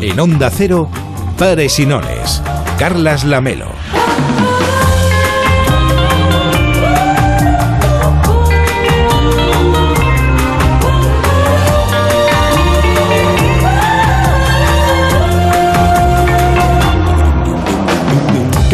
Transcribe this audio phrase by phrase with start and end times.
[0.00, 0.88] En Onda Cero,
[1.38, 1.86] Pares y
[2.78, 3.66] Carlas Lamelo.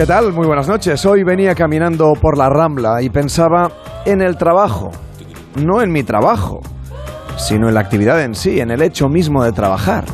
[0.00, 0.32] ¿Qué tal?
[0.32, 1.04] Muy buenas noches.
[1.04, 3.70] Hoy venía caminando por la Rambla y pensaba
[4.06, 4.90] en el trabajo.
[5.56, 6.62] No en mi trabajo,
[7.36, 10.04] sino en la actividad en sí, en el hecho mismo de trabajar.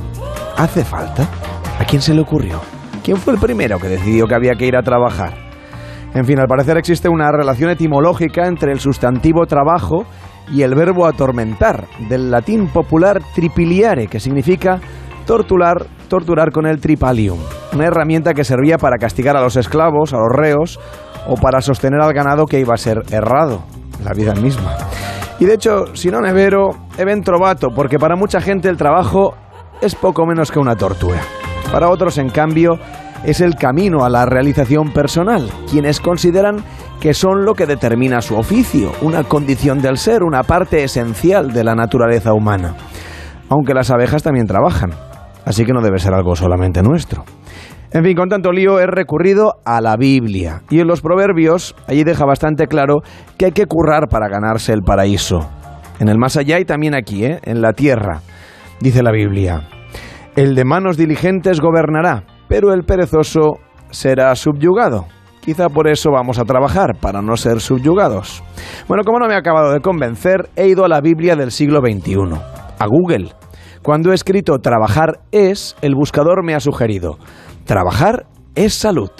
[0.56, 1.28] ¿Hace falta?
[1.78, 2.60] ¿A quién se le ocurrió?
[3.04, 5.34] ¿Quién fue el primero que decidió que había que ir a trabajar?
[6.14, 10.04] En fin, al parecer existe una relación etimológica entre el sustantivo trabajo
[10.52, 14.80] y el verbo atormentar, del latín popular tripiliare, que significa
[15.26, 17.38] torturar, torturar con el tripalium,
[17.72, 20.80] una herramienta que servía para castigar a los esclavos, a los reos,
[21.26, 23.62] o para sostener al ganado que iba a ser errado,
[24.04, 24.72] la vida misma.
[25.38, 29.34] Y de hecho, si no nevero, even trovato, porque para mucha gente el trabajo
[29.80, 31.20] es poco menos que una tortura.
[31.70, 32.78] Para otros, en cambio,
[33.24, 36.62] es el camino a la realización personal, quienes consideran
[37.00, 41.64] que son lo que determina su oficio, una condición del ser, una parte esencial de
[41.64, 42.74] la naturaleza humana.
[43.48, 44.90] Aunque las abejas también trabajan,
[45.46, 47.24] así que no debe ser algo solamente nuestro.
[47.92, 50.60] En fin, con tanto lío he recurrido a la Biblia.
[50.68, 52.96] Y en los Proverbios, allí deja bastante claro
[53.38, 55.48] que hay que currar para ganarse el paraíso.
[55.98, 57.40] En el más allá y también aquí, ¿eh?
[57.44, 58.20] en la tierra.
[58.80, 59.62] Dice la Biblia,
[60.34, 63.54] el de manos diligentes gobernará, pero el perezoso
[63.90, 65.06] será subyugado.
[65.40, 68.42] Quizá por eso vamos a trabajar, para no ser subyugados.
[68.88, 71.80] Bueno, como no me ha acabado de convencer, he ido a la Biblia del siglo
[71.80, 72.16] XXI,
[72.78, 73.30] a Google.
[73.86, 77.18] Cuando he escrito trabajar es, el buscador me ha sugerido,
[77.66, 79.12] trabajar es salud.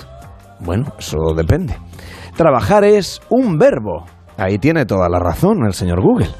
[0.58, 1.76] Bueno, eso depende.
[2.36, 4.06] Trabajar es un verbo.
[4.36, 6.30] Ahí tiene toda la razón el señor Google.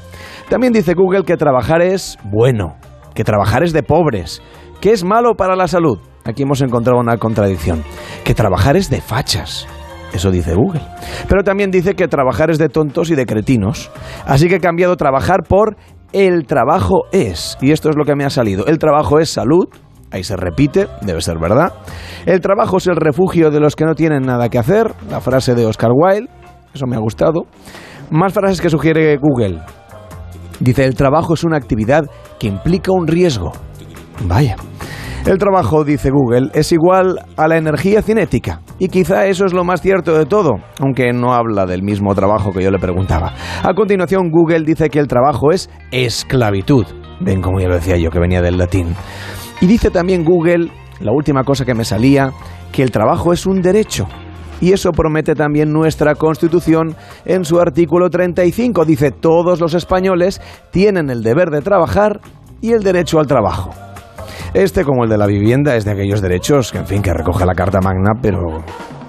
[0.49, 2.75] También dice Google que trabajar es bueno,
[3.15, 4.41] que trabajar es de pobres,
[4.81, 5.97] que es malo para la salud.
[6.25, 7.81] Aquí hemos encontrado una contradicción.
[8.25, 9.69] Que trabajar es de fachas.
[10.13, 10.81] Eso dice Google.
[11.27, 13.91] Pero también dice que trabajar es de tontos y de cretinos.
[14.25, 15.75] Así que he cambiado trabajar por
[16.13, 17.57] el trabajo es.
[17.61, 18.65] Y esto es lo que me ha salido.
[18.65, 19.67] El trabajo es salud.
[20.09, 21.73] Ahí se repite, debe ser verdad.
[22.25, 24.93] El trabajo es el refugio de los que no tienen nada que hacer.
[25.09, 26.29] La frase de Oscar Wilde.
[26.73, 27.45] Eso me ha gustado.
[28.09, 29.59] Más frases que sugiere Google.
[30.59, 32.05] Dice, el trabajo es una actividad
[32.39, 33.51] que implica un riesgo.
[34.25, 34.55] Vaya.
[35.27, 38.61] El trabajo, dice Google, es igual a la energía cinética.
[38.79, 42.53] Y quizá eso es lo más cierto de todo, aunque no habla del mismo trabajo
[42.53, 43.33] que yo le preguntaba.
[43.61, 46.85] A continuación, Google dice que el trabajo es esclavitud.
[47.19, 48.95] Ven como ya lo decía yo, que venía del latín.
[49.59, 50.71] Y dice también Google,
[51.01, 52.31] la última cosa que me salía,
[52.71, 54.07] que el trabajo es un derecho.
[54.61, 56.95] Y eso promete también nuestra Constitución
[57.25, 58.85] en su artículo 35.
[58.85, 60.39] Dice, todos los españoles
[60.71, 62.21] tienen el deber de trabajar
[62.61, 63.71] y el derecho al trabajo.
[64.53, 67.45] Este, como el de la vivienda, es de aquellos derechos que, en fin, que recoge
[67.45, 68.63] la Carta Magna, pero,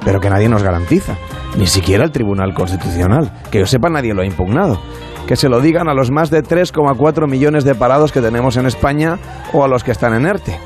[0.05, 1.17] pero que nadie nos garantiza.
[1.57, 3.33] Ni siquiera el Tribunal Constitucional.
[3.51, 4.79] Que yo sepa, nadie lo ha impugnado.
[5.27, 8.67] Que se lo digan a los más de 3,4 millones de parados que tenemos en
[8.67, 9.19] España
[9.53, 10.57] o a los que están en ERTE.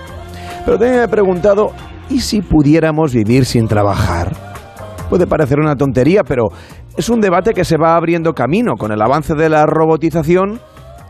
[0.65, 1.73] Pero también me he preguntado,
[2.09, 4.33] ¿y si pudiéramos vivir sin trabajar?
[5.11, 6.49] Puede parecer una tontería, pero
[6.97, 10.61] es un debate que se va abriendo camino con el avance de la robotización.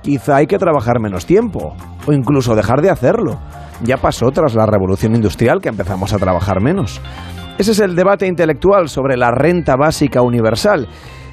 [0.03, 1.75] Quizá hay que trabajar menos tiempo,
[2.07, 3.39] o incluso dejar de hacerlo.
[3.83, 7.01] Ya pasó tras la revolución industrial que empezamos a trabajar menos.
[7.59, 10.89] Ese es el debate intelectual sobre la renta básica universal.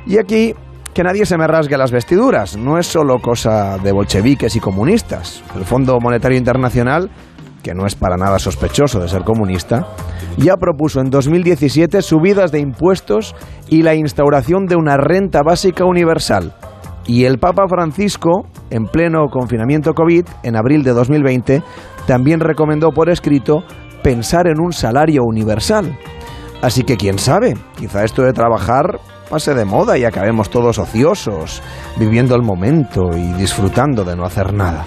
[0.06, 0.53] Y aquí,
[0.94, 5.44] que nadie se me rasgue las vestiduras, no es solo cosa de bolcheviques y comunistas.
[5.56, 7.09] El Fondo Monetario Internacional
[7.63, 9.88] que no es para nada sospechoso de ser comunista,
[10.38, 13.36] ya propuso en 2017 subidas de impuestos
[13.68, 16.53] y la instauración de una renta básica universal.
[17.09, 21.63] Y el Papa Francisco, en pleno confinamiento COVID, en abril de 2020,
[22.05, 23.63] también recomendó por escrito
[24.03, 25.97] pensar en un salario universal.
[26.61, 31.63] Así que quién sabe, quizá esto de trabajar pase de moda y acabemos todos ociosos,
[31.97, 34.85] viviendo el momento y disfrutando de no hacer nada.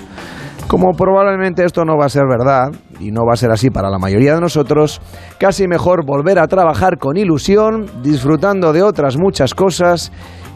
[0.68, 2.70] Como probablemente esto no va a ser verdad,
[3.00, 5.00] y no va a ser así para la mayoría de nosotros,
[5.38, 10.12] casi mejor volver a trabajar con ilusión, disfrutando de otras muchas cosas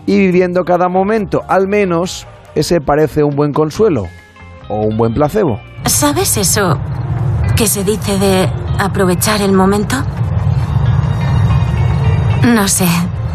[0.06, 1.42] y viviendo cada momento.
[1.48, 4.04] Al menos ese parece un buen consuelo
[4.68, 5.60] o un buen placebo.
[5.84, 6.78] ¿Sabes eso
[7.56, 8.48] que se dice de
[8.78, 9.96] aprovechar el momento?
[12.44, 12.86] No sé,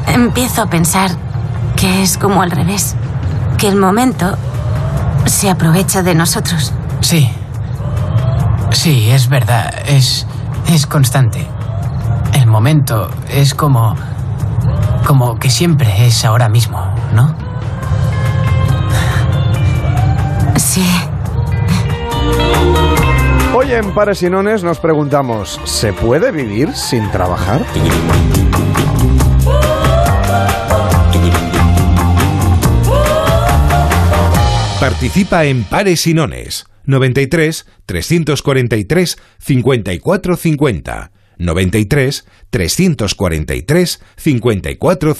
[0.07, 1.11] empiezo a pensar
[1.75, 2.95] que es como al revés,
[3.57, 4.37] que el momento
[5.25, 6.73] se aprovecha de nosotros.
[7.01, 7.29] Sí.
[8.71, 9.73] Sí, es verdad.
[9.85, 10.25] Es.
[10.67, 11.47] es constante.
[12.33, 13.95] El momento es como.
[15.11, 17.35] Como que siempre es ahora mismo, ¿no?
[20.55, 20.85] Sí.
[23.53, 27.61] Hoy en Pares y Nones nos preguntamos, ¿se puede vivir sin trabajar?
[34.79, 41.11] Participa en Pares y Nones 93 343 54 50
[41.41, 45.15] 93 343 54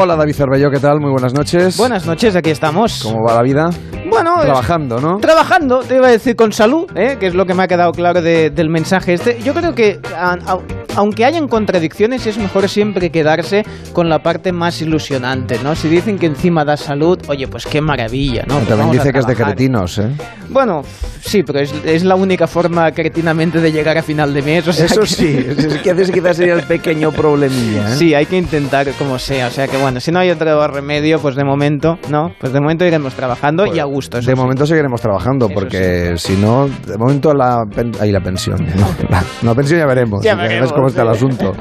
[0.00, 1.00] Hola David Cervello, ¿qué tal?
[1.00, 1.76] Muy buenas noches.
[1.76, 3.00] Buenas noches, aquí estamos.
[3.02, 3.70] ¿Cómo va la vida?
[4.08, 5.18] Bueno, Trabajando, ¿no?
[5.18, 7.16] Trabajando, te iba a decir con salud, ¿eh?
[7.18, 9.40] que es lo que me ha quedado claro de- del mensaje este.
[9.42, 10.58] Yo creo que, a- a-
[10.96, 15.74] aunque hayan contradicciones, es mejor siempre quedarse con la parte más ilusionante, ¿no?
[15.74, 18.56] Si dicen que encima da salud, oye, pues qué maravilla, ¿no?
[18.56, 20.08] Pues También dice que es de cretinos, ¿eh?
[20.48, 20.82] Bueno,
[21.20, 24.66] sí, pero es, es la única forma cretinamente de llegar a final de mes.
[24.68, 27.96] o sea Eso que- sí, es que quizás sería el pequeño problemilla, ¿eh?
[27.96, 29.48] Sí, hay que intentar como sea.
[29.48, 32.30] O sea que bueno, si no hay otro remedio, pues de momento, ¿no?
[32.40, 34.18] Pues de momento iremos trabajando y a gusto.
[34.18, 34.40] eso De sí.
[34.40, 37.64] momento seguiremos trabajando, Eso porque si no, de momento la,
[38.00, 38.58] ahí la pensión.
[38.76, 38.86] ¿no?
[39.08, 40.22] La, la pensión ya veremos.
[40.22, 41.16] Ya veremos, cómo está el sí.
[41.16, 41.52] asunto.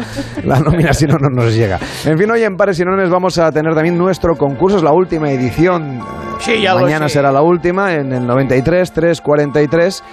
[0.44, 1.80] La nómina si no, no nos llega.
[2.06, 4.92] En fin, hoy en Pares y Nones vamos a tener también nuestro concurso, es la
[4.92, 6.00] última edición.
[6.40, 7.16] Sí, ya lo Mañana sé.
[7.16, 10.04] será la última, en el 93 343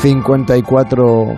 [0.00, 1.36] 54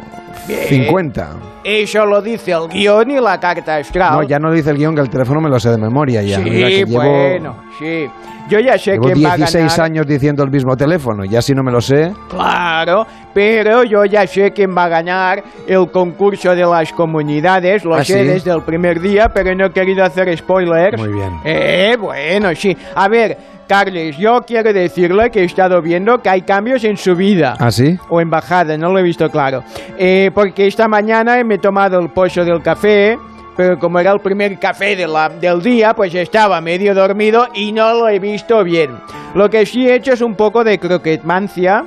[0.69, 1.56] 50.
[1.69, 4.13] Eso lo dice el guion y la carta astral.
[4.13, 6.37] No, ya no dice el guion que el teléfono me lo sé de memoria ya.
[6.37, 8.07] Sí, Mira que llevo, bueno, sí.
[8.49, 9.81] Yo ya sé llevo quién va a 16 ganar.
[9.81, 12.13] años diciendo el mismo teléfono, ya si no me lo sé.
[12.29, 13.05] Claro,
[13.35, 17.85] pero yo ya sé quién va a ganar el concurso de las comunidades.
[17.85, 18.29] Lo ¿Ah, sé sí?
[18.29, 20.97] desde el primer día, pero no he querido hacer spoilers.
[21.01, 21.33] Muy bien.
[21.45, 22.77] Eh, bueno, sí.
[22.95, 23.37] A ver,
[23.69, 27.57] Carles, yo quiero decirle que he estado viendo que hay cambios en su vida.
[27.59, 27.99] ¿Ah, sí?
[28.09, 29.63] o embajada, no lo he visto claro.
[29.99, 33.19] Eh, porque esta mañana me he tomado el pozo del café,
[33.57, 37.73] pero como era el primer café de la- del día, pues estaba medio dormido y
[37.73, 38.91] no lo he visto bien.
[39.35, 41.85] Lo que sí he hecho es un poco de croquetmancia,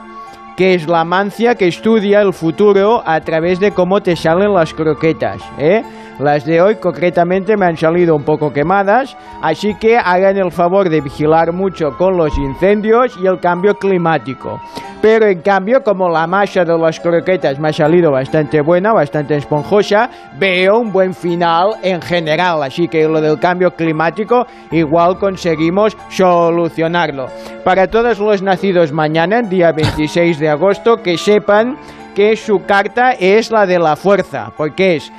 [0.58, 4.74] que es la mancia que estudia el futuro a través de cómo te salen las
[4.74, 5.84] croquetas, ¿eh?
[6.20, 10.90] Las de hoy concretamente me han salido un poco quemadas, así que hagan el favor
[10.90, 14.60] de vigilar mucho con los incendios y el cambio climático.
[15.02, 19.38] Pero en cambio, como la masa de las croquetas me ha salido bastante buena, bastante
[19.38, 22.64] esponjosa, veo un buen final en general.
[22.64, 27.28] Así que lo del cambio climático igual conseguimos solucionarlo.
[27.64, 31.78] Para todos los nacidos mañana, día 26 de agosto, que sepan
[32.14, 35.14] que su carta es la de la fuerza, porque es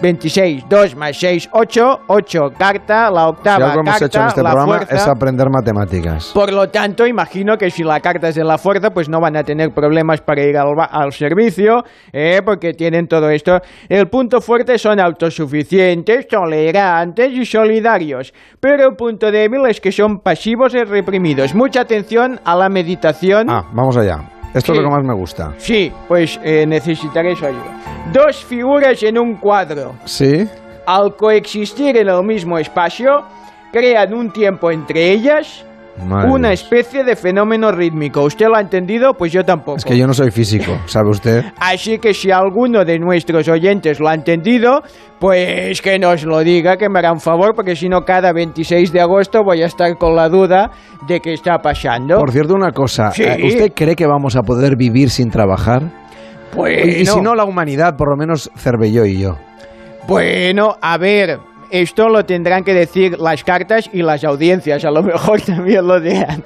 [0.00, 4.42] 26, 2 más 6, 8, 8 carta, la Si octava hemos carta, hecho en este
[4.42, 4.94] la programa fuerza.
[4.94, 6.30] es aprender matemáticas.
[6.34, 9.36] Por lo tanto, imagino que si la carta es de la fuerza, pues no van
[9.36, 12.40] a tener problemas para ir al, al servicio, ¿eh?
[12.44, 13.58] porque tienen todo esto.
[13.88, 18.32] El punto fuerte son autosuficientes, tolerantes y solidarios.
[18.60, 21.54] Pero el punto débil es que son pasivos y reprimidos.
[21.54, 23.48] Mucha atención a la meditación.
[23.50, 24.31] Ah, vamos allá.
[24.54, 24.78] Esto Sí.
[24.78, 25.52] es lo que más me gusta.
[25.58, 28.10] Sí, pues eh, necesitaré su ayuda.
[28.12, 29.94] Dos figuras en un cuadro.
[30.04, 30.46] ¿Sí?
[30.86, 33.22] Al coexistir en el mismo espacio,
[33.72, 35.64] crean un tiempo entre ellas
[36.06, 36.62] Madre una Dios.
[36.62, 38.22] especie de fenómeno rítmico.
[38.22, 39.12] ¿Usted lo ha entendido?
[39.14, 39.76] Pues yo tampoco.
[39.76, 41.44] Es que yo no soy físico, ¿sabe usted?
[41.58, 44.82] Así que si alguno de nuestros oyentes lo ha entendido,
[45.18, 48.90] pues que nos lo diga, que me hará un favor, porque si no, cada 26
[48.92, 50.70] de agosto voy a estar con la duda
[51.06, 52.18] de qué está pasando.
[52.18, 53.10] Por cierto, una cosa.
[53.10, 53.22] Sí.
[53.24, 55.82] eh, ¿Usted cree que vamos a poder vivir sin trabajar?
[56.56, 59.36] Y, y si no, la humanidad, por lo menos Cervelló y yo.
[60.06, 61.38] bueno, a ver,
[61.72, 66.00] esto lo tendrán que decir las cartas y las audiencias, a lo mejor también lo
[66.00, 66.44] dirán.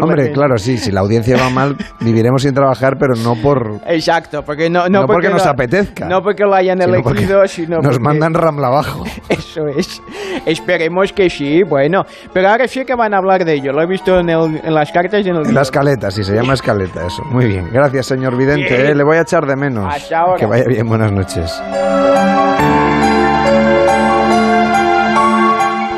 [0.00, 3.80] Hombre, claro, sí, si la audiencia va mal, viviremos sin trabajar, pero no por...
[3.86, 6.06] Exacto, porque no, no, No porque nos lo- apetezca.
[6.08, 9.04] No porque lo hayan sino porque elegido, sino nos porque- mandan ramla abajo.
[9.28, 10.02] Eso es.
[10.46, 12.04] Esperemos que sí, bueno.
[12.32, 13.72] Pero ahora sí que van a hablar de ello.
[13.72, 16.24] Lo he visto en, el- en las cartas y en el En la escaleta, sí,
[16.24, 17.22] se llama escaleta eso.
[17.30, 17.68] Muy bien.
[17.72, 18.90] Gracias, señor Vidente.
[18.90, 19.84] Eh, Le voy a echar de menos.
[19.94, 20.36] Hasta ahora.
[20.38, 21.62] Que vaya bien, buenas noches.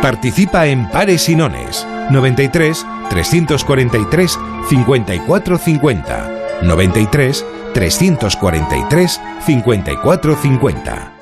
[0.04, 1.86] Participa en Pares y Nones.
[2.10, 6.30] 93 343 54 50
[6.62, 11.13] 93 343 54 50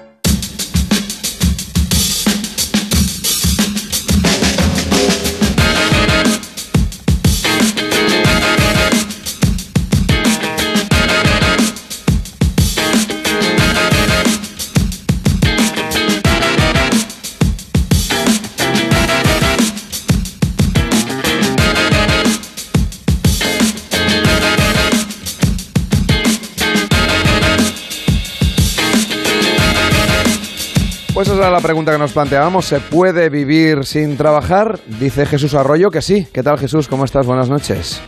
[31.42, 32.66] era la pregunta que nos planteábamos.
[32.66, 34.78] ¿Se puede vivir sin trabajar?
[35.00, 36.28] Dice Jesús Arroyo que sí.
[36.32, 36.86] ¿Qué tal Jesús?
[36.86, 37.26] ¿Cómo estás?
[37.26, 38.00] Buenas noches.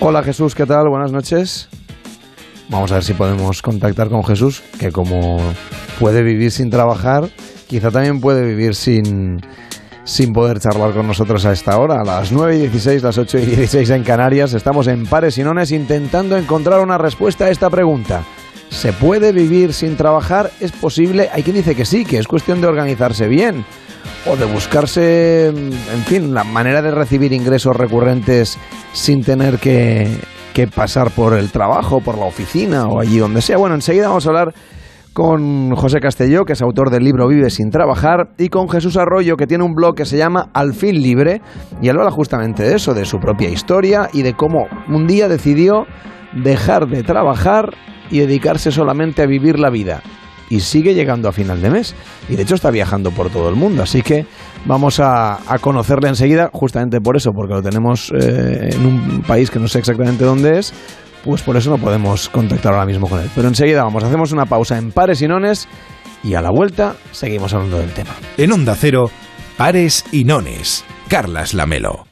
[0.00, 0.88] Hola Jesús, ¿qué tal?
[0.88, 1.68] Buenas noches.
[2.68, 5.38] Vamos a ver si podemos contactar con Jesús, que como
[6.00, 7.28] puede vivir sin trabajar,
[7.68, 9.40] quizá también puede vivir sin,
[10.02, 12.00] sin poder charlar con nosotros a esta hora.
[12.00, 15.44] A las 9 y 16, las 8 y 16 en Canarias, estamos en Pares y
[15.44, 18.24] Nones intentando encontrar una respuesta a esta pregunta.
[18.72, 20.50] ¿Se puede vivir sin trabajar?
[20.58, 21.28] ¿Es posible?
[21.32, 23.64] Hay quien dice que sí, que es cuestión de organizarse bien
[24.26, 28.58] o de buscarse, en fin, la manera de recibir ingresos recurrentes
[28.92, 30.08] sin tener que,
[30.54, 33.58] que pasar por el trabajo, por la oficina o allí donde sea.
[33.58, 34.54] Bueno, enseguida vamos a hablar
[35.12, 39.36] con José Castelló, que es autor del libro Vive sin trabajar, y con Jesús Arroyo,
[39.36, 41.42] que tiene un blog que se llama Al fin libre,
[41.82, 45.28] y él habla justamente de eso, de su propia historia y de cómo un día
[45.28, 45.84] decidió
[46.32, 47.74] dejar de trabajar
[48.10, 50.02] y dedicarse solamente a vivir la vida.
[50.50, 51.94] Y sigue llegando a final de mes.
[52.28, 53.82] Y de hecho está viajando por todo el mundo.
[53.82, 54.26] Así que
[54.66, 59.58] vamos a, conocerle enseguida, justamente por eso, porque lo tenemos eh, en un país que
[59.58, 60.74] no sé exactamente dónde es.
[61.24, 63.30] Pues por eso no podemos contactar ahora mismo con él.
[63.34, 65.68] Pero enseguida vamos, hacemos una pausa en pares y nones
[66.22, 68.10] y a la vuelta seguimos hablando del tema.
[68.36, 69.10] En Onda Cero,
[69.56, 70.84] Pares y Nones.
[71.08, 72.11] Carlas Lamelo.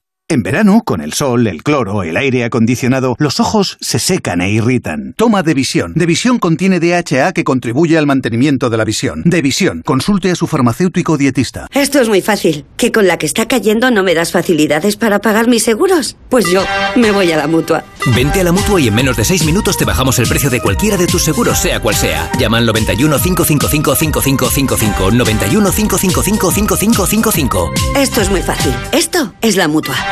[0.31, 4.49] En verano, con el sol, el cloro, el aire acondicionado, los ojos se secan e
[4.49, 5.13] irritan.
[5.17, 5.91] Toma Devisión.
[5.93, 9.23] Devisión contiene DHA que contribuye al mantenimiento de la visión.
[9.25, 9.81] Devisión.
[9.83, 11.67] Consulte a su farmacéutico dietista.
[11.73, 12.63] Esto es muy fácil.
[12.77, 16.15] ¿Que con la que está cayendo no me das facilidades para pagar mis seguros?
[16.29, 16.63] Pues yo
[16.95, 17.83] me voy a la mutua.
[18.15, 20.61] Vente a la mutua y en menos de 6 minutos te bajamos el precio de
[20.61, 22.31] cualquiera de tus seguros, sea cual sea.
[22.39, 25.11] Llama al 91 555 5555.
[25.11, 27.73] 91 555 5555.
[27.97, 28.73] Esto es muy fácil.
[28.93, 29.97] Esto es la mutua.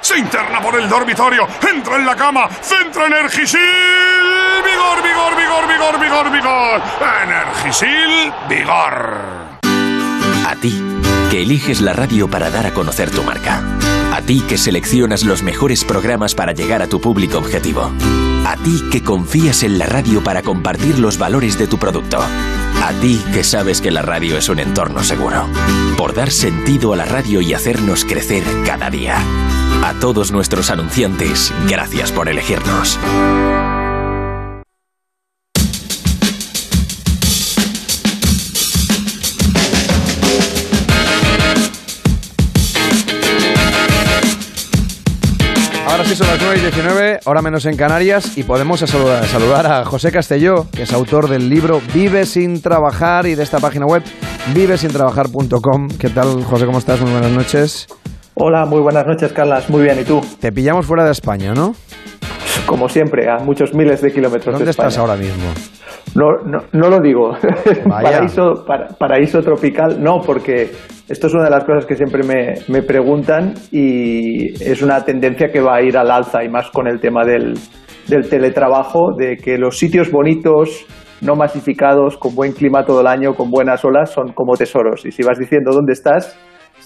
[0.00, 3.60] Se interna por el dormitorio, entra en la cama, centra Energisil.
[4.64, 6.82] Vigor, vigor, vigor, vigor, vigor, vigor.
[7.22, 9.58] Energisil, vigor.
[10.46, 10.82] A ti,
[11.30, 13.62] que eliges la radio para dar a conocer tu marca.
[14.14, 17.92] A ti que seleccionas los mejores programas para llegar a tu público objetivo.
[18.46, 22.18] A ti que confías en la radio para compartir los valores de tu producto.
[22.88, 25.46] A ti que sabes que la radio es un entorno seguro.
[25.98, 29.18] Por dar sentido a la radio y hacernos crecer cada día.
[29.84, 32.98] A todos nuestros anunciantes, gracias por elegirnos.
[45.98, 49.66] Ahora sí son las 9 y 19, hora menos en Canarias, y podemos saludar, saludar
[49.66, 53.84] a José Castelló, que es autor del libro Vive sin trabajar y de esta página
[53.84, 54.04] web
[54.54, 55.88] vivesintrabajar.com.
[55.98, 56.66] ¿Qué tal, José?
[56.66, 57.00] ¿Cómo estás?
[57.00, 57.88] Muy buenas noches.
[58.34, 59.68] Hola, muy buenas noches, Carlas.
[59.70, 60.20] Muy bien, ¿y tú?
[60.38, 61.74] Te pillamos fuera de España, ¿no?
[62.66, 64.88] Como siempre, a muchos miles de kilómetros ¿Dónde de España.
[64.88, 65.44] estás ahora mismo?
[66.14, 67.32] No, no, no lo digo.
[67.88, 70.70] Paraíso, para- paraíso tropical, no, porque
[71.08, 75.48] esto es una de las cosas que siempre me, me preguntan y es una tendencia
[75.52, 77.54] que va a ir al alza y más con el tema del,
[78.08, 80.86] del teletrabajo, de que los sitios bonitos,
[81.20, 85.04] no masificados, con buen clima todo el año, con buenas olas, son como tesoros.
[85.06, 86.38] Y si vas diciendo dónde estás,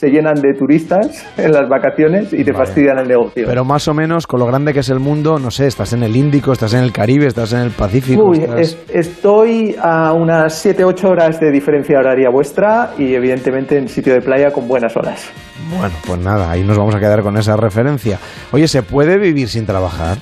[0.03, 3.45] se llenan de turistas en las vacaciones y te fastidian el negocio.
[3.47, 6.03] Pero más o menos, con lo grande que es el mundo, no sé, estás en
[6.03, 8.25] el Índico, estás en el Caribe, estás en el Pacífico.
[8.25, 13.87] Uy, estás- es- estoy a unas 7-8 horas de diferencia horaria vuestra y evidentemente en
[13.89, 15.31] sitio de playa con buenas horas.
[15.79, 18.19] Bueno, pues nada, ahí nos vamos a quedar con esa referencia.
[18.51, 20.19] Oye, ¿se puede vivir sin trabajar?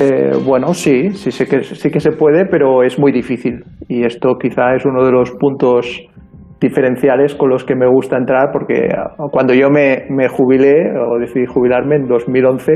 [0.00, 3.62] Eh, bueno, sí, sí, sé que, sí que se puede, pero es muy difícil.
[3.88, 5.86] Y esto quizá es uno de los puntos
[6.64, 8.88] diferenciales con los que me gusta entrar, porque
[9.30, 12.72] cuando yo me, me jubilé o decidí jubilarme en 2011,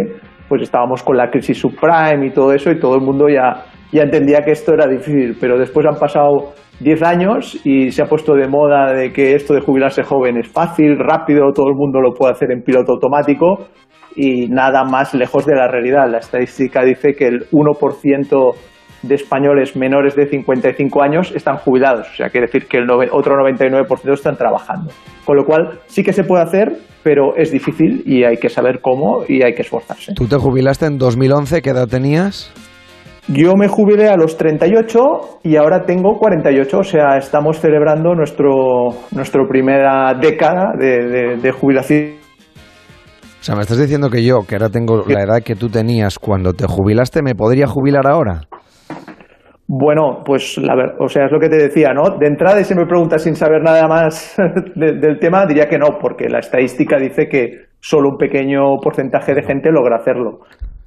[0.47, 4.02] pues estábamos con la crisis subprime y todo eso y todo el mundo ya, ya
[4.02, 8.35] entendía que esto era difícil, pero después han pasado 10 años y se ha puesto
[8.35, 12.12] de moda de que esto de jubilarse joven es fácil, rápido, todo el mundo lo
[12.12, 13.68] puede hacer en piloto automático
[14.14, 16.11] y nada más lejos de la realidad.
[16.11, 18.54] La estadística dice que el 1%
[19.02, 23.37] de españoles menores de 55 años están jubilados, o sea, quiere decir que el otro
[23.37, 24.90] 99% están trabajando.
[25.25, 28.81] Con lo cual, sí que se puede hacer, pero es difícil y hay que saber
[28.81, 30.14] cómo y hay que esforzarse.
[30.14, 31.62] ¿Tú te jubilaste en 2011?
[31.62, 32.52] ¿Qué edad tenías?
[33.28, 38.88] Yo me jubilé a los 38 y ahora tengo 48, o sea, estamos celebrando nuestro,
[39.14, 42.14] nuestra primera década de, de jubilación.
[43.38, 46.19] O sea, me estás diciendo que yo, que ahora tengo la edad que tú tenías
[46.19, 48.40] cuando te jubilaste, ¿me podría jubilar ahora?
[49.70, 52.16] Bueno, pues la ver, o sea, es lo que te decía, ¿no?
[52.18, 54.34] De entrada, y si me preguntas sin saber nada más
[54.75, 59.42] del tema, diría que no, porque la estadística dice que solo un pequeño porcentaje de
[59.42, 60.38] gente logra hacerlo.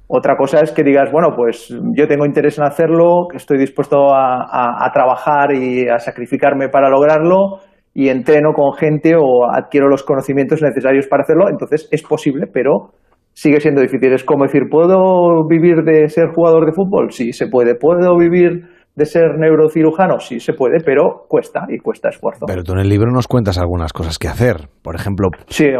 [0.08, 4.90] Otra cosa es que digas, bueno, pues yo tengo interés en hacerlo, estoy dispuesto a,
[4.92, 7.60] trabajar y a sacrificarme para lograrlo
[7.94, 12.90] y entreno con gente o adquiero los conocimientos necesarios para hacerlo, entonces es posible, pero
[13.32, 14.12] sigue siendo difícil.
[14.12, 17.12] Es como decir, ¿puedo vivir de ser jugador de fútbol?
[17.12, 17.76] Sí, se puede.
[17.76, 20.18] ¿Puedo vivir de ser neurocirujano?
[20.20, 22.46] Sí, se puede, pero cuesta y cuesta esfuerzo.
[22.46, 24.68] Pero tú en el libro nos cuentas algunas cosas que hacer.
[24.82, 25.30] Por ejemplo,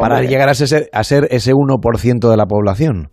[0.01, 3.09] para llegar a ser, a ser ese 1% de la población.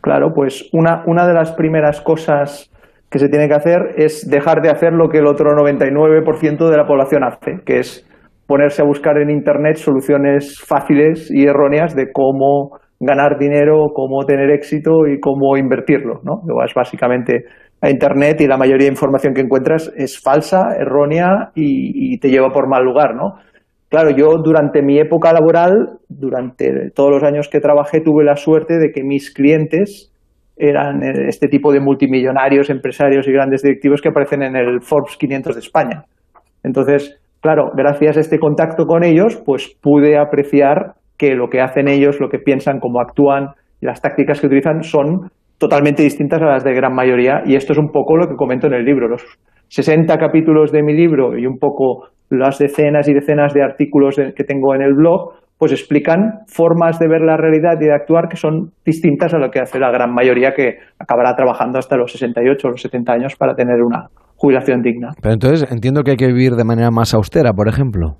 [0.00, 2.70] Claro, pues una, una de las primeras cosas
[3.10, 6.76] que se tiene que hacer es dejar de hacer lo que el otro 99% de
[6.76, 8.06] la población hace, que es
[8.46, 14.50] ponerse a buscar en Internet soluciones fáciles y erróneas de cómo ganar dinero, cómo tener
[14.50, 16.20] éxito y cómo invertirlo.
[16.22, 16.42] ¿no?
[16.56, 17.44] Vas básicamente
[17.82, 22.50] a Internet y la mayoría de información que encuentras es falsa, errónea y, te lleva
[22.50, 23.14] por mal lugar.
[23.14, 23.36] ¿no?
[23.88, 28.78] Claro, yo durante mi época laboral, durante todos los años que trabajé, tuve la suerte
[28.78, 30.12] de que mis clientes
[30.56, 35.54] eran este tipo de multimillonarios, empresarios y grandes directivos que aparecen en el Forbes 500
[35.54, 36.04] de España.
[36.62, 41.88] Entonces, claro, gracias a este contacto con ellos, pues pude apreciar que lo que hacen
[41.88, 46.46] ellos, lo que piensan, cómo actúan y las tácticas que utilizan son totalmente distintas a
[46.46, 49.08] las de gran mayoría y esto es un poco lo que comento en el libro.
[49.08, 49.22] Los
[49.68, 54.44] 60 capítulos de mi libro y un poco las decenas y decenas de artículos que
[54.44, 58.36] tengo en el blog, pues explican formas de ver la realidad y de actuar que
[58.36, 62.66] son distintas a lo que hace la gran mayoría que acabará trabajando hasta los 68
[62.66, 65.10] o los 70 años para tener una jubilación digna.
[65.20, 68.16] Pero entonces entiendo que hay que vivir de manera más austera, por ejemplo.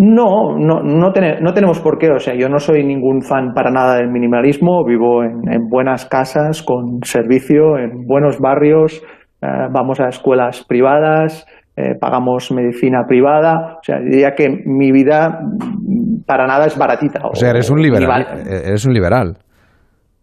[0.00, 2.08] No, no, no, tenemos por qué.
[2.12, 4.84] O sea, yo no soy ningún fan para nada del minimalismo.
[4.84, 9.02] Vivo en, buenas casas, con servicio, en buenos barrios.
[9.42, 11.44] Eh, vamos a escuelas privadas,
[11.76, 13.78] eh, pagamos medicina privada.
[13.80, 15.40] O sea, diría que mi vida
[16.26, 17.18] para nada es baratita.
[17.28, 18.24] O, sea, eres un liberal.
[18.46, 19.36] Eh, eres un liberal.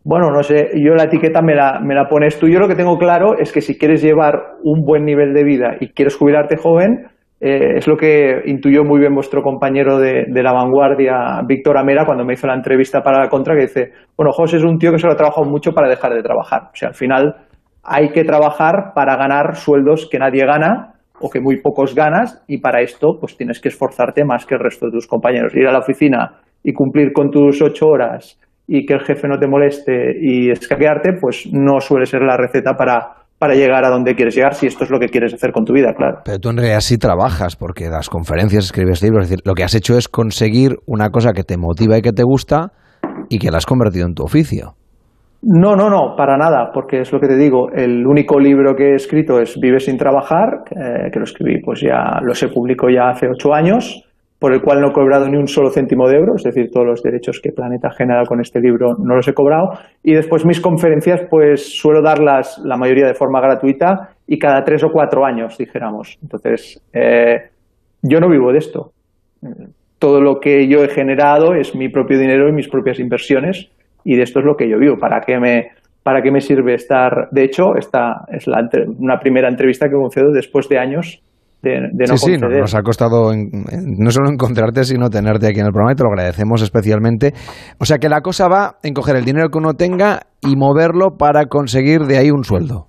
[0.05, 2.47] Bueno, no sé, yo la etiqueta me la, me la pones tú.
[2.47, 5.75] Yo lo que tengo claro es que si quieres llevar un buen nivel de vida
[5.81, 7.07] y quieres jubilarte joven,
[7.47, 12.25] eh, es lo que intuyó muy bien vuestro compañero de, la vanguardia, Víctor Amera, cuando
[12.25, 14.97] me hizo la entrevista para la contra, que dice, bueno, José es un tío que
[14.97, 16.63] solo ha trabajado mucho para dejar de trabajar.
[16.73, 17.35] O sea, al final
[17.83, 22.57] hay que trabajar para ganar sueldos que nadie gana o que muy pocos ganas y
[22.61, 25.53] para esto pues tienes que esforzarte más que el resto de tus compañeros.
[25.53, 29.37] Ir a la oficina y cumplir con tus ocho horas y que el jefe no
[29.37, 34.15] te moleste y escaquearte, pues no suele ser la receta para para llegar a donde
[34.15, 36.19] quieres llegar, si esto es lo que quieres hacer con tu vida, claro.
[36.23, 39.63] Pero tú en realidad sí trabajas, porque das conferencias, escribes libros, es decir, lo que
[39.63, 42.71] has hecho es conseguir una cosa que te motiva y que te gusta
[43.29, 44.75] y que la has convertido en tu oficio.
[45.41, 48.91] No, no, no, para nada, porque es lo que te digo, el único libro que
[48.91, 53.09] he escrito es Vive sin trabajar, que lo escribí, pues ya lo se publicó ya
[53.09, 54.04] hace ocho años,
[54.39, 56.85] por el cual no he cobrado ni un solo céntimo de euro, es decir, todos
[56.85, 59.71] los derechos que Planeta genera con este libro no los he cobrado.
[60.03, 64.83] Y después mis conferencias, pues suelo darlas la mayoría de forma gratuita y cada tres
[64.83, 66.17] o cuatro años, dijéramos.
[66.21, 67.49] Entonces, eh,
[68.01, 68.91] yo no vivo de esto.
[69.99, 73.71] Todo lo que yo he generado es mi propio dinero y mis propias inversiones
[74.03, 74.97] y de esto es lo que yo vivo.
[74.97, 75.69] ¿Para qué me,
[76.03, 77.29] para qué me sirve estar?
[77.31, 78.69] De hecho, esta es la,
[78.99, 81.23] una primera entrevista que concedo después de años
[82.05, 85.95] sí, sí, nos ha costado no solo encontrarte, sino tenerte aquí en el programa y
[85.95, 87.33] te lo agradecemos especialmente.
[87.79, 91.17] O sea que la cosa va en coger el dinero que uno tenga y moverlo
[91.17, 92.87] para conseguir de ahí un sueldo.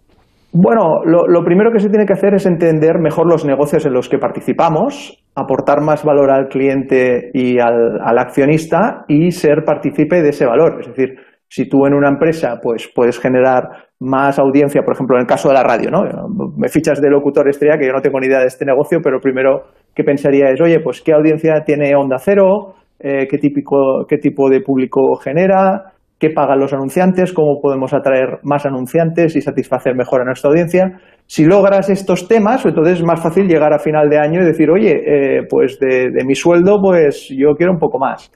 [0.53, 4.09] Bueno, lo, primero que se tiene que hacer es entender mejor los negocios en los
[4.09, 10.31] que participamos, aportar más valor al cliente y al, al accionista y ser partícipe de
[10.31, 10.79] ese valor.
[10.81, 11.17] Es decir,
[11.49, 15.49] si tú en una empresa pues puedes generar más audiencia, por ejemplo, en el caso
[15.49, 16.03] de la radio, ¿no?
[16.57, 19.21] me fichas de locutor estrella, que yo no tengo ni idea de este negocio, pero
[19.21, 19.63] primero
[19.95, 24.51] que pensaría es, oye, pues qué audiencia tiene Onda Cero, eh, qué, típico, qué tipo
[24.51, 30.21] de público genera, qué pagan los anunciantes, cómo podemos atraer más anunciantes y satisfacer mejor
[30.21, 30.99] a nuestra audiencia.
[31.27, 34.71] Si logras estos temas, entonces es más fácil llegar a final de año y decir,
[34.71, 38.31] oye, eh, pues de, de, mi sueldo, pues yo quiero un poco más.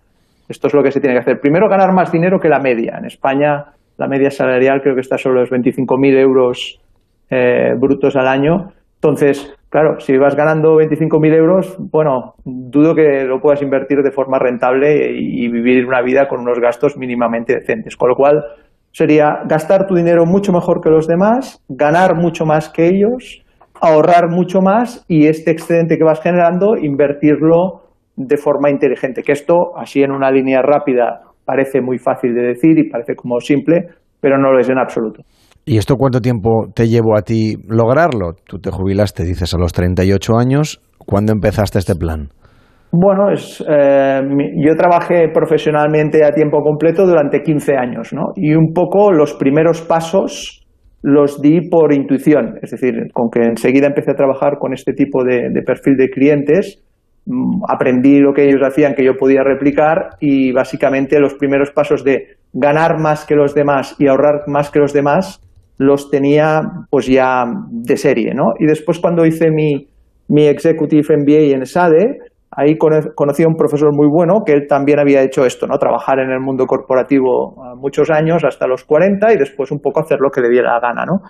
[0.49, 1.41] Esto es lo que se tiene que hacer.
[1.41, 2.97] Primero, ganar más dinero que la media.
[2.99, 3.67] En España,
[4.01, 6.81] la media salarial creo que está sobre los 25.000 euros
[7.29, 8.73] eh, brutos al año.
[8.95, 14.39] Entonces, claro, si vas ganando 25.000 euros, bueno, dudo que lo puedas invertir de forma
[14.39, 17.95] rentable y, y vivir una vida con unos gastos mínimamente decentes.
[17.95, 18.43] Con lo cual,
[18.91, 23.45] sería gastar tu dinero mucho mejor que los demás, ganar mucho más que ellos,
[23.83, 27.83] ahorrar mucho más y este excedente que vas generando, invertirlo
[28.17, 29.23] de forma inteligente.
[29.23, 33.41] Que esto, así en una línea rápida, parece muy fácil de decir y parece como
[33.41, 33.89] simple,
[34.21, 35.23] pero no lo es en absoluto.
[35.65, 38.35] ¿Y esto cuánto tiempo te llevó a ti lograrlo?
[38.47, 40.81] Tú te jubilaste, dices, a los 38 años.
[40.99, 42.29] ¿Cuándo empezaste este plan?
[42.93, 44.21] Bueno, es, eh,
[44.65, 48.33] yo trabajé profesionalmente a tiempo completo durante 15 años, ¿no?
[48.37, 50.65] Y un poco los primeros pasos
[51.03, 55.25] los di por intuición, es decir, con que enseguida empecé a trabajar con este tipo
[55.25, 56.85] de, de perfil de clientes,
[57.69, 62.37] aprendí lo que ellos hacían que yo podía replicar y básicamente los primeros pasos de
[62.53, 65.41] ganar más que los demás y ahorrar más que los demás
[65.79, 68.53] los tenía pues ya de serie, ¿no?
[68.59, 69.87] Y después cuando hice mi,
[70.29, 72.19] mi Executive MBA en SADE,
[72.51, 75.79] ahí conocí a un profesor muy bueno que él también había hecho esto, ¿no?
[75.79, 80.19] Trabajar en el mundo corporativo muchos años, hasta los 40, y después un poco hacer
[80.21, 81.21] lo que le diera la gana, ¿no?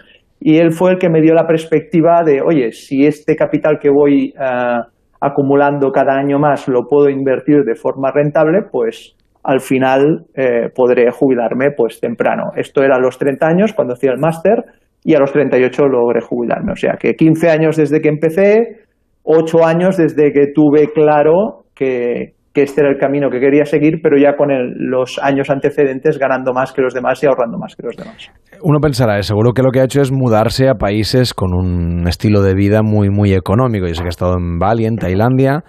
[0.40, 3.90] Y él fue el que me dio la perspectiva de, oye, si este capital que
[3.90, 4.82] voy uh,
[5.20, 11.10] acumulando cada año más lo puedo invertir de forma rentable, pues al final eh, podré
[11.10, 12.52] jubilarme pues temprano.
[12.56, 14.64] Esto era a los 30 años cuando hacía el máster
[15.02, 16.72] y a los 38 logré jubilarme.
[16.72, 18.80] O sea que 15 años desde que empecé,
[19.22, 24.00] 8 años desde que tuve claro que, que este era el camino que quería seguir,
[24.02, 27.76] pero ya con el, los años antecedentes ganando más que los demás y ahorrando más
[27.76, 28.30] que los demás.
[28.62, 32.08] Uno pensará, eh, seguro que lo que ha hecho es mudarse a países con un
[32.08, 33.86] estilo de vida muy, muy económico.
[33.86, 35.62] Yo sé que ha estado en Bali, en Tailandia,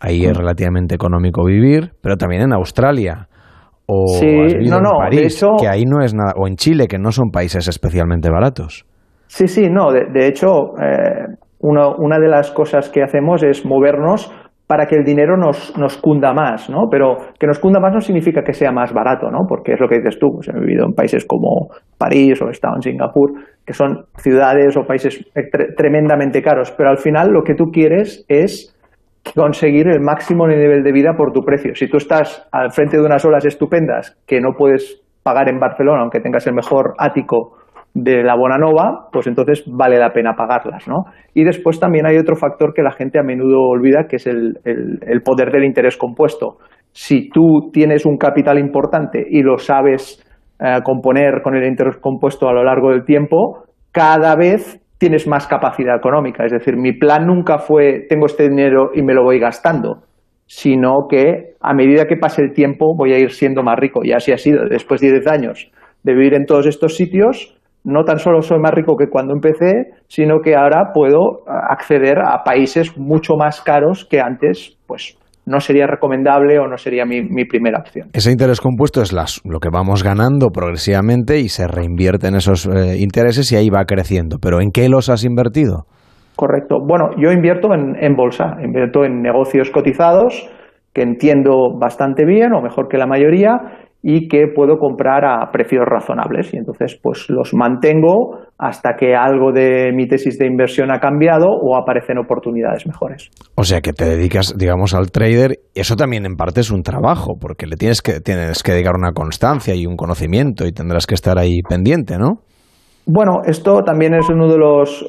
[0.00, 3.28] Ahí es relativamente económico vivir, pero también en Australia.
[3.86, 4.26] O sí,
[4.68, 6.32] no, no, en París, de hecho, que ahí no es nada.
[6.36, 8.84] O en Chile, que no son países especialmente baratos.
[9.26, 9.92] Sí, sí, no.
[9.92, 14.30] De, de hecho, eh, una de las cosas que hacemos es movernos
[14.66, 16.88] para que el dinero nos, nos cunda más, ¿no?
[16.90, 19.46] Pero que nos cunda más no significa que sea más barato, ¿no?
[19.48, 20.32] Porque es lo que dices tú.
[20.34, 23.32] Pues he vivido en países como París o he estado en Singapur,
[23.64, 26.72] que son ciudades o países tre tremendamente caros.
[26.72, 28.76] Pero al final lo que tú quieres es
[29.34, 31.74] conseguir el máximo nivel de vida por tu precio.
[31.74, 36.02] Si tú estás al frente de unas olas estupendas que no puedes pagar en Barcelona,
[36.02, 37.55] aunque tengas el mejor ático
[37.98, 41.04] de la Bonanova, pues entonces vale la pena pagarlas, ¿no?
[41.32, 44.58] Y después también hay otro factor que la gente a menudo olvida, que es el,
[44.64, 46.58] el, poder del interés compuesto.
[46.92, 50.22] Si tú tienes un capital importante y lo sabes
[50.60, 55.46] eh, componer con el interés compuesto a lo largo del tiempo, cada vez tienes más
[55.46, 56.44] capacidad económica.
[56.44, 60.02] Es decir, mi plan nunca fue tengo este dinero y me lo voy gastando,
[60.44, 64.00] sino que a medida que pase el tiempo voy a ir siendo más rico.
[64.04, 64.68] Y así ha sido.
[64.68, 67.56] Después de 10 años de vivir en todos estos sitios,
[67.86, 72.42] no tan solo soy más rico que cuando empecé, sino que ahora puedo acceder a
[72.44, 77.44] países mucho más caros que antes, pues no sería recomendable o no sería mi, mi
[77.44, 78.08] primera opción.
[78.12, 82.66] Ese interés compuesto es las, lo que vamos ganando progresivamente y se reinvierte en esos
[82.66, 84.38] eh, intereses y ahí va creciendo.
[84.42, 85.84] ¿Pero en qué los has invertido?
[86.34, 86.78] Correcto.
[86.84, 90.50] Bueno, yo invierto en, en bolsa, invierto en negocios cotizados
[90.92, 95.82] que entiendo bastante bien o mejor que la mayoría y que puedo comprar a precios
[95.84, 96.54] razonables.
[96.54, 101.48] Y entonces, pues los mantengo hasta que algo de mi tesis de inversión ha cambiado
[101.48, 103.30] o aparecen oportunidades mejores.
[103.56, 105.58] O sea que te dedicas, digamos, al trader.
[105.74, 108.94] y Eso también en parte es un trabajo, porque le tienes que, tienes que dedicar
[108.94, 112.42] una constancia y un conocimiento y tendrás que estar ahí pendiente, ¿no?
[113.06, 115.04] Bueno, esto también es uno de los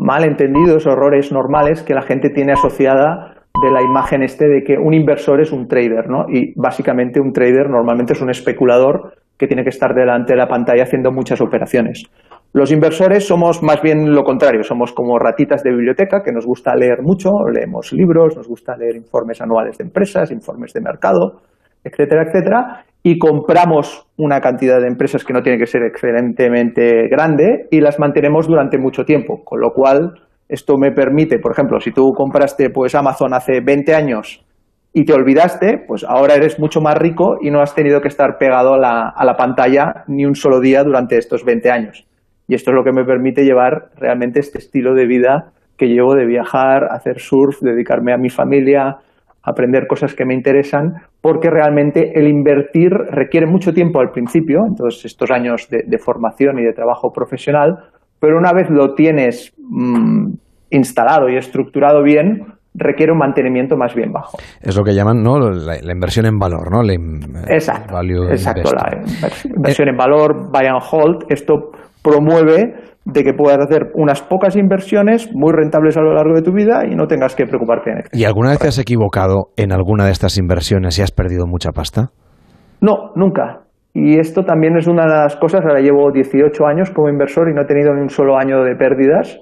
[0.00, 4.94] malentendidos errores normales que la gente tiene asociada de la imagen este de que un
[4.94, 6.24] inversor es un trader, ¿no?
[6.28, 10.46] Y básicamente un trader normalmente es un especulador que tiene que estar delante de la
[10.46, 12.02] pantalla haciendo muchas operaciones.
[12.54, 16.74] Los inversores somos más bien lo contrario, somos como ratitas de biblioteca que nos gusta
[16.74, 21.40] leer mucho, leemos libros, nos gusta leer informes anuales de empresas, informes de mercado,
[21.82, 27.66] etcétera, etcétera, y compramos una cantidad de empresas que no tiene que ser excelentemente grande
[27.70, 30.12] y las mantenemos durante mucho tiempo, con lo cual
[30.52, 34.44] esto me permite, por ejemplo, si tú compraste pues Amazon hace 20 años
[34.92, 38.36] y te olvidaste, pues ahora eres mucho más rico y no has tenido que estar
[38.38, 42.06] pegado a la, a la pantalla ni un solo día durante estos 20 años.
[42.46, 46.14] Y esto es lo que me permite llevar realmente este estilo de vida que llevo
[46.14, 48.98] de viajar, hacer surf, dedicarme a mi familia,
[49.42, 55.04] aprender cosas que me interesan, porque realmente el invertir requiere mucho tiempo al principio, entonces
[55.04, 57.76] estos años de, formación y de trabajo profesional,
[58.22, 60.28] pero una vez lo tienes mm,
[60.70, 64.38] instalado y estructurado bien, requiere un mantenimiento más bien bajo.
[64.60, 65.40] Es lo que llaman ¿no?
[65.40, 66.84] la, inversión en valor, ¿no?
[66.84, 66.94] La
[67.52, 67.96] exacto,
[68.30, 69.02] exacto la
[69.56, 75.28] inversión en valor, buy and hold, esto promueve de que puedas hacer unas pocas inversiones
[75.34, 78.22] muy rentables a lo largo de tu vida y no tengas que preocuparte en ¿Y
[78.22, 82.10] alguna vez te has equivocado en alguna de estas inversiones y has perdido mucha pasta?
[82.80, 83.62] No, nunca.
[83.94, 87.54] Y esto también es una de las cosas, ahora llevo 18 años como inversor y
[87.54, 89.38] no he tenido ni un solo año de pérdidas.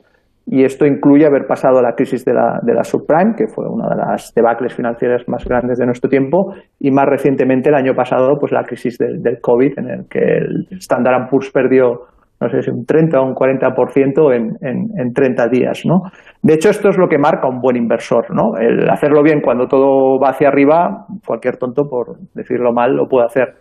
[0.46, 3.88] Y esto incluye haber pasado la crisis de la, de la subprime, que fue una
[3.88, 8.36] de las debacles financieras más grandes de nuestro tiempo, y más recientemente el año pasado,
[8.40, 12.06] pues la crisis del, COVID, en el que el Standard Poor's perdió
[12.40, 16.10] no sé si un 30 o un 40% en, en, en 30 días, ¿no?
[16.42, 18.56] De hecho, esto es lo que marca un buen inversor, ¿no?
[18.58, 23.26] El hacerlo bien cuando todo va hacia arriba, cualquier tonto, por decirlo mal, lo puede
[23.26, 23.56] hacer.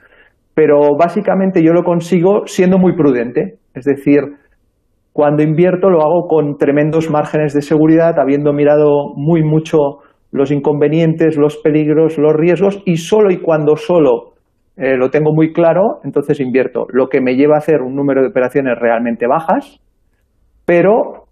[0.60, 4.20] Pero básicamente yo lo consigo siendo muy prudente, es decir,
[5.14, 9.78] cuando invierto lo hago con tremendos márgenes de seguridad, habiendo mirado muy mucho
[10.34, 14.34] los inconvenientes, los peligros, los riesgos y solo y cuando solo
[14.76, 16.88] eh, lo tengo muy claro, entonces invierto.
[16.90, 19.80] Lo que me lleva a hacer un número de operaciones realmente bajas,
[20.66, 21.28] pero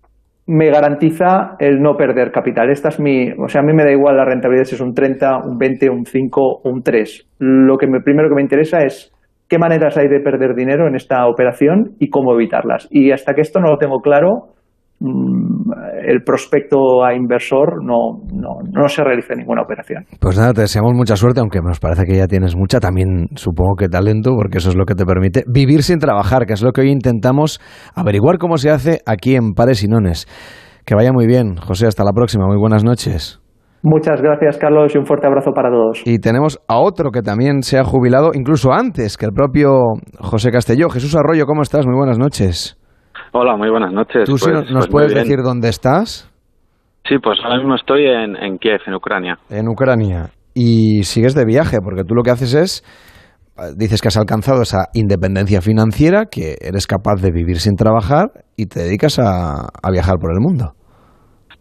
[0.46, 2.70] me garantiza el no perder capital.
[2.70, 4.94] Esta es mi, o sea, a mí me da igual la rentabilidad si es un
[4.94, 7.28] 30, un 20, un 5 o un 3.
[7.40, 9.12] Lo que me, primero que me interesa es
[9.48, 12.88] qué maneras hay de perder dinero en esta operación y cómo evitarlas.
[12.92, 14.54] Y hasta que esto no lo tengo claro,
[15.00, 15.72] Mm,
[16.08, 20.06] el prospecto a inversor no, no, no, se realiza ninguna operación.
[20.20, 23.76] Pues nada, te deseamos mucha suerte, aunque nos parece que ya tienes mucha, también supongo
[23.76, 26.72] que talento, porque eso es lo que te permite vivir sin trabajar, que es lo
[26.72, 27.62] que hoy intentamos
[27.94, 30.26] averiguar cómo se hace aquí en Pares y Nones.
[30.84, 33.47] Que vaya muy bien, José, hasta la próxima, muy buenas noches.
[33.84, 36.02] Muchas gracias, Carlos, y un fuerte abrazo para todos.
[36.06, 40.52] Y tenemos a otro que también se ha jubilado, incluso antes que el propio José
[40.52, 40.90] Castelló.
[40.90, 41.86] Jesús Arroyo, ¿cómo estás?
[41.86, 42.78] Muy buenas noches.
[43.34, 44.26] Hola, muy buenas noches.
[44.26, 46.32] ¿Tú pues, nos pues puedes decir dónde estás?
[47.08, 49.38] Sí, pues ahora mismo estoy en, en Kiev, en Ucrania.
[49.50, 50.32] En Ucrania.
[50.54, 52.84] Y sigues de viaje, porque tú lo que haces es,
[53.78, 58.66] dices que has alcanzado esa independencia financiera, que eres capaz de vivir sin trabajar y
[58.66, 60.74] te dedicas a, a viajar por el mundo.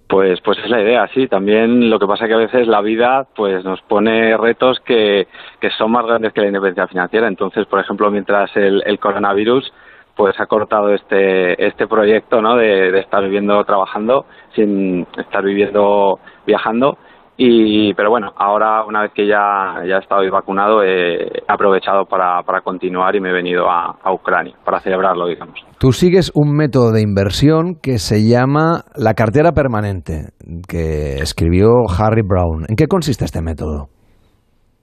[0.09, 1.27] Pues, pues es la idea, sí.
[1.27, 5.27] También lo que pasa es que a veces la vida pues nos pone retos que,
[5.61, 7.27] que son más grandes que la independencia financiera.
[7.27, 9.73] Entonces, por ejemplo, mientras el, el coronavirus
[10.16, 16.97] pues ha cortado este este proyecto no de, estar viviendo trabajando sin estar viviendo viajando
[17.37, 22.42] y pero bueno ahora una vez que ya ya he estado vacunado he aprovechado para,
[22.42, 25.59] para continuar y me he venido a, a Ucrania para celebrarlo digamos.
[25.79, 30.31] Tú sigues un método de inversión que se llama la cartera permanente
[30.66, 31.68] que escribió
[31.99, 32.64] Harry Brown.
[32.68, 33.88] En qué consiste este método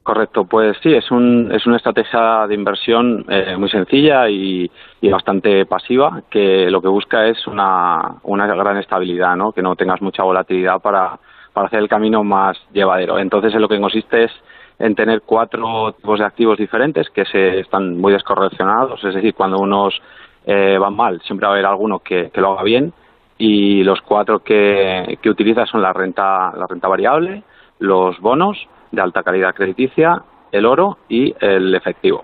[0.04, 4.70] Correcto, pues sí, es, un, es una estrategia de inversión eh, muy sencilla y,
[5.10, 9.54] bastante pasiva, que lo que busca es una, una gran estabilidad, ¿no?
[9.54, 11.20] que no tengas mucha volatilidad para,
[11.54, 13.20] para hacer el camino más llevadero.
[13.20, 14.32] Entonces, en lo que consiste es
[14.80, 19.60] en tener cuatro tipos de activos diferentes que se están muy descorrelacionados, es decir, cuando
[19.60, 20.02] unos
[20.46, 22.92] eh, van mal, siempre va a haber alguno que, lo haga bien
[23.38, 27.44] y los cuatro que, que utiliza son la renta, la renta variable,
[27.80, 28.58] los bonos,
[28.92, 32.24] de alta calidad crediticia, el oro y el efectivo.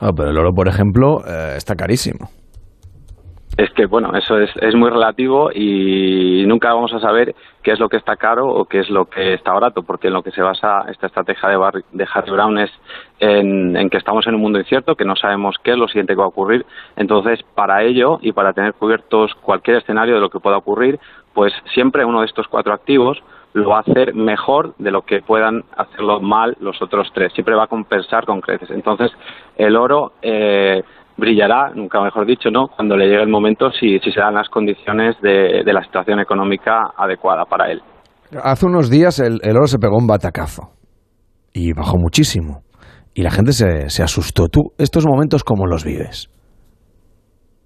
[0.00, 2.28] Ah, pero el oro, por ejemplo, eh, está carísimo.
[3.56, 7.88] Es que, bueno, eso es, muy relativo y nunca vamos a saber qué es lo
[7.88, 10.42] que está caro o qué es lo que está barato, porque en lo que se
[10.42, 12.70] basa esta estrategia de, de Harry Brown es
[13.20, 16.14] en, en, que estamos en un mundo incierto, que no sabemos qué es lo siguiente
[16.14, 16.66] que va a ocurrir.
[16.96, 20.98] Entonces, para ello y para tener cubiertos cualquier escenario de lo que pueda ocurrir,
[21.32, 25.22] pues siempre uno de estos cuatro activos lo va a hacer mejor de lo que
[25.22, 27.32] puedan hacerlo mal los otros tres.
[27.32, 28.70] Siempre va a compensar con creces.
[28.70, 29.12] Entonces,
[29.56, 30.82] el oro eh,
[31.16, 32.68] brillará, nunca mejor dicho, ¿no?
[32.68, 36.92] Cuando le llegue el momento, si, si se dan las condiciones de, la situación económica
[36.96, 37.80] adecuada para él.
[38.42, 40.70] Hace unos días el, el, oro se pegó un batacazo
[41.52, 42.62] y bajó muchísimo.
[43.14, 44.48] Y la gente se, se asustó.
[44.48, 46.28] ¿Tú estos momentos cómo los vives?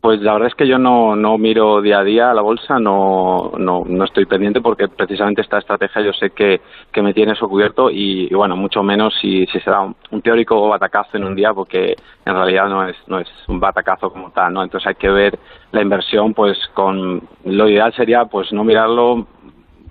[0.00, 3.52] Pues la verdad es que yo no, no miro día a día la bolsa, no,
[3.58, 6.60] no, no estoy pendiente porque precisamente esta estrategia yo sé que,
[6.92, 10.68] que me tiene eso cubierto y, bueno, mucho menos si, si será un, un, teórico
[10.68, 14.52] batacazo en un día porque en realidad no es, no es un batacazo como tal,
[14.52, 14.62] ¿no?
[14.62, 15.36] Entonces hay que ver
[15.72, 19.26] la inversión pues con, lo ideal sería pues no mirarlo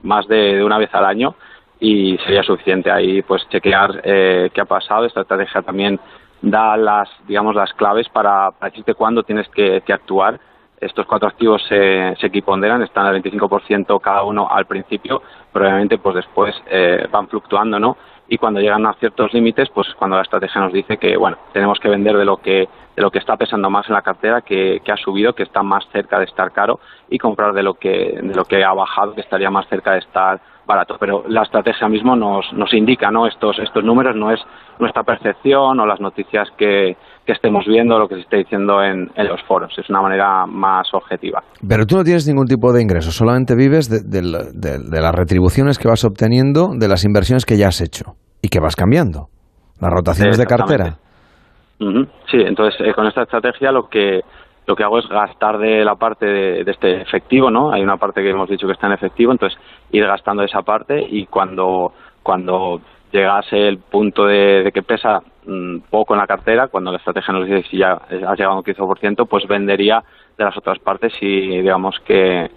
[0.04, 1.36] más de, de una vez al año
[1.80, 6.00] y sería suficiente ahí pues chequear eh, qué ha pasado, esta estrategia también
[6.42, 10.40] da las, digamos, las claves para, para decirte cuándo tienes que, actuar
[10.80, 15.98] estos cuatro activos se, se equiponderan, están al 25% cada uno al principio, pero obviamente
[15.98, 17.98] pues después eh, van fluctuando, ¿no?
[18.30, 21.80] Y cuando llegan a ciertos límites, pues cuando la estrategia nos dice que, bueno, tenemos
[21.80, 24.82] que vender de lo que de lo que está pesando más en la cartera, que,
[24.84, 28.20] que ha subido, que está más cerca de estar caro, y comprar de lo que
[28.22, 30.98] de lo que ha bajado, que estaría más cerca de estar barato.
[31.00, 33.28] Pero la estrategia mismo nos, nos indica, ¿no?
[33.28, 34.42] Estos estos números no es
[34.80, 39.10] nuestra percepción o las noticias que, que estemos viendo, lo que se esté diciendo en,
[39.16, 39.74] en, los foros.
[39.78, 41.44] Es una manera más objetiva.
[41.68, 44.22] Pero tú no tienes ningún tipo de ingreso, solamente vives de, de,
[44.54, 48.50] de, de las retribuciones que vas obteniendo de las inversiones que ya has hecho y
[48.50, 49.28] que vas cambiando.
[49.80, 50.98] Las rotaciones de cartera.
[51.80, 52.08] Uh -huh.
[52.32, 54.22] Sí, entonces eh, con esta estrategia lo que
[54.66, 57.72] lo que hago es gastar de la parte de, de, este efectivo, ¿no?
[57.72, 59.58] Hay una parte que hemos dicho que está en efectivo, entonces
[59.92, 62.82] ir gastando esa parte y cuando cuando
[63.18, 67.34] llegase el punto de, de que pesa mmm, poco en la cartera, cuando la estrategia
[67.34, 70.02] nos dice si ya has llegado a un 15%, pues vendería
[70.38, 72.48] de las otras partes y digamos que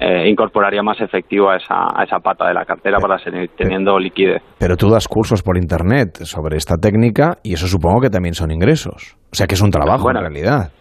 [0.00, 3.98] eh, incorporaría más efectivo a esa, a esa pata de la cartera para seguir teniendo
[3.98, 4.42] liquidez.
[4.58, 8.50] Pero tú das cursos por internet sobre esta técnica y eso supongo que también son
[8.50, 9.16] ingresos.
[9.30, 10.72] O sea que es un trabajo bueno, en realidad.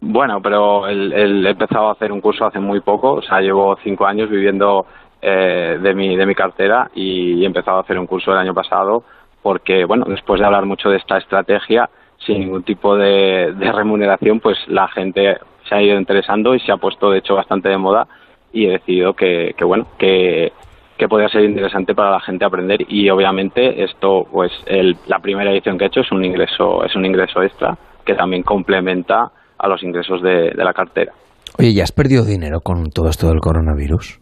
[0.00, 3.40] Bueno, pero el, el, he empezado a hacer un curso hace muy poco, o sea,
[3.40, 4.86] llevo cinco años viviendo
[5.22, 8.54] eh, de, mi, de mi cartera y he empezado a hacer un curso el año
[8.54, 9.04] pasado
[9.42, 11.88] porque, bueno, después de hablar mucho de esta estrategia,
[12.26, 16.76] sin ningún tipo de, remuneración, pues la gente se ha ido interesando y se ha
[16.76, 18.06] puesto, de hecho, bastante de moda
[18.52, 20.52] y he decidido que, que bueno, que,
[20.98, 25.50] que podría ser interesante para la gente aprender y obviamente esto, pues el, la primera
[25.50, 29.68] edición que he hecho es un ingreso, es un ingreso extra que también complementa a
[29.68, 31.12] los ingresos de, de la cartera.
[31.58, 34.20] Oye, ¿ya has perdido dinero con todo esto del coronavirus?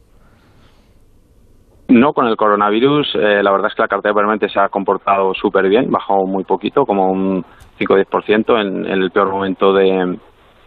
[1.88, 5.32] No, con el coronavirus, eh, la verdad es que la cartera permanente se ha comportado
[5.32, 7.42] súper bien, bajó muy poquito, como un
[7.78, 10.18] 5-10% en, en el peor momento de,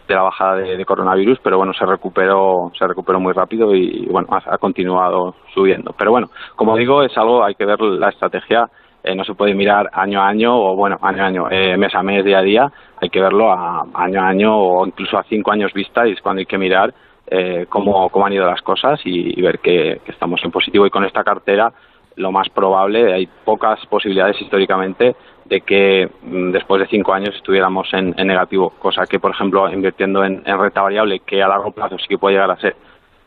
[0.07, 4.55] la bajada de, coronavirus, pero bueno, se recuperó, se recuperó muy rápido y, bueno, ha,
[4.55, 5.93] ha, continuado subiendo.
[5.95, 8.67] Pero bueno, como digo, es algo, hay que ver la estrategia,
[9.03, 11.93] eh, no se puede mirar año a año o bueno, año a año, eh, mes
[11.93, 15.23] a mes, día a día, hay que verlo a año a año o incluso a
[15.23, 16.93] cinco años vista y es cuando hay que mirar
[17.33, 20.85] eh, cómo, cómo han ido las cosas y, ver que, estamos en positivo.
[20.85, 21.71] Y con esta cartera
[22.17, 25.15] lo más probable, hay pocas posibilidades históricamente
[25.45, 30.25] de que mm, después de cinco años estuviéramos en, negativo, cosa que, por ejemplo, invirtiendo
[30.25, 32.75] en, en, renta variable, que a largo plazo sí que puede llegar a ser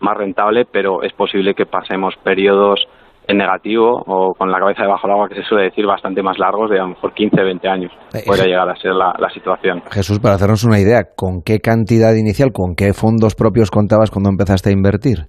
[0.01, 2.87] más rentable, pero es posible que pasemos periodos
[3.27, 6.39] en negativo o con la cabeza debajo del agua, que se suele decir, bastante más
[6.39, 9.31] largos, de a lo mejor 15, 20 años, eh, podría llegar a ser la, la
[9.31, 9.83] situación.
[9.91, 14.31] Jesús, para hacernos una idea, ¿con qué cantidad inicial, con qué fondos propios contabas cuando
[14.31, 15.27] empezaste a invertir?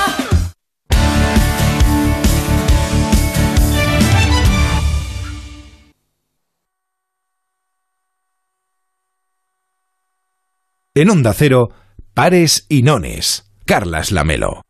[10.93, 11.69] En Onda Cero,
[12.13, 13.49] pares y nones.
[13.65, 14.63] Carlas Lamelo.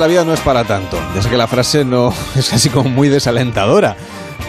[0.00, 0.98] La vida no es para tanto.
[1.14, 3.96] Ya sé que la frase no es así como muy desalentadora.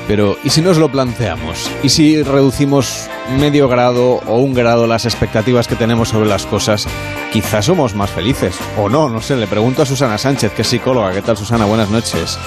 [0.08, 1.70] Pero, ¿y si nos lo planteamos?
[1.84, 6.88] ¿Y si reducimos medio grado o un grado las expectativas que tenemos sobre las cosas?
[7.32, 8.56] Quizás somos más felices.
[8.78, 9.36] O no, no sé.
[9.36, 11.12] Le pregunto a Susana Sánchez, que es psicóloga.
[11.12, 11.66] ¿Qué tal, Susana?
[11.66, 12.38] Buenas noches.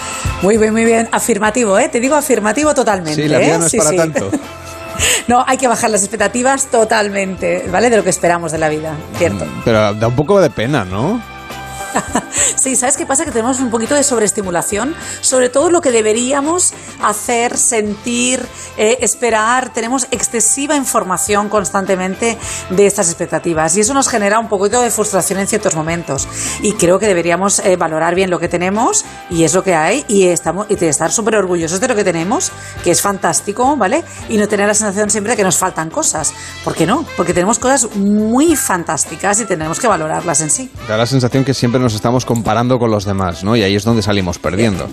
[0.42, 1.08] Muy bien, muy bien.
[1.12, 1.88] Afirmativo, ¿eh?
[1.88, 3.22] Te digo afirmativo totalmente.
[3.22, 3.58] Sí, la vida ¿eh?
[3.58, 3.96] no es Sí, para sí.
[3.96, 4.30] tanto.
[5.26, 7.90] No, hay que bajar las expectativas totalmente, ¿vale?
[7.90, 9.44] De lo que esperamos de la vida, ¿cierto?
[9.64, 11.20] Pero da un poco de pena, ¿no?
[12.56, 13.24] Sí, ¿sabes qué pasa?
[13.24, 16.72] Que tenemos un poquito de sobreestimulación, sobre todo lo que deberíamos
[17.02, 18.44] hacer, sentir,
[18.76, 19.72] eh, esperar.
[19.72, 22.38] Tenemos excesiva información constantemente
[22.70, 26.28] de estas expectativas y eso nos genera un poquito de frustración en ciertos momentos.
[26.62, 30.04] Y creo que deberíamos eh, valorar bien lo que tenemos y es lo que hay
[30.08, 34.04] y, y estar súper orgullosos de lo que tenemos, que es fantástico, ¿vale?
[34.28, 36.32] Y no tener la sensación siempre de que nos faltan cosas.
[36.62, 37.04] ¿Por qué no?
[37.16, 40.70] Porque tenemos cosas muy fantásticas y tenemos que valorarlas en sí.
[40.88, 43.56] Da la sensación que siempre nos estamos comparando con los demás, ¿no?
[43.56, 44.88] Y ahí es donde salimos perdiendo.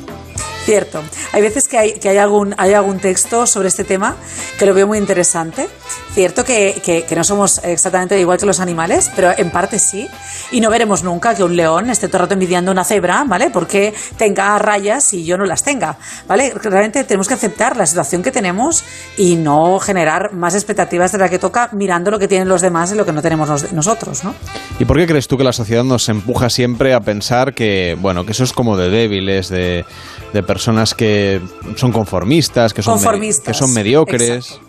[0.65, 1.01] Cierto.
[1.33, 4.15] Hay veces que hay, que hay, algún, hay algún texto sobre este tema
[4.59, 5.67] que lo veo muy interesante.
[6.13, 10.07] Cierto que, que, que no somos exactamente igual que los animales, pero en parte sí.
[10.51, 13.49] Y no veremos nunca que un león esté todo el rato envidiando una cebra, ¿vale?
[13.49, 16.53] Porque tenga rayas y yo no las tenga, ¿vale?
[16.53, 18.83] Realmente tenemos que aceptar la situación que tenemos
[19.17, 22.91] y no generar más expectativas de la que toca mirando lo que tienen los demás
[22.91, 24.35] y lo que no tenemos nos- nosotros, ¿no?
[24.79, 28.25] ¿Y por qué crees tú que la sociedad nos empuja siempre a pensar que, bueno,
[28.25, 29.85] que eso es como de débiles, de,
[30.33, 31.41] de personas que
[31.75, 34.59] son conformistas, que son, Conformistas, que son mediocres?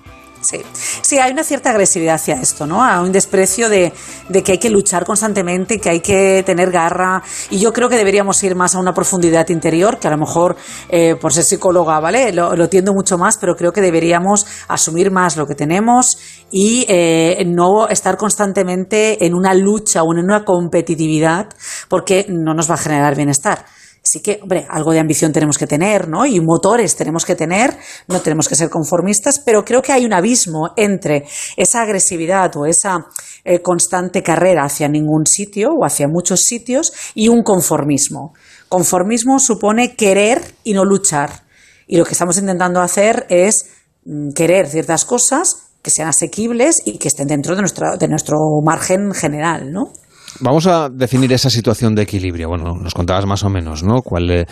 [0.42, 0.60] Sí.
[1.02, 2.82] sí, hay una cierta agresividad hacia esto, ¿no?
[2.84, 3.92] A un desprecio de,
[4.28, 7.22] de que hay que luchar constantemente, que hay que tener garra.
[7.50, 10.56] Y yo creo que deberíamos ir más a una profundidad interior, que a lo mejor,
[10.88, 12.32] eh, por ser psicóloga, ¿vale?
[12.32, 16.18] Lo, lo tiendo mucho más, pero creo que deberíamos asumir más lo que tenemos
[16.50, 21.50] y eh, no estar constantemente en una lucha o en una competitividad,
[21.88, 23.64] porque no nos va a generar bienestar.
[24.04, 26.26] Sí que, hombre, algo de ambición tenemos que tener, ¿no?
[26.26, 27.76] Y motores tenemos que tener,
[28.08, 31.24] no tenemos que ser conformistas, pero creo que hay un abismo entre
[31.56, 33.06] esa agresividad o esa
[33.44, 38.34] eh, constante carrera hacia ningún sitio o hacia muchos sitios y un conformismo.
[38.68, 41.44] Conformismo supone querer y no luchar.
[41.86, 43.66] Y lo que estamos intentando hacer es
[44.04, 47.62] mm, querer ciertas cosas que sean asequibles y que estén dentro de,
[47.98, 49.92] de nuestro margen general, ¿no?
[50.40, 52.48] Vamos a definir esa situación de equilibrio.
[52.48, 54.02] Bueno, nos contabas más o menos, ¿no?
[54.02, 54.46] ¿Cuál, eh,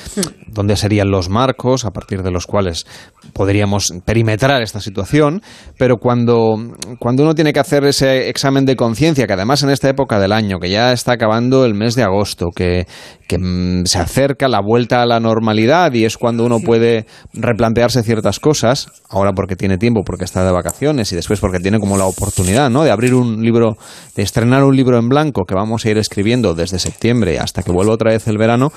[0.46, 2.86] ¿Dónde serían los marcos a partir de los cuales
[3.32, 5.42] podríamos perimetrar esta situación?
[5.78, 6.56] Pero cuando,
[6.98, 10.32] cuando uno tiene que hacer ese examen de conciencia, que además en esta época del
[10.32, 12.86] año, que ya está acabando el mes de agosto, que,
[13.26, 18.02] que mm, se acerca la vuelta a la normalidad y es cuando uno puede replantearse
[18.02, 21.96] ciertas cosas, ahora porque tiene tiempo, porque está de vacaciones y después porque tiene como
[21.96, 22.84] la oportunidad, ¿no?
[22.84, 23.76] De abrir un libro,
[24.14, 27.72] de estrenar un libro en blanco que vamos a ir escribiendo desde septiembre hasta que
[27.72, 28.72] vuelva otra vez el verano.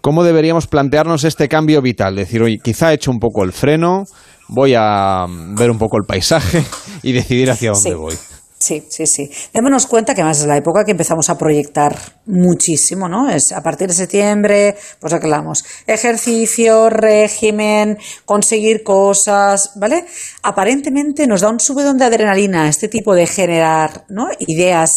[0.00, 2.16] ¿Cómo deberíamos plantearnos este cambio vital?
[2.16, 4.04] Decir, oye, quizá he hecho un poco el freno,
[4.48, 5.24] voy a
[5.56, 6.62] ver un poco el paisaje
[7.02, 7.94] y decidir hacia dónde Sí.
[7.96, 8.14] voy.
[8.58, 9.28] Sí, sí, sí.
[9.52, 13.28] Démonos cuenta que además es la época que empezamos a proyectar muchísimo, ¿no?
[13.28, 20.04] Es a partir de septiembre, pues hablamos ejercicio, régimen, conseguir cosas, ¿vale?
[20.44, 24.26] Aparentemente nos da un subidón de adrenalina este tipo de generar, ¿no?
[24.38, 24.92] Ideas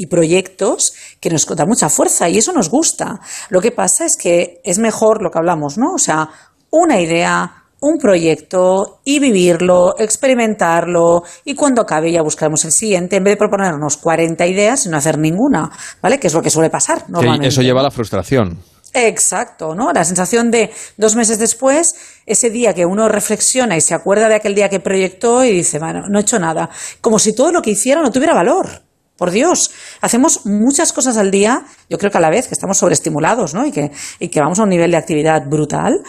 [0.00, 3.20] y proyectos que nos da mucha fuerza y eso nos gusta.
[3.50, 5.92] Lo que pasa es que es mejor lo que hablamos, ¿no?
[5.94, 6.30] O sea,
[6.70, 13.24] una idea, un proyecto y vivirlo, experimentarlo y cuando acabe ya buscaremos el siguiente en
[13.24, 15.70] vez de proponernos 40 ideas y no hacer ninguna,
[16.00, 16.18] ¿vale?
[16.18, 17.48] Que es lo que suele pasar normalmente.
[17.48, 18.58] eso lleva a la frustración.
[18.94, 19.92] Exacto, ¿no?
[19.92, 21.94] La sensación de dos meses después,
[22.26, 25.78] ese día que uno reflexiona y se acuerda de aquel día que proyectó y dice,
[25.78, 26.70] bueno, no he hecho nada.
[27.00, 28.82] Como si todo lo que hiciera no tuviera valor.
[29.20, 32.78] Por Dios, hacemos muchas cosas al día, yo creo que a la vez que estamos
[32.78, 33.66] sobreestimulados, ¿no?
[33.66, 36.00] Y que, y que vamos a un nivel de actividad brutal.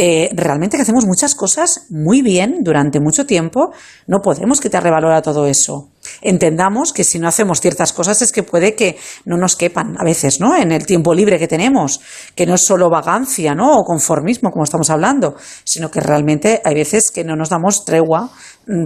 [0.00, 3.72] eh, realmente que hacemos muchas cosas muy bien durante mucho tiempo,
[4.06, 5.88] no podemos quitarle valor a todo eso.
[6.22, 10.04] Entendamos que si no hacemos ciertas cosas es que puede que no nos quepan a
[10.04, 10.54] veces, ¿no?
[10.54, 12.00] En el tiempo libre que tenemos,
[12.36, 13.78] que no es solo vagancia, ¿no?
[13.78, 18.30] O conformismo, como estamos hablando, sino que realmente hay veces que no nos damos tregua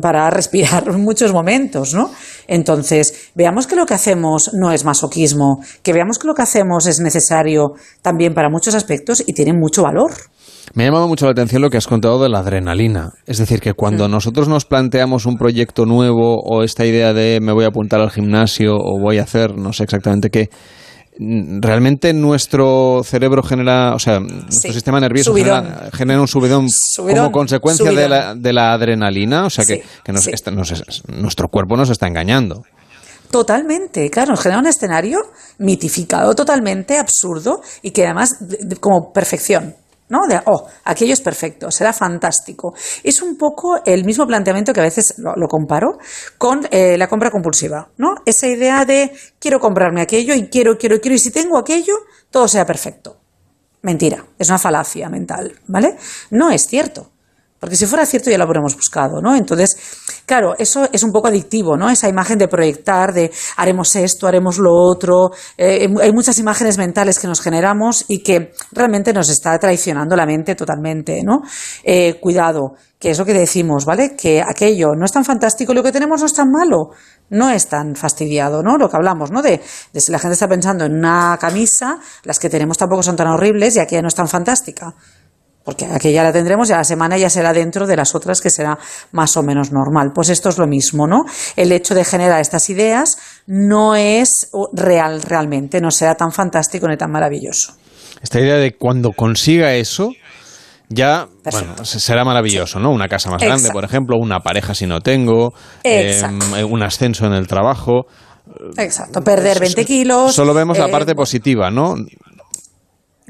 [0.00, 2.10] para respirar muchos momentos, ¿no?
[2.46, 6.86] Entonces, veamos que lo que hacemos no es masoquismo, que veamos que lo que hacemos
[6.86, 7.72] es necesario
[8.02, 10.12] también para muchos aspectos y tiene mucho valor.
[10.74, 13.12] Me ha llamado mucho la atención lo que has contado de la adrenalina.
[13.26, 14.10] Es decir, que cuando Mm.
[14.12, 18.10] nosotros nos planteamos un proyecto nuevo o esta idea de me voy a apuntar al
[18.10, 20.48] gimnasio o voy a hacer no sé exactamente qué,
[21.18, 27.24] realmente nuestro cerebro genera, o sea, nuestro Sí, sistema nervioso genera, genera un subidón, Subidón,
[27.26, 30.30] como consecuencia de la, de la adrenalina, o sea, que, Sí, que nos sí.
[30.32, 32.64] está- nos- nuestro cuerpo nos está engañando.
[33.30, 35.18] Totalmente, claro, nos genera un escenario
[35.58, 39.74] mitificado, totalmente absurdo y que además de- de- como perfección.
[40.12, 40.26] ¿No?
[40.28, 42.74] De, oh, aquello es perfecto, será fantástico.
[43.02, 45.96] Es un poco el mismo planteamiento que a veces lo, comparo
[46.36, 48.16] con eh, la compra compulsiva, ¿no?
[48.26, 51.94] Esa idea de quiero comprarme aquello y quiero, quiero, quiero, y si tengo aquello,
[52.30, 53.22] todo sea perfecto.
[53.80, 55.96] Mentira, es una falacia mental, ¿vale?
[56.30, 57.11] No es cierto.
[57.62, 59.36] Porque si fuera cierto ya lo habríamos buscado, ¿no?
[59.36, 59.76] Entonces,
[60.26, 61.88] claro, eso es un poco adictivo, ¿no?
[61.88, 65.30] Esa imagen de proyectar, de haremos esto, haremos lo otro.
[65.56, 70.26] Eh, hay muchas imágenes mentales que nos generamos y que realmente nos está traicionando la
[70.26, 71.42] mente totalmente, ¿no?
[71.84, 74.16] Eh, cuidado, que es lo que decimos, ¿vale?
[74.16, 76.90] Que aquello no es tan fantástico lo que tenemos no es tan malo.
[77.30, 78.76] No es tan fastidiado, ¿no?
[78.76, 79.40] Lo que hablamos, ¿no?
[79.40, 83.14] De, de si la gente está pensando en una camisa, las que tenemos tampoco son
[83.14, 84.96] tan horribles y aquella no es tan fantástica
[85.64, 88.50] porque aquella la tendremos y a la semana ya será dentro de las otras que
[88.50, 88.78] será
[89.12, 90.12] más o menos normal.
[90.14, 91.24] Pues esto es lo mismo, ¿no?
[91.56, 96.96] El hecho de generar estas ideas no es real realmente, no será tan fantástico ni
[96.96, 97.74] tan maravilloso.
[98.22, 100.10] Esta idea de cuando consiga eso,
[100.88, 102.90] ya bueno, será maravilloso, ¿no?
[102.90, 106.22] Una casa más grande, por ejemplo, una pareja si no tengo, eh,
[106.68, 108.06] un ascenso en el trabajo.
[108.76, 110.34] Exacto, perder 20 kilos.
[110.34, 111.94] Solo vemos la eh, parte positiva, ¿no?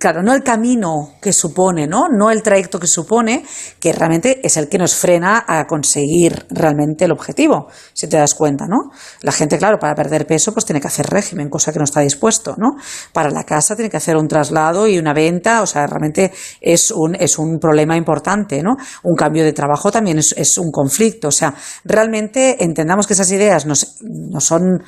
[0.03, 2.09] Claro, no el camino que supone, ¿no?
[2.09, 3.45] No el trayecto que supone,
[3.79, 8.35] que realmente es el que nos frena a conseguir realmente el objetivo, si te das
[8.35, 8.91] cuenta, ¿no?
[9.21, 12.01] La gente, claro, para perder peso, pues tiene que hacer régimen, cosa que no está
[12.01, 12.71] dispuesto, ¿no?
[13.13, 16.91] Para la casa tiene que hacer un traslado y una venta, o sea, realmente es
[16.91, 18.75] un, es un problema importante, ¿no?
[19.05, 23.31] Un cambio de trabajo también es, es un conflicto, o sea, realmente entendamos que esas
[23.31, 24.83] ideas nos, no son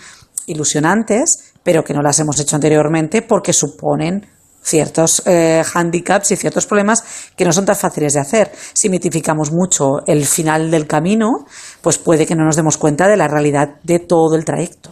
[0.46, 4.33] ilusionantes, pero que no las hemos hecho anteriormente porque suponen
[4.64, 7.04] ciertos eh, handicaps y ciertos problemas
[7.36, 8.50] que no son tan fáciles de hacer.
[8.72, 11.46] Si mitificamos mucho el final del camino,
[11.82, 14.90] pues puede que no nos demos cuenta de la realidad de todo el trayecto.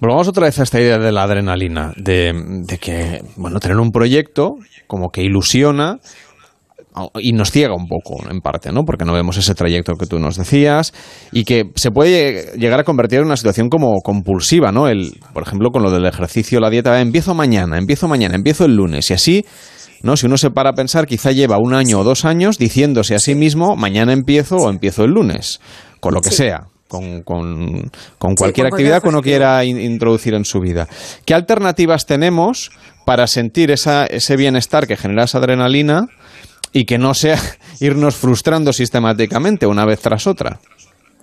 [0.00, 3.92] Volvamos otra vez a esta idea de la adrenalina, de, de que, bueno, tener un
[3.92, 4.56] proyecto
[4.86, 6.00] como que ilusiona
[7.20, 8.84] y nos ciega un poco, en parte, ¿no?
[8.84, 10.92] Porque no vemos ese trayecto que tú nos decías
[11.32, 14.88] y que se puede llegar a convertir en una situación como compulsiva, ¿no?
[14.88, 18.74] El, por ejemplo, con lo del ejercicio, la dieta, empiezo mañana, empiezo mañana, empiezo el
[18.76, 19.44] lunes y así,
[20.02, 20.16] ¿no?
[20.16, 23.18] Si uno se para a pensar, quizá lleva un año o dos años diciéndose a
[23.20, 25.60] sí mismo, mañana empiezo o empiezo el lunes,
[26.00, 26.36] con lo que Sí.
[26.36, 26.64] sea.
[26.88, 30.86] Con, con- con cualquier con actividad que uno quiera in- introducir en su vida.
[31.24, 32.70] ¿Qué alternativas tenemos
[33.06, 36.08] para sentir esa, ese bienestar que genera esa adrenalina
[36.72, 37.38] y que no sea
[37.80, 40.60] irnos frustrando sistemáticamente una vez tras otra?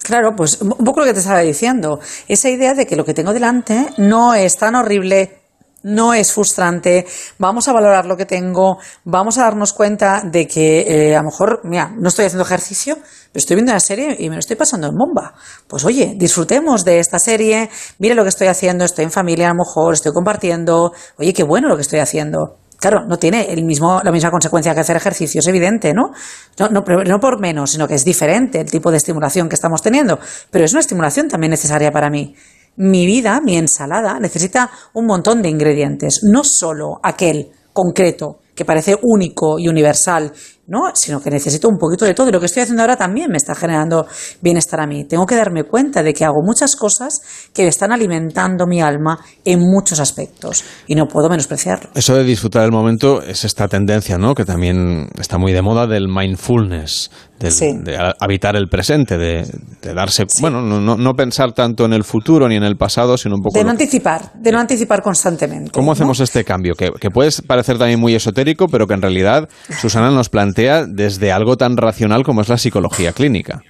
[0.03, 1.99] Claro, pues un poco lo que te estaba diciendo.
[2.27, 5.39] Esa idea de que lo que tengo delante no es tan horrible,
[5.83, 7.05] no es frustrante,
[7.37, 11.29] vamos a valorar lo que tengo, vamos a darnos cuenta de que eh, a lo
[11.29, 14.55] mejor, mira, no estoy haciendo ejercicio, pero estoy viendo una serie y me lo estoy
[14.55, 15.35] pasando en bomba.
[15.67, 17.69] Pues oye, disfrutemos de esta serie,
[17.99, 21.43] mire lo que estoy haciendo, estoy en familia a lo mejor, estoy compartiendo, oye, qué
[21.43, 22.57] bueno lo que estoy haciendo.
[22.79, 26.11] Claro, no tiene el mismo, la misma consecuencia que hacer ejercicio, es evidente, ¿no?
[26.57, 29.81] No, no, no por menos, sino que es diferente el tipo de estimulación que estamos
[29.81, 30.19] teniendo.
[30.49, 32.35] Pero es una estimulación también necesaria para mí.
[32.77, 38.97] Mi vida, mi ensalada, necesita un montón de ingredientes, no solo aquel concreto que parece
[39.01, 40.31] único y universal,
[40.69, 40.91] ¿no?
[40.93, 43.37] Sino que necesito un poquito de todo y lo que estoy haciendo ahora también me
[43.37, 44.05] está generando
[44.41, 45.03] bienestar a mí.
[45.05, 47.19] Tengo que darme cuenta de que hago muchas cosas
[47.53, 51.89] que están alimentando mi alma en muchos aspectos y no puedo menospreciarlo.
[51.95, 54.35] Eso de disfrutar el momento es esta tendencia, ¿no?
[54.35, 57.09] Que también está muy de moda del mindfulness,
[57.39, 57.67] del- Sí.
[57.83, 59.45] de habitar el presente, de,
[59.81, 63.35] de darse, bueno, no, no- pensar tanto en el futuro ni en el pasado, sino
[63.35, 65.71] un poco De no que- anticipar, de no anticipar constantemente.
[65.71, 65.91] ¿Cómo ¿no?
[65.93, 66.75] hacemos este cambio?
[66.75, 69.49] Que, que puede parecer también muy esotérico, pero que en realidad
[69.81, 73.61] Susana nos plantea desde algo tan racional como es la psicología clínica.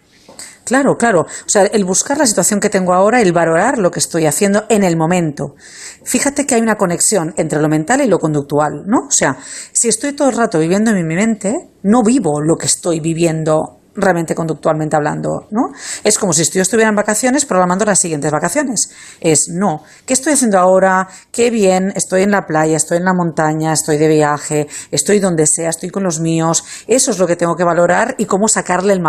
[0.66, 1.22] Claro, claro.
[1.22, 4.66] O sea, el buscar la situación que tengo ahora, el valorar lo que estoy haciendo
[4.70, 5.56] en el momento.
[6.04, 9.08] Fíjate que hay una conexión entre lo mental y lo conductual, ¿no?
[9.08, 9.38] O sea,
[9.74, 13.79] si estoy todo el rato viviendo en mi mente, no vivo lo que estoy viviendo
[13.96, 15.70] realmente conductualmente hablando, ¿no?
[16.04, 18.92] Es como si yo estuviera en vacaciones programando las siguientes vacaciones.
[19.20, 21.08] Es, no, ¿qué estoy haciendo ahora?
[21.32, 25.48] Qué bien, estoy en la playa, estoy en la montaña, estoy de viaje, estoy donde
[25.48, 26.64] sea, estoy con los míos.
[26.88, 29.02] Eso es lo que tengo que valorar y cómo sacarle el,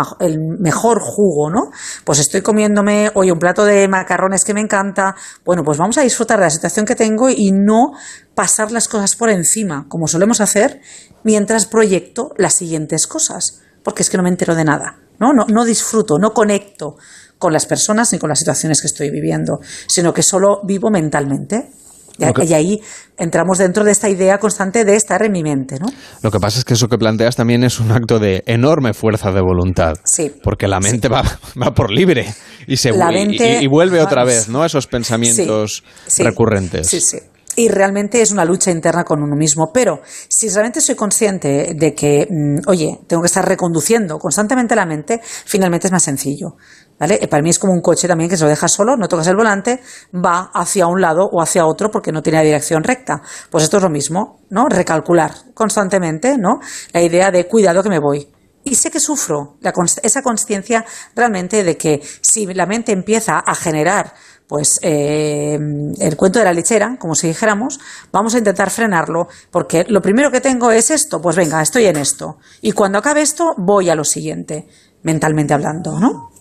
[0.59, 1.71] mejor jugo, ¿no?
[2.03, 5.15] Pues estoy comiéndome, oye, un plato de macarrones que me encanta.
[5.45, 7.91] Bueno, pues vamos a disfrutar de la situación que tengo y no
[8.35, 10.81] pasar las cosas por encima, como solemos hacer,
[11.23, 13.60] mientras proyecto las siguientes cosas.
[13.83, 15.33] Porque es que no me entero de nada, ¿no?
[15.33, 16.97] No, no disfruto, no conecto
[17.37, 21.71] con las personas ni con las situaciones que estoy viviendo, sino que solo vivo mentalmente.
[22.19, 22.81] Y, Lo que- y ahí
[23.17, 25.87] entramos dentro de esta idea constante de estar en mi mente, ¿no?
[26.21, 29.31] Lo que pasa es que eso que planteas también es un acto de enorme fuerza
[29.31, 29.93] de voluntad.
[30.03, 30.31] Sí.
[30.43, 31.23] Porque la mente va,
[31.59, 32.31] va por libre
[32.67, 34.61] y, se, La y- y- mente- y vuelve otra vez, ¿no?
[34.61, 36.87] A esos pensamientos Sí, recurrentes.
[36.87, 37.17] Sí, sí.
[37.55, 39.71] Y realmente es una lucha interna con uno mismo.
[39.73, 44.85] Pero si realmente soy consciente de que, mm, oye, tengo que estar reconduciendo constantemente la
[44.85, 46.55] mente, finalmente es más sencillo.
[46.99, 47.19] ¿Vale?
[47.21, 49.27] Eh, Para mí es como un coche también que se lo dejas solo, no tocas
[49.27, 49.81] el volante,
[50.13, 53.21] va hacia un lado o hacia otro porque no tiene dirección recta.
[53.49, 54.67] Pues esto es lo mismo, ¿no?
[54.69, 56.59] Recalcular constantemente, ¿no?
[56.93, 58.31] La idea de cuidado que me voy.
[58.63, 59.57] Y sé que sufro
[60.03, 60.85] esa conciencia
[61.15, 64.13] realmente de que si la mente empieza a generar
[64.51, 65.57] pues eh,
[66.01, 67.79] el cuento de la lechera, como si dijéramos,
[68.11, 71.95] vamos a intentar frenarlo, porque lo primero que tengo es esto, pues venga, estoy en
[71.95, 72.35] esto.
[72.61, 74.67] Y cuando acabe esto, voy a lo siguiente,
[75.03, 76.31] mentalmente hablando, ¿no?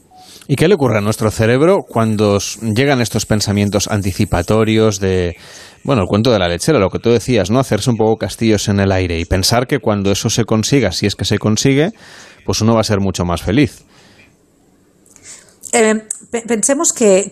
[0.48, 2.38] ¿Y qué le ocurre a nuestro cerebro cuando
[2.74, 5.36] llegan estos pensamientos anticipatorios de,
[5.84, 7.61] bueno, el cuento de la lechera, lo que tú decías, ¿no?
[7.61, 11.06] Hacerse un poco castillos en el aire y pensar que cuando eso se consiga, si
[11.06, 11.92] es que se consigue,
[12.44, 13.84] pues uno va a ser mucho más feliz.
[15.72, 15.94] Eh,
[16.31, 17.31] pensemos que,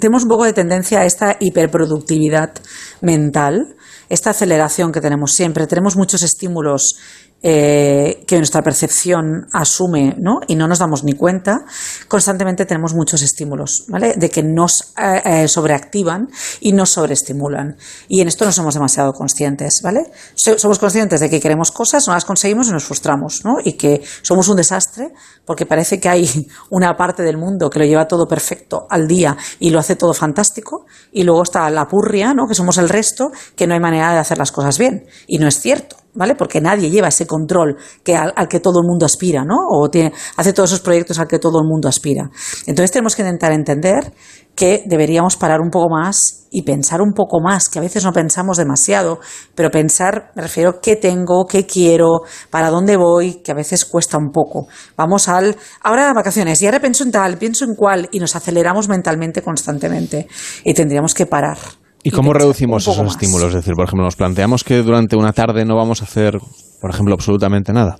[0.00, 2.54] tenemos un poco de tendencia a esta hiperproductividad
[3.00, 3.76] mental,
[4.08, 5.66] esta aceleración que tenemos siempre.
[5.66, 6.96] Tenemos muchos estímulos
[7.42, 10.40] eh, que nuestra percepción asume ¿no?
[10.46, 11.64] y no nos damos ni cuenta.
[12.08, 14.14] Constantemente tenemos muchos estímulos, ¿vale?
[14.16, 16.28] De que nos eh, eh, sobreactivan
[16.60, 17.76] y nos sobreestimulan.
[18.08, 20.10] Y en esto no somos demasiado conscientes, ¿vale?
[20.34, 23.56] So- Somos conscientes de que queremos cosas, no las conseguimos y nos frustramos, ¿no?
[23.64, 25.12] Y que somos un desastre
[25.44, 29.36] porque parece que hay una parte del mundo que lo lleva todo perfecto al día
[29.58, 32.46] y lo hace todo fantástico y luego está la purria, ¿no?
[32.46, 35.06] Que somos el resto, que no hay manera de hacer las cosas bien.
[35.26, 35.96] Y no es cierto.
[36.14, 36.34] ¿Vale?
[36.34, 39.56] Porque nadie lleva ese control que al, que todo el mundo aspira, ¿no?
[39.70, 42.28] O tiene, hace todos esos proyectos al que todo el mundo aspira.
[42.66, 44.12] Entonces tenemos que intentar entender
[44.54, 48.12] que deberíamos parar un poco más y pensar un poco más, que a veces no
[48.12, 49.20] pensamos demasiado,
[49.54, 54.18] pero pensar, me refiero, qué tengo, qué quiero, para dónde voy, que a veces cuesta
[54.18, 54.66] un poco.
[54.94, 58.88] Vamos al, ahora vacaciones, y ahora pienso en tal, pienso en cual, y nos aceleramos
[58.88, 60.28] mentalmente constantemente.
[60.62, 61.56] Y tendríamos que parar.
[62.02, 63.12] ¿Y cómo reducimos esos más.
[63.12, 63.48] estímulos?
[63.48, 66.38] Es decir, por ejemplo, nos planteamos que durante una tarde no vamos a hacer,
[66.80, 67.98] por ejemplo, absolutamente nada.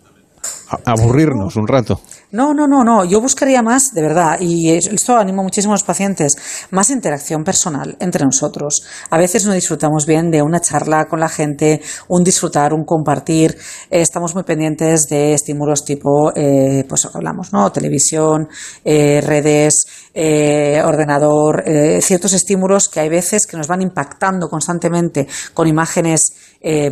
[0.85, 2.01] Aburrirnos un rato.
[2.33, 3.05] No, no, no, no.
[3.05, 6.35] Yo buscaría más, de verdad, y es- esto animo muchísimo a los pacientes,
[6.71, 8.83] más interacción personal entre nosotros.
[9.11, 13.59] A veces no disfrutamos bien de una charla con la gente, un disfrutar, un compartir.
[13.91, 17.71] Eh, estamos muy pendientes de estímulos tipo, eh, pues hablamos, ¿no?
[17.71, 18.49] Televisión,
[18.83, 19.85] eh, redes,
[20.85, 21.65] ordenador,
[22.01, 26.91] ciertos estímulos que hay veces que nos van impactando constantemente con imágenes eh,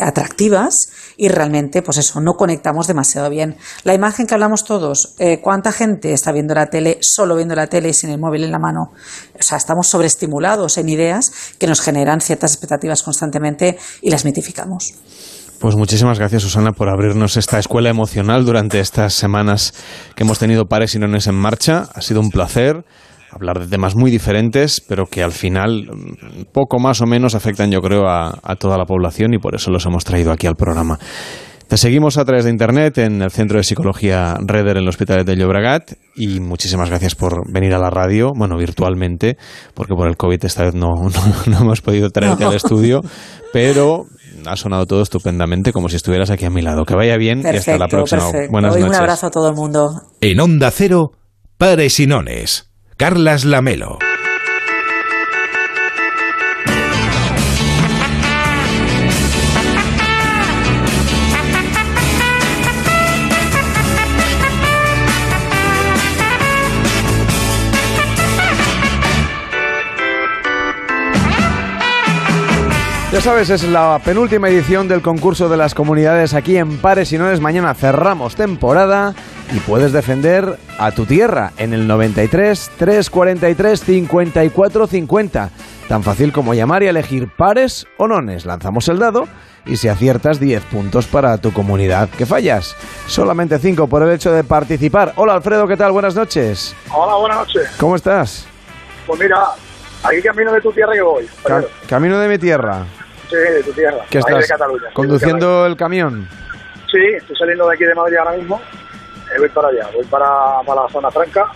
[0.00, 0.74] atractivas
[1.16, 3.56] y realmente, pues eso, no conectamos demasiado bien.
[3.84, 7.66] La imagen que hablamos todos, eh, ¿cuánta gente está viendo la tele solo viendo la
[7.66, 8.92] tele y sin el móvil en la mano?
[9.38, 14.94] O sea, estamos sobreestimulados en ideas que nos generan ciertas expectativas constantemente y las mitificamos.
[15.62, 19.74] Pues muchísimas gracias, Susana, por abrirnos esta escuela emocional durante estas semanas
[20.16, 21.88] que hemos tenido pares y nones en marcha.
[21.94, 22.84] Ha sido un placer
[23.32, 25.88] hablar de temas muy diferentes, pero que al final
[26.52, 29.70] poco más o menos afectan, yo creo, a, a toda la población y por eso
[29.70, 30.98] los hemos traído aquí al programa.
[31.68, 35.24] Te seguimos a través de internet en el Centro de Psicología Reder en el Hospital
[35.24, 39.38] de Llobregat y muchísimas gracias por venir a la radio, bueno, virtualmente,
[39.72, 41.10] porque por el COVID esta vez no, no,
[41.46, 42.50] no hemos podido traerte No.
[42.50, 43.00] al estudio,
[43.54, 44.04] pero
[44.44, 46.84] ha sonado todo estupendamente, como si estuvieras aquí a mi lado.
[46.84, 48.20] Que vaya bien y hasta la próxima.
[48.22, 48.52] perfecto.
[48.52, 48.96] Buenas Hoy noches.
[48.96, 49.88] Un abrazo a todo el mundo.
[50.20, 51.12] En Onda Cero,
[51.56, 52.71] Pares y Nones.
[52.96, 53.98] Carlas Lamelo.
[73.12, 77.18] Ya sabes, es la penúltima edición del concurso de las comunidades aquí en Pares y
[77.18, 77.40] Nones.
[77.40, 79.14] Mañana cerramos temporada
[79.54, 85.50] y puedes defender a tu tierra en el 93 343 54 50.
[85.88, 88.46] Tan fácil como llamar y elegir pares o nones.
[88.46, 89.28] Lanzamos el dado
[89.66, 92.08] y si aciertas 10 puntos para tu comunidad.
[92.16, 92.74] ¿Qué fallas?
[93.08, 95.12] Solamente 5 por el hecho de participar.
[95.16, 95.92] Hola Alfredo, ¿qué tal?
[95.92, 96.74] Buenas noches.
[96.90, 97.68] Hola, buenas noches.
[97.78, 98.46] ¿Cómo estás?
[99.06, 99.48] Pues mira,
[100.02, 101.28] aquí camino de tu tierra que voy.
[101.44, 102.86] Ca- camino de mi tierra.
[103.28, 103.98] Sí, de tu tierra.
[104.10, 104.40] ¿Qué estás?
[104.40, 104.88] de Cataluña.
[104.92, 106.28] ¿Conduciendo el camión?
[106.90, 108.60] Sí, estoy saliendo de aquí de Madrid ahora mismo.
[109.34, 110.26] Eh, voy para allá, voy para,
[110.66, 111.46] para la zona franca.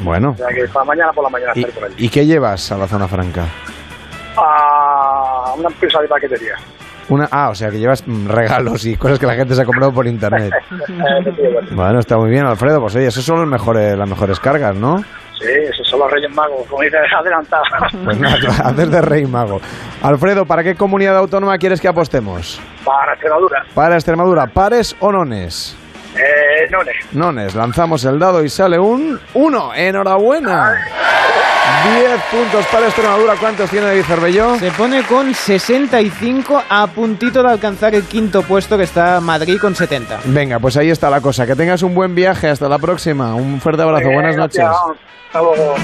[0.00, 0.30] Bueno.
[0.30, 1.94] O sea que para mañana por la mañana ¿Y, estaré por allí.
[2.04, 3.46] y qué llevas a la zona franca?
[4.36, 6.54] A una empresa de paquetería.
[7.08, 9.64] Una, ah, o sea que llevas mm, regalos y cosas que la gente se ha
[9.64, 10.52] comprado por internet.
[10.88, 12.80] Eh, Bueno, está muy bien, Alfredo.
[12.80, 15.02] Pues oye, esos son los mejores, las mejores cargas, ¿no?
[15.38, 17.62] Sí, esos son los Reyes Magos, como dices, adelantado.
[18.04, 19.60] Pues nada, haces de rey mago.
[20.02, 22.60] Alfredo, ¿para qué comunidad autónoma quieres que apostemos?
[22.84, 23.64] para Extremadura.
[23.74, 25.76] ¿Para Extremadura, pares o nones?
[26.16, 26.96] Eh, Nones.
[27.12, 29.74] Nones, lanzamos el dado y sale un 1.
[29.74, 30.74] ¡Enhorabuena!
[31.84, 33.34] 10 puntos para Extremadura.
[33.38, 34.58] ¿Cuántos tiene David Cervelló?
[34.58, 39.74] Se pone con 65 a puntito de alcanzar el quinto puesto que está Madrid con
[39.74, 40.20] 70.
[40.26, 41.46] Venga, pues ahí está la cosa.
[41.46, 42.48] Que tengas un buen viaje.
[42.48, 43.34] Hasta la próxima.
[43.34, 44.10] Un fuerte abrazo.
[44.10, 44.58] Buenas noches.
[44.64, 44.96] gracias.
[45.26, 45.74] Hasta luego.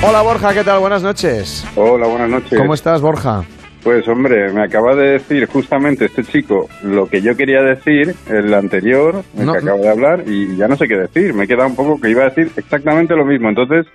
[0.00, 0.78] Hola Borja, ¿qué tal?
[0.78, 1.64] Buenas noches.
[1.76, 2.58] Hola, buenas noches.
[2.58, 3.44] ¿Cómo estás, Borja?
[3.82, 8.52] Pues hombre, me acaba de decir justamente este chico lo que yo quería decir, el
[8.52, 11.32] anterior, el No, que acabo de hablar, y ya no sé qué decir.
[11.32, 13.48] Me he quedado un poco que iba a decir exactamente lo mismo.
[13.48, 13.86] Entonces,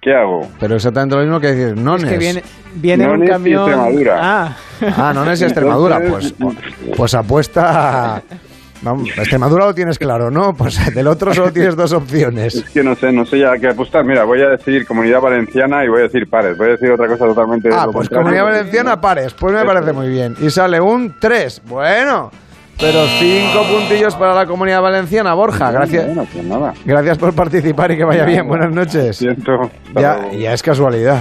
[0.00, 0.48] ¿qué hago?
[0.58, 2.04] Pero exactamente lo mismo que decir nones.
[2.04, 2.42] Es que viene,
[2.76, 3.68] viene un Nones y camión.
[3.68, 4.18] Extremadura.
[4.20, 4.56] Ah.
[4.96, 6.00] Ah, nones y Extremadura.
[6.08, 6.34] Pues,
[6.96, 8.22] pues apuesta...
[8.82, 10.54] Vamos, Extremadura lo tienes claro, ¿no?
[10.54, 12.54] Pues del otro solo tienes dos opciones.
[12.54, 14.04] Es que no sé, no sé ya qué apostar.
[14.04, 16.56] Mira, voy a decir Comunidad Valenciana y voy a decir pares.
[16.56, 18.22] Voy a decir otra cosa totalmente Ah, pues contrario.
[18.22, 19.34] Comunidad Valenciana, pares.
[19.34, 20.34] Pues me parece muy bien.
[20.40, 21.62] Y sale un 3.
[21.66, 22.30] Bueno,
[22.78, 25.34] pero cinco puntillos para la Comunidad Valenciana.
[25.34, 26.06] Borja, gracias.
[26.06, 26.72] Bueno, pues nada.
[26.86, 28.48] Gracias por participar y que vaya bien.
[28.48, 29.18] Buenas noches.
[29.18, 29.70] Siento.
[29.94, 31.18] Ya, ya es casualidad.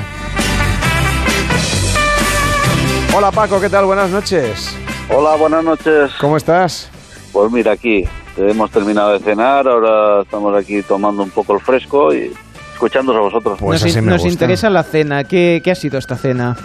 [3.14, 3.84] Hola Paco, ¿qué tal?
[3.86, 4.74] Buenas noches.
[5.14, 6.12] Hola, buenas noches.
[6.22, 6.90] ¿Cómo estás?
[7.32, 8.04] Pues mira, aquí
[8.38, 12.32] hemos terminado de cenar, ahora estamos aquí tomando un poco el fresco y
[12.74, 13.58] escuchándos a vosotros.
[13.60, 15.24] Pues nos in- nos interesa la cena.
[15.24, 16.56] ¿Qué, ¿Qué ha sido esta cena?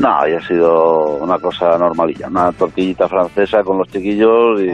[0.00, 4.68] No, ya ha sido una cosa normalilla, una tortillita francesa con los chiquillos y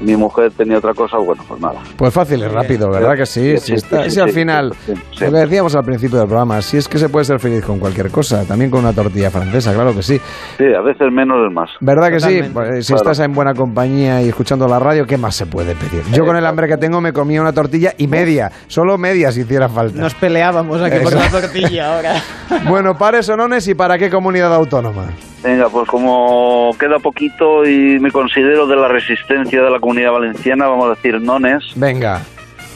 [0.00, 1.80] mi mujer tenía otra cosa, bueno, pues nada.
[1.96, 3.56] Pues fácil y rápido, ¿verdad que sí?
[3.58, 5.24] Sí, Si, está- sí, si sí, al final, sí, sí.
[5.24, 7.78] lo que decíamos al principio del programa, si es que se puede ser feliz con
[7.78, 10.20] cualquier cosa, también con una tortilla francesa, claro que sí.
[10.58, 11.70] Sí, a veces menos es más.
[11.80, 12.42] ¿Verdad que sí?
[12.52, 13.10] Pues, si Claro.
[13.10, 16.02] estás en buena compañía y escuchando la radio, ¿qué más se puede pedir?
[16.12, 19.40] Yo con el hambre que tengo me comía una tortilla y media, solo media si
[19.42, 19.98] hiciera falta.
[20.00, 21.40] Nos peleábamos aquí por la Eso.
[21.40, 22.14] tortilla ahora.
[22.68, 25.06] Bueno, pares o nones y para qué comunidad autónoma.
[25.44, 30.66] Venga, pues como queda poquito y me considero de la resistencia de la comunidad valenciana,
[30.68, 32.22] vamos a decir nones Venga,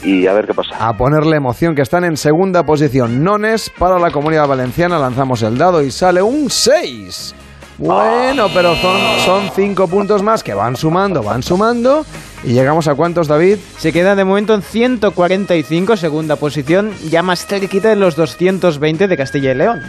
[0.05, 0.77] y a ver qué pasa.
[0.79, 3.25] a ponerle emoción que están en segunda posición.
[3.25, 7.35] Nones para la comunidad valenciana, lanzamos el dado y sale un 6.
[7.79, 12.05] Bueno, pero son, son cinco puntos más que van sumando, van sumando.
[12.45, 13.57] ¿Y llegamos a cuántos, David?
[13.79, 19.17] Se queda de momento en 145, segunda posición, ya más cerquita de los 220 de
[19.17, 19.81] Castilla y León.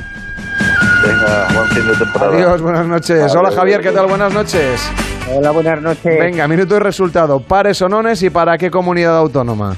[1.10, 2.36] Venga, buen fin de temporada.
[2.36, 3.36] Adiós, buenas noches.
[3.36, 4.06] Hola Javier, ¿qué tal?
[4.06, 4.80] Buenas noches.
[5.34, 6.20] Hola, buenas noches.
[6.20, 7.40] Venga, minuto y resultado.
[7.40, 9.76] Pares o nones y para qué comunidad autónoma.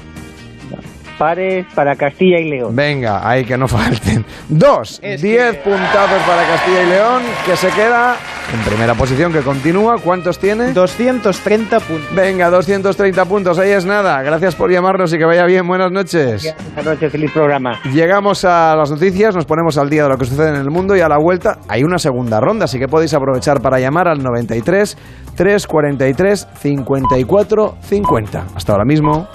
[1.22, 2.74] Pares para Castilla y León.
[2.74, 4.26] Venga, ahí que no falten.
[4.48, 8.16] Dos, diez puntazos para Castilla y León, que se queda
[8.52, 9.98] en primera posición, que continúa.
[10.02, 10.72] ¿Cuántos tiene?
[10.72, 12.12] 230 puntos.
[12.12, 14.20] Venga, 230 puntos, ahí es nada.
[14.22, 15.64] Gracias por llamarnos y que vaya bien.
[15.68, 16.56] Buenas noches.
[16.74, 17.78] Buenas noches, feliz programa.
[17.94, 20.96] Llegamos a las noticias, nos ponemos al día de lo que sucede en el mundo
[20.96, 24.20] y a la vuelta hay una segunda ronda, así que podéis aprovechar para llamar al
[24.24, 24.98] 93
[25.36, 28.44] 343 54 50.
[28.56, 29.28] Hasta ahora mismo.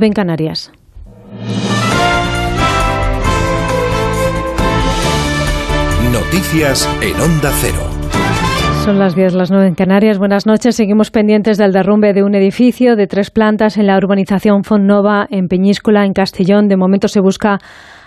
[0.00, 0.72] En Canarias.
[6.10, 7.90] Noticias en Onda Cero.
[8.86, 10.16] Son las 10, las 9 en Canarias.
[10.16, 10.76] Buenas noches.
[10.76, 15.48] Seguimos pendientes del derrumbe de un edificio de tres plantas en la urbanización Fonnova, en
[15.48, 16.68] Peñíscola, en Castellón.
[16.68, 17.58] De momento se busca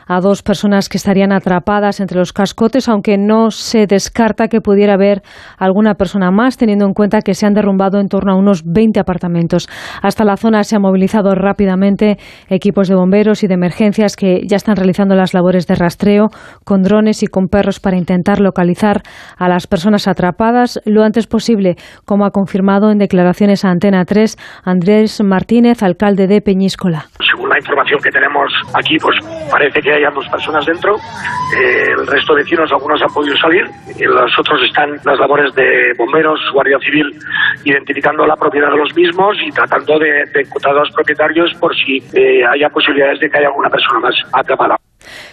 [0.07, 4.93] a dos personas que estarían atrapadas entre los cascotes, aunque no se descarta que pudiera
[4.93, 5.21] haber
[5.57, 8.99] alguna persona más, teniendo en cuenta que se han derrumbado en torno a unos 20
[8.99, 9.67] apartamentos.
[10.01, 12.17] Hasta la zona se han movilizado rápidamente
[12.49, 16.27] equipos de bomberos y de emergencias que ya están realizando las labores de rastreo
[16.63, 19.01] con drones y con perros para intentar localizar
[19.37, 21.75] a las personas atrapadas lo antes posible,
[22.05, 27.05] como ha confirmado en declaraciones a Antena 3 Andrés Martínez, alcalde de Peñíscola.
[27.31, 29.15] Según la información que tenemos aquí, pues
[29.49, 30.95] parece que hay dos personas dentro.
[30.95, 33.65] Eh, el resto de vecinos, algunos han podido salir.
[33.97, 37.11] Y los otros están las labores de bomberos, guardia civil,
[37.63, 41.75] identificando la propiedad de los mismos y tratando de, de encontrar a los propietarios por
[41.75, 44.77] si eh, haya posibilidades de que haya alguna persona más atrapada.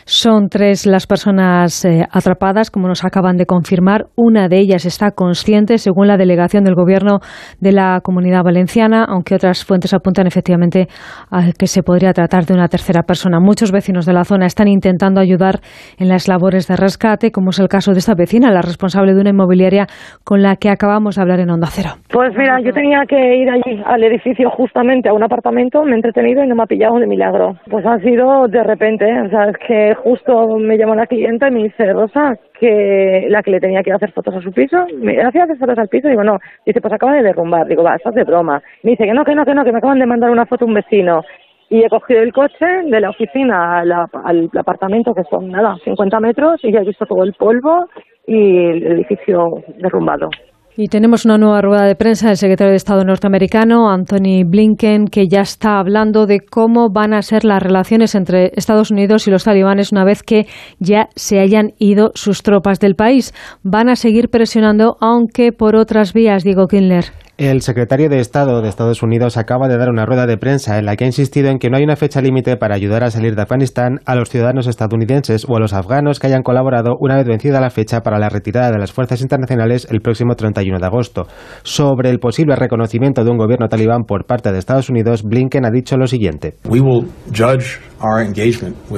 [0.05, 4.07] Son tres las personas eh, atrapadas, como nos acaban de confirmar.
[4.17, 7.21] Una de ellas está consciente, según la delegación del Gobierno
[7.61, 10.89] de la Comunidad Valenciana, aunque otras fuentes apuntan efectivamente
[11.31, 13.41] a que se podría tratar de una tercera persona.
[13.41, 15.61] Muchos vecinos de la zona están intentando ayudar
[15.99, 19.21] en las labores de rescate, como es el caso de esta vecina, la responsable de
[19.21, 19.87] una inmobiliaria
[20.25, 21.91] con la que acabamos de hablar en Onda Cero.
[22.11, 25.95] Pues mira, yo tenía que ir allí al edificio justamente a un apartamento, me he
[25.97, 27.55] entretenido y no me ha pillado de milagro.
[27.71, 29.23] Pues ha sido de repente, ¿eh?
[29.23, 29.62] o sea, es que
[30.03, 33.91] justo me llamó la clienta y me dice, Rosa, que la que le tenía que
[33.91, 36.39] ir a hacer fotos a su piso, me hacía hacer fotos al piso, digo, no,
[36.67, 38.63] dice, pues acaba de derrumbar, digo, va, estás de broma.
[38.83, 40.67] Me dice que no, que no, que no, que me acaban de mandar una foto
[40.67, 41.23] un vecino.
[41.69, 46.21] Y he cogido el coche de la oficina al, al apartamento, que son, nada, 50
[46.21, 47.89] metros, y ya he visto todo el polvo
[48.27, 50.29] y el edificio derrumbado.
[50.75, 55.29] Y tenemos una nueva rueda de prensa del secretario de Estado norteamericano, Anthony Blinken, que
[55.29, 59.45] ya está hablando de cómo van a ser las relaciones entre Estados Unidos y los
[59.45, 60.47] talibanes una vez que
[60.79, 63.35] ya se hayan ido sus tropas del país.
[63.63, 67.05] Van a seguir presionando, aunque por otras vías, Diego Kindler.
[67.43, 70.87] El secretario de Estado de Estados Unidos acaba de dar una rueda de prensa en
[70.87, 73.35] la que ha insistido en que no hay una fecha límite para ayudar a salir
[73.35, 77.27] de Afganistán a los ciudadanos estadounidenses o a los afganos que hayan colaborado una vez
[77.27, 81.27] vencida la fecha para la retirada de las fuerzas internacionales el próximo 31 de agosto.
[81.65, 85.71] Sobre el posible reconocimiento de un gobierno talibán por parte de Estados Unidos, Blinken ha
[85.73, 86.55] dicho lo siguiente.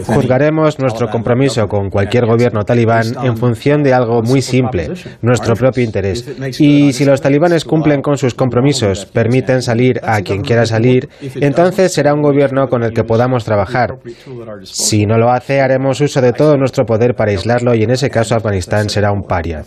[0.07, 4.90] Juzgaremos nuestro compromiso con cualquier gobierno talibán en función de algo muy simple,
[5.22, 6.26] nuestro propio interés.
[6.59, 11.92] Y si los talibanes cumplen con sus compromisos, permiten salir a quien quiera salir, entonces
[11.92, 13.98] será un gobierno con el que podamos trabajar.
[14.64, 18.11] Si no lo hace, haremos uso de todo nuestro poder para aislarlo y en ese
[18.11, 19.64] caso Afganistán será un paria.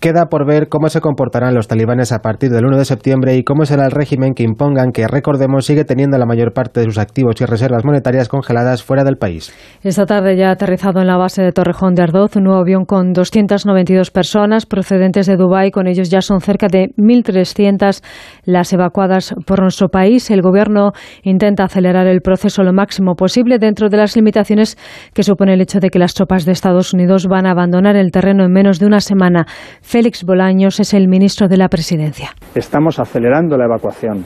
[0.00, 3.42] Queda por ver cómo se comportarán los talibanes a partir del 1 de septiembre y
[3.42, 6.98] cómo será el régimen que impongan que, recordemos, sigue teniendo la mayor parte de sus
[6.98, 9.52] activos y reservas monetarias congeladas fuera del país.
[9.82, 12.84] Esta tarde ya ha aterrizado en la base de Torrejón de Ardoz un nuevo avión
[12.84, 15.72] con 292 personas procedentes de Dubái.
[15.72, 18.00] Con ellos ya son cerca de 1.300
[18.44, 20.30] las evacuadas por nuestro país.
[20.30, 20.92] El Gobierno
[21.24, 24.78] intenta acelerar el proceso lo máximo posible dentro de las limitaciones
[25.12, 28.12] que supone el hecho de que las tropas de Estados Unidos van a abandonar el
[28.12, 29.44] terreno en menos de una semana.
[29.88, 32.32] Félix Bolaños es el ministro de la Presidencia.
[32.54, 34.22] Estamos acelerando la evacuación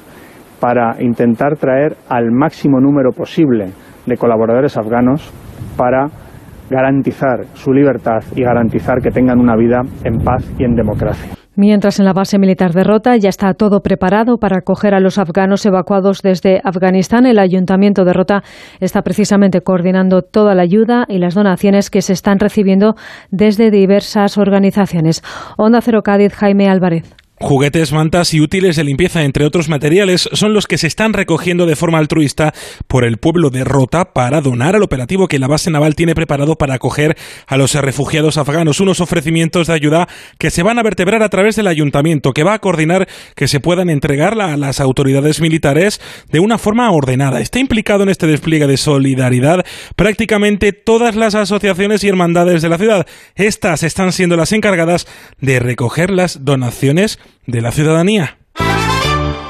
[0.58, 3.70] para intentar traer al máximo número posible
[4.04, 5.32] de colaboradores afganos
[5.76, 6.08] para
[6.68, 11.41] garantizar su libertad y garantizar que tengan una vida en paz y en democracia.
[11.54, 15.18] Mientras en la base militar de Rota ya está todo preparado para acoger a los
[15.18, 18.42] afganos evacuados desde Afganistán, el ayuntamiento de Rota
[18.80, 22.94] está precisamente coordinando toda la ayuda y las donaciones que se están recibiendo
[23.30, 25.22] desde diversas organizaciones.
[25.58, 27.21] Onda Cero Cádiz, Jaime Álvarez.
[27.42, 31.66] Juguetes, mantas y útiles de limpieza, entre otros materiales, son los que se están recogiendo
[31.66, 32.54] de forma altruista
[32.86, 36.54] por el pueblo de Rota para donar al operativo que la base naval tiene preparado
[36.54, 37.16] para acoger
[37.48, 38.78] a los refugiados afganos.
[38.78, 42.54] Unos ofrecimientos de ayuda que se van a vertebrar a través del ayuntamiento, que va
[42.54, 47.40] a coordinar que se puedan entregar a las autoridades militares de una forma ordenada.
[47.40, 49.66] Está implicado en este despliegue de solidaridad
[49.96, 53.06] prácticamente todas las asociaciones y hermandades de la ciudad.
[53.34, 55.08] Estas están siendo las encargadas
[55.40, 58.38] de recoger las donaciones de la ciudadanía.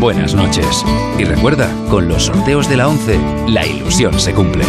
[0.00, 0.84] Buenas noches.
[1.18, 4.64] Y recuerda, con los sorteos de la 11, la ilusión se cumple.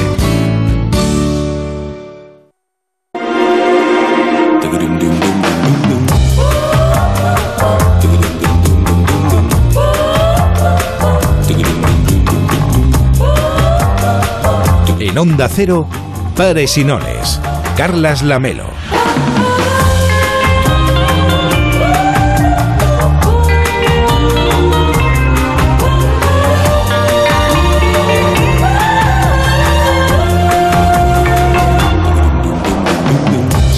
[15.00, 15.88] En Onda Cero,
[16.36, 17.42] Pares y Nones.
[17.76, 18.83] Carlas Lamelo.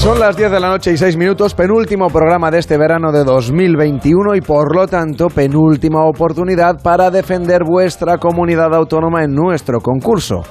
[0.05, 3.23] Son las 10 de la noche y 6 minutos, penúltimo programa de este verano de
[3.23, 10.43] 2021 y por lo tanto penúltima oportunidad para defender vuestra comunidad autónoma en nuestro concurso.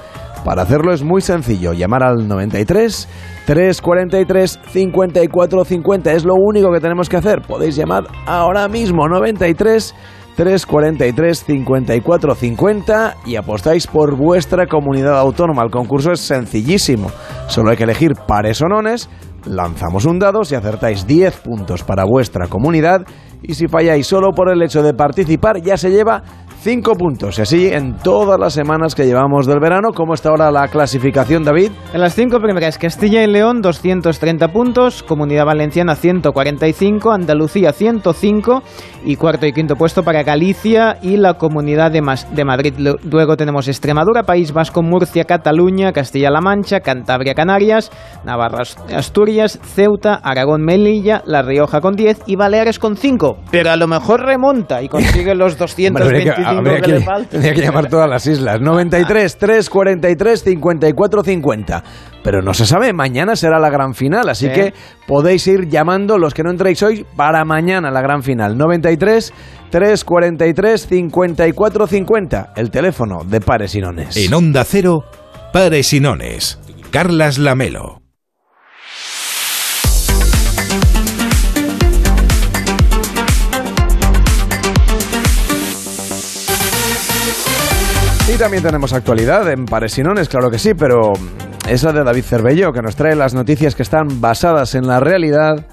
[0.44, 3.08] Para hacerlo es muy sencillo, llamar al 93
[3.46, 7.40] 343 54 50 es lo único que tenemos que hacer.
[7.42, 9.94] Podéis llamar ahora mismo 93
[10.34, 15.62] 343 54 50 y apostáis por vuestra comunidad autónoma.
[15.62, 17.12] El concurso es sencillísimo.
[17.46, 19.08] Solo hay que elegir pares o nones.
[19.46, 23.02] Lanzamos un dado, si acertáis 10 puntos para vuestra comunidad
[23.42, 26.22] y si falláis solo por el hecho de participar ya se lleva
[26.64, 27.38] 5 puntos.
[27.38, 29.90] Y así en todas las semanas que llevamos del verano.
[29.94, 31.70] ¿Cómo está ahora la clasificación, David?
[31.92, 38.62] En las cinco primeras, Castilla y León 230 puntos, Comunidad Valenciana 145, Andalucía 105
[39.04, 42.72] y cuarto y quinto puesto para Galicia y la Comunidad de, Mas- de Madrid.
[42.78, 47.90] Lu- Luego tenemos Extremadura, País Vasco, Murcia, Cataluña, Castilla-La Mancha, Cantabria, Canarias,
[48.24, 53.36] Navarra, Ast- Asturias, Ceuta, Aragón, Melilla, La Rioja con 10 y Baleares con 5.
[53.50, 58.26] Pero a lo mejor remonta y consigue los 225 Habría que, tendría llamar todas las
[58.26, 58.60] islas.
[58.60, 61.84] 93, 343, 54, 50.
[62.22, 64.52] Pero no se sabe, mañana será la gran final, así Sí.
[64.52, 64.74] que
[65.06, 68.56] podéis ir llamando los que no entréis hoy para mañana la gran final.
[68.56, 69.32] 93,
[69.70, 72.52] 343, 54, 50.
[72.56, 74.16] El teléfono de Pares y Nones.
[74.16, 75.04] En Onda Cero,
[75.52, 76.58] Pares y Nones.
[76.90, 78.03] Carlas Lamelo.
[88.34, 91.12] Y también tenemos actualidad en Pares y Nones, claro que sí, pero
[91.68, 95.64] esa de David Cervello, que nos trae las noticias que están basadas en la realidad,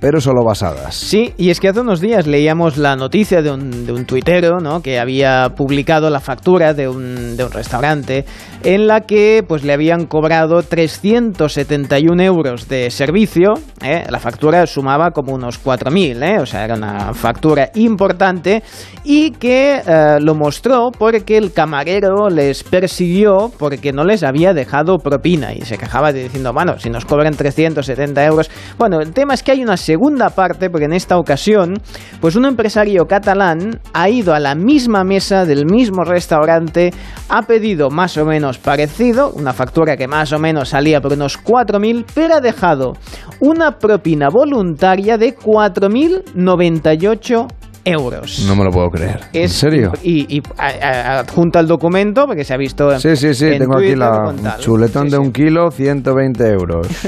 [0.00, 0.94] pero solo basadas.
[0.94, 4.60] Sí, y es que hace unos días leíamos la noticia de un, de un tuitero
[4.60, 4.82] ¿no?
[4.82, 8.24] que había publicado la factura de un, de un restaurante
[8.62, 13.54] en la que pues, le habían cobrado 371 euros de servicio.
[13.82, 14.04] ¿eh?
[14.08, 16.40] La factura sumaba como unos 4.000, ¿eh?
[16.40, 18.62] o sea, era una factura importante
[19.04, 24.98] y que eh, lo mostró porque el camarero les persiguió porque no les había dejado
[24.98, 28.50] propina y se quejaba diciendo, bueno, si nos cobran 370 euros.
[28.78, 31.80] Bueno, el tema es que hay una segunda parte porque en esta ocasión,
[32.20, 36.92] pues un empresario catalán ha ido a la misma mesa del mismo restaurante,
[37.28, 41.40] ha pedido más o menos parecido, una factura que más o menos salía por unos
[41.40, 42.94] 4.000, pero ha dejado
[43.38, 47.46] una propina voluntaria de 4.098
[47.86, 48.44] euros.
[48.46, 49.20] No me lo puedo creer.
[49.32, 49.92] ¿En Es- serio?
[50.02, 53.78] Y, y adjunta el documento, porque se ha visto en Sí, sí, sí, en tengo
[53.78, 54.58] aquí la tal.
[54.58, 56.86] chuletón de un kilo, 120 euros.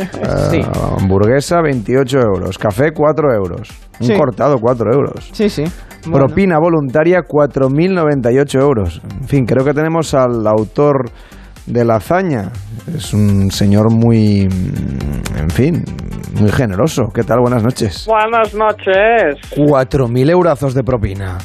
[0.52, 0.62] Eh.
[0.98, 2.58] Hamburguesa, 28 euros.
[2.58, 3.68] Café, 4 euros.
[4.00, 5.28] Un cortado, 4 euros.
[5.32, 5.64] Sí, sí.
[6.06, 6.26] Bueno.
[6.26, 9.00] Propina voluntaria, 4.098 euros.
[9.20, 11.10] En fin, creo que tenemos al autor
[11.68, 12.50] de la hazaña.
[12.94, 14.48] Es un señor muy,
[15.36, 15.84] en fin,
[16.40, 17.08] muy generoso.
[17.14, 17.40] ¿Qué tal?
[17.40, 18.06] Buenas noches.
[18.06, 19.36] Buenas noches.
[19.54, 21.38] 4.000 eurazos de propina.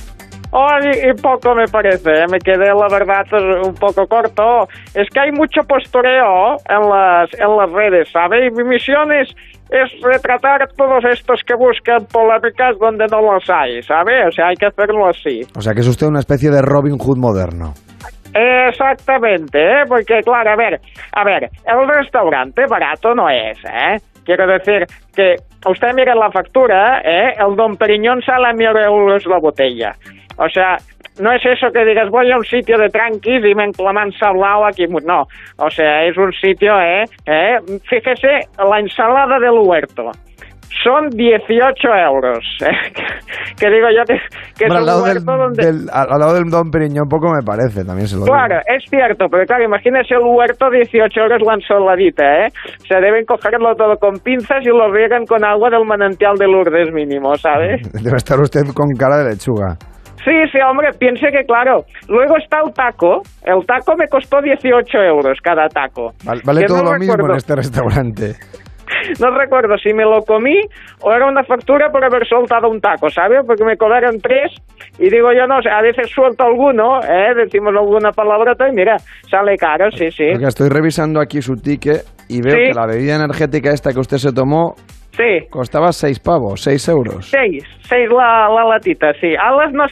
[0.56, 2.26] Ay, y poco me parece, ¿eh?
[2.32, 3.26] me quedé la verdad
[3.66, 4.68] un poco corto.
[4.94, 8.54] Es que hay mucho postureo en las, en las redes, ¿sabéis?
[8.56, 9.30] Mi misión es,
[9.72, 14.28] es retratar a todos estos que buscan polémicas donde no las hay, ¿sabes?
[14.28, 15.42] O sea, hay que hacerlo así.
[15.58, 17.74] O sea que es usted una especie de Robin Hood moderno.
[18.34, 19.84] Exactamente, ¿eh?
[19.88, 20.80] porque claro, a ver,
[21.14, 23.98] a ver, el restaurante barato no es, ¿eh?
[24.26, 25.36] Quiero decir que
[25.68, 27.34] usted mira la factura, ¿eh?
[27.38, 29.94] El Don Periñón sale a mil euros la botella.
[30.38, 30.78] O sea,
[31.20, 34.66] no es eso que digas voy a un sitio de tranquis y me enclaman sablao
[34.66, 34.88] aquí.
[34.88, 35.28] No,
[35.58, 37.04] o sea, es un sitio, ¿eh?
[37.26, 37.60] ¿eh?
[37.88, 40.12] Fíjese, la ensalada del huerto
[40.84, 42.40] son 18 euros.
[43.60, 44.16] que digo yo que,
[44.66, 45.66] es al, un lado del, donde...
[45.66, 48.34] del- al- al lado del Don Periñón poco me parece, también se lo digo.
[48.36, 52.50] Claro, es cierto, pero claro, imagínese el huerto 18 euros la ensaladita, ¿eh?
[52.88, 56.92] Se deben cogerlo todo con pinzas y lo riegan con agua del manantial de Lourdes
[56.94, 57.82] mínimo, ¿sabes?
[58.04, 59.78] Debe estar usted con cara de lechuga.
[60.24, 61.84] Sí, sí, hombre, piense que claro.
[62.08, 63.22] Luego está el taco.
[63.44, 66.14] El taco me costó 18 euros cada taco.
[66.24, 68.32] Vale, todo no lo mismo en este restaurante.
[69.20, 70.60] No recuerdo si me lo comí
[71.02, 73.40] o era una factura por haber soltado un taco, ¿sabes?
[73.46, 74.52] Porque me cobraron tres
[75.00, 77.34] y digo yo, no sé, a veces suelto alguno, ¿eh?
[77.36, 78.98] Decimos alguna palabrota y mira,
[79.30, 80.30] sale caro, sí, sí.
[80.32, 82.64] Porque estoy revisando aquí su ticket y veo Sí.
[82.72, 84.76] que la bebida energética esta que usted se tomó
[85.16, 85.48] Sí.
[85.50, 87.30] costaba 6 pavos, 6 euros.
[87.30, 89.36] Seis, seis la, la latita, sí.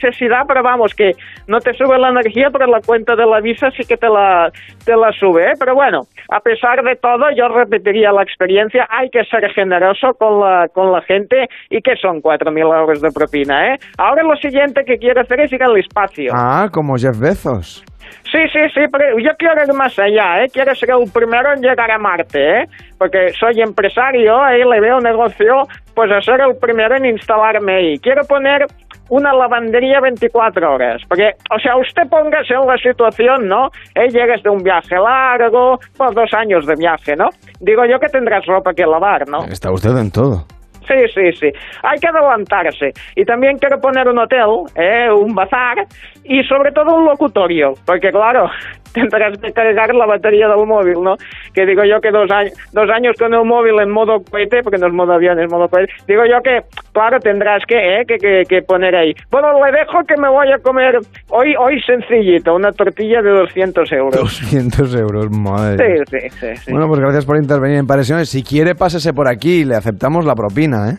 [0.02, 1.12] Sé si da, pero vamos, que
[1.48, 4.52] no te sube la energía, pero la cuenta de la visa sí que te la,
[4.84, 5.54] te la sube, ¿eh?
[5.60, 10.40] Pero bueno, a pesar de todo, yo repetiría la experiencia, hay que ser generoso con
[10.40, 13.78] la, con la gente y que son 4.000 euros de propina, ¿eh?
[13.98, 16.32] Ahora lo siguiente que quiero hacer es ir al espacio.
[16.36, 17.84] Ah, como Jeff Bezos.
[18.32, 20.48] Sí, sí, sí, pero yo quiero ir más allá, ¿eh?
[20.52, 22.66] Quiero ser el primero en llegar a Marte, ¿eh?
[22.98, 28.00] Porque soy empresario, ahí le veo negocio, pues a ser el primero en instalarme ahí.
[28.00, 28.66] Quiero poner
[29.10, 33.68] una lavandería 24 horas, porque, o sea, usted póngase en la situación, ¿no?
[33.94, 37.28] Eh, llegas de un viaje largo, pues dos años de viaje, ¿no?
[37.60, 39.44] Digo yo que tendrás ropa que lavar, ¿no?
[39.44, 40.46] Está usted en todo.
[40.88, 41.52] Sí, sí, sí.
[41.84, 42.92] Hay que adelantarse.
[43.16, 45.10] Y también quiero poner un hotel, ¿eh?
[45.12, 45.86] un bazar
[46.24, 48.50] y sobre todo un locutorio, porque claro,
[48.94, 51.16] tendrás que cargar la batería del móvil, ¿no?
[51.54, 54.78] Que digo yo que dos años, dos años con el móvil en modo cohete, porque
[54.78, 55.92] no es modo avión, es modo cohete.
[56.08, 56.62] Digo yo que,
[56.94, 58.04] claro, tendrás que, ¿eh?
[58.08, 59.14] que, que, que poner ahí.
[59.30, 63.92] Bueno, le dejo que me voy a comer hoy, hoy sencillito, una tortilla de 200
[63.94, 64.16] euros.
[64.16, 66.04] 200 euros, madre.
[66.06, 66.72] Sí, sí, sí, sí.
[66.72, 68.30] Bueno, pues gracias por intervenir en Paresiones.
[68.30, 70.96] Si quiere, pásese por aquí y le aceptamos la propina, ¿eh?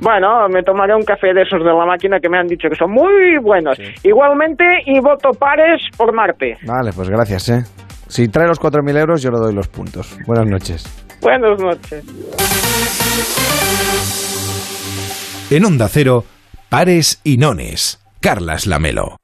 [0.00, 2.76] Bueno, me tomaré un café de esos de la máquina que me han dicho que
[2.76, 3.78] son muy buenos.
[4.02, 6.56] Igualmente, y voto pares por Marte.
[6.66, 7.62] Vale, pues gracias, ¿eh?
[8.08, 10.16] Si trae los 4.000 euros, yo le doy los puntos.
[10.26, 10.84] Buenas noches.
[11.20, 12.04] Buenas noches.
[15.50, 16.24] En Onda Cero,
[16.68, 18.00] Pares y Nones.
[18.20, 19.16] Carlas Lamelo.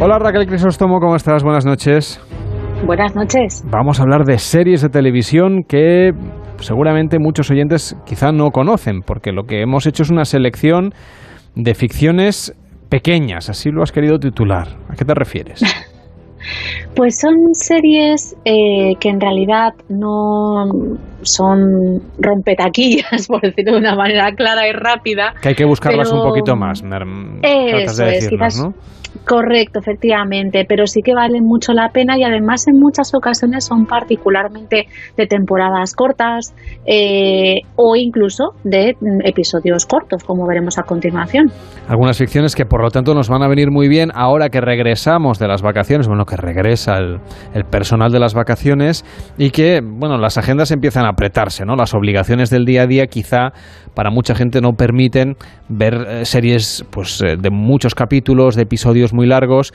[0.00, 1.42] Hola Raquel Crisóstomo, ¿cómo estás?
[1.42, 2.20] Buenas noches.
[2.86, 3.64] Buenas noches.
[3.68, 6.12] Vamos a hablar de series de televisión que
[6.60, 10.92] seguramente muchos oyentes quizá no conocen, porque lo que hemos hecho es una selección
[11.56, 12.54] de ficciones
[12.88, 14.68] pequeñas, así lo has querido titular.
[14.88, 15.62] ¿A qué te refieres?
[16.94, 20.64] Pues son series eh, que en realidad no
[21.22, 25.34] son rompetaquillas, por decirlo de una manera clara y rápida.
[25.42, 26.80] Que hay que buscarlas pero- un poquito más.
[26.80, 28.72] Eso de es, decirnos, quizás ¿no?
[29.24, 33.86] Correcto, efectivamente, pero sí que valen mucho la pena y además en muchas ocasiones son
[33.86, 34.86] particularmente
[35.16, 36.54] de temporadas cortas
[36.86, 41.50] eh, o incluso de mm, episodios cortos, como veremos a continuación.
[41.88, 45.38] Algunas ficciones que por lo tanto nos van a venir muy bien ahora que regresamos
[45.38, 47.18] de las vacaciones, bueno, que regresa el,
[47.70, 49.04] personal de las vacaciones
[49.36, 51.76] y que, bueno, las agendas empiezan a apretarse, ¿no?
[51.76, 53.52] Las obligaciones del día a día quizá
[53.94, 55.34] para mucha gente no permiten
[55.68, 59.72] ver eh, series pues eh, de muchos capítulos, de episodios muy largos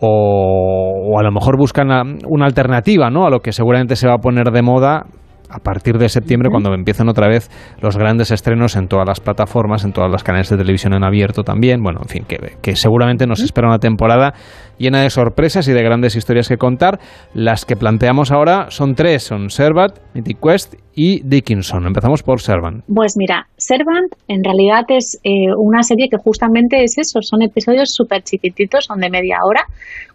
[0.00, 1.88] o, o a lo mejor buscan
[2.26, 3.26] una alternativa, ¿no?
[3.26, 5.06] A lo que seguramente se va a poner de moda
[5.50, 7.50] a partir de septiembre, cuando empiezan otra vez
[7.80, 11.42] los grandes estrenos en todas las plataformas, en todas las canales de televisión en abierto
[11.42, 11.82] también.
[11.82, 14.34] Bueno, en fin, que, que seguramente nos espera una temporada
[14.78, 16.98] llena de sorpresas y de grandes historias que contar.
[17.34, 21.86] Las que planteamos ahora son tres, son Servat, Mythic Quest y Dickinson.
[21.86, 22.84] Empezamos por Servant.
[22.92, 27.92] Pues mira, Servant en realidad es eh, una serie que justamente es eso, son episodios
[27.94, 29.64] súper chiquititos, son de media hora,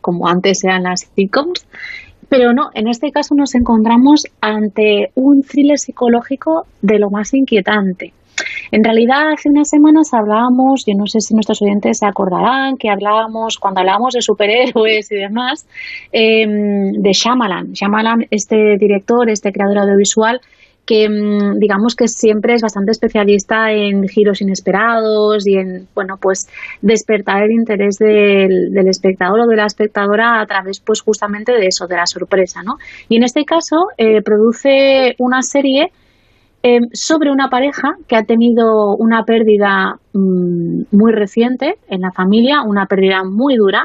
[0.02, 1.66] como antes eran las sitcoms,
[2.30, 8.14] pero no, en este caso nos encontramos ante un thriller psicológico de lo más inquietante.
[8.72, 12.90] En realidad, hace unas semanas hablábamos, yo no sé si nuestros oyentes se acordarán, que
[12.90, 15.66] hablábamos, cuando hablábamos de superhéroes y demás,
[16.12, 17.72] eh, de Shyamalan.
[17.74, 20.42] Shyamalan, este director, este creador audiovisual,
[20.86, 26.48] que mm, digamos que siempre es bastante especialista en giros inesperados y en, bueno, pues
[26.82, 31.88] despertar el interés del, espectador o de la espectadora a través, pues justamente de eso,
[31.88, 32.76] de la sorpresa, ¿no?
[33.10, 35.92] Y en este caso eh, produce una serie
[36.68, 42.64] eh, sobre una pareja que ha tenido una pérdida mm, muy reciente en la familia,
[42.66, 43.84] una pérdida muy dura,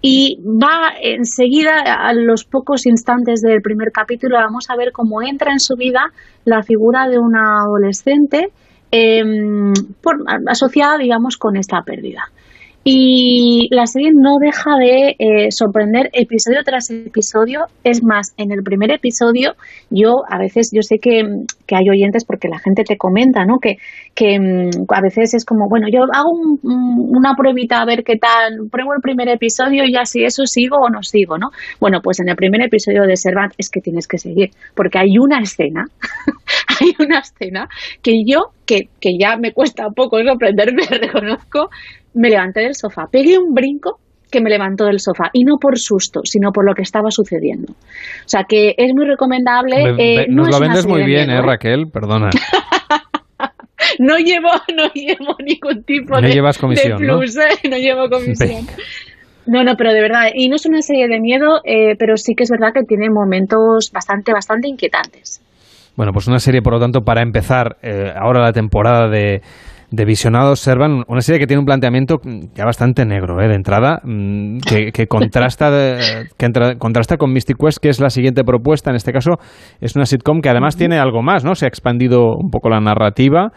[0.00, 5.52] y va enseguida, a los pocos instantes del primer capítulo, vamos a ver cómo entra
[5.52, 6.00] en su vida
[6.46, 8.48] la figura de una adolescente
[8.90, 9.74] em,
[10.46, 12.22] asociada, digamos, con esta pérdida.
[12.86, 17.60] Y la serie no deja de eh, sorprender episodio tras episodio.
[17.82, 19.54] Es más, en el primer episodio,
[19.88, 21.22] yo a veces, yo sé que,
[21.66, 23.58] que hay oyentes porque la gente te comenta, ¿no?
[23.58, 23.78] Que,
[24.14, 28.04] que mm, a veces es como, bueno, yo hago un- un- una pruebita a ver
[28.04, 31.48] qué tal, pruebo el primer episodio y ya si eso sigo o no sigo, ¿no?
[31.80, 35.16] Bueno, pues en el primer episodio de Servant es que tienes que seguir, porque hay
[35.18, 35.86] una escena
[36.80, 37.68] hay una escena
[38.02, 41.70] que yo, que, que ya me cuesta un poco sorprenderme, reconozco,
[42.14, 43.98] me levanté del sofá, pegué un brinco
[44.30, 47.72] que me levantó del sofá y no por susto, sino por lo que estaba sucediendo.
[47.72, 49.94] O sea que es muy recomendable.
[49.98, 51.86] Eh, no Nos es lo vendes muy bien, miedo, ¿eh, Raquel?
[51.92, 52.30] Perdona.
[53.98, 57.18] No llevo, no llevo ningún tipo No de, llevas comisión, de ¿no?
[57.18, 57.68] plus, ¿eh?
[57.68, 58.66] no llevo comisión.
[59.46, 62.34] No, no, pero de verdad, y no es una serie de miedo, eh, pero sí
[62.34, 65.42] que es verdad que tiene momentos bastante, bastante inquietantes.
[65.96, 69.42] Bueno, pues una serie, por lo tanto, para empezar eh, ahora la temporada de,
[69.94, 73.48] de Visionados, Servan, una serie que tiene un planteamiento mm, ya bastante negro, ¿eh?
[73.48, 78.00] de entrada, mm, que, que contrasta de- que entra- contrasta con Mystic Quest, que es
[78.00, 78.90] la siguiente propuesta.
[78.90, 79.32] En este caso,
[79.80, 81.54] es una sitcom que además tiene algo más, ¿no?
[81.54, 83.50] Se ha expandido un poco la narrativa.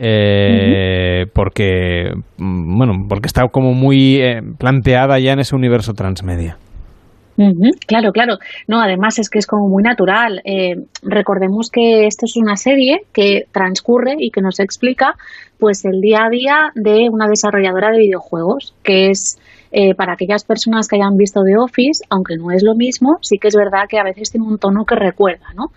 [0.00, 6.56] eh, porque mm, bueno porque está como muy eh, planteada ya en ese universo transmedia
[7.86, 8.38] Claro, claro.
[8.66, 10.40] No, además es que es como muy natural.
[10.44, 15.14] Eh, recordemos que esto es una serie que transcurre y que nos explica
[15.58, 19.38] pues el día a día de una desarrolladora de videojuegos, que es
[19.70, 23.38] eh, para aquellas personas que hayan visto The Office, aunque no es lo mismo, sí
[23.38, 25.72] que es verdad que a veces tiene un tono que recuerda, ¿no?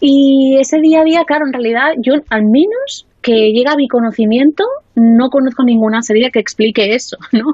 [0.00, 3.88] Y ese día a día, claro, en realidad yo al menos que llega a mi
[3.88, 4.64] conocimiento,
[4.98, 7.44] no conozco ninguna serie que explique eso, ¿no?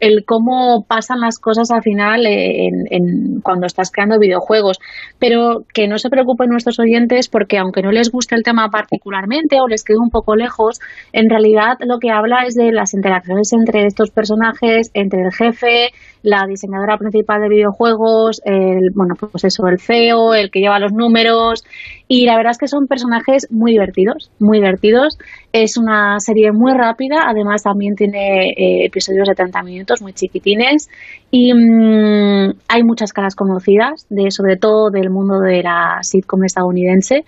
[0.00, 4.78] El cómo pasan las cosas al final en, en- cuando estás creando videojuegos.
[5.18, 9.60] Pero que no se preocupen nuestros oyentes porque aunque no les guste el tema particularmente
[9.60, 10.80] o les quede un poco lejos,
[11.12, 15.90] en realidad lo que habla es de las interacciones entre estos personajes, entre el jefe,
[16.22, 20.92] la diseñadora principal de videojuegos, el, bueno, pues eso, el CEO, el que lleva los
[20.92, 21.64] números.
[22.08, 25.18] Y la verdad es que son personajes muy divertidos, muy divertidos.
[25.52, 30.88] Es una serie muy rápida, además también tiene eh, episodios de 30 minutos muy chiquitines
[31.30, 37.24] y mm, hay muchas caras conocidas, de, sobre todo del mundo de la sitcom estadounidense.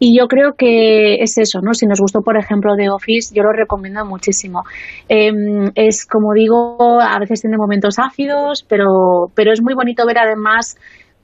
[0.00, 1.74] Y yo creo que es eso, ¿no?
[1.74, 4.62] Si nos gustó, por ejemplo, The Office, yo lo recomiendo muchísimo.
[5.08, 10.18] Em, es, como digo, a veces tiene momentos ácidos, pero, pero es muy bonito ver
[10.18, 10.76] además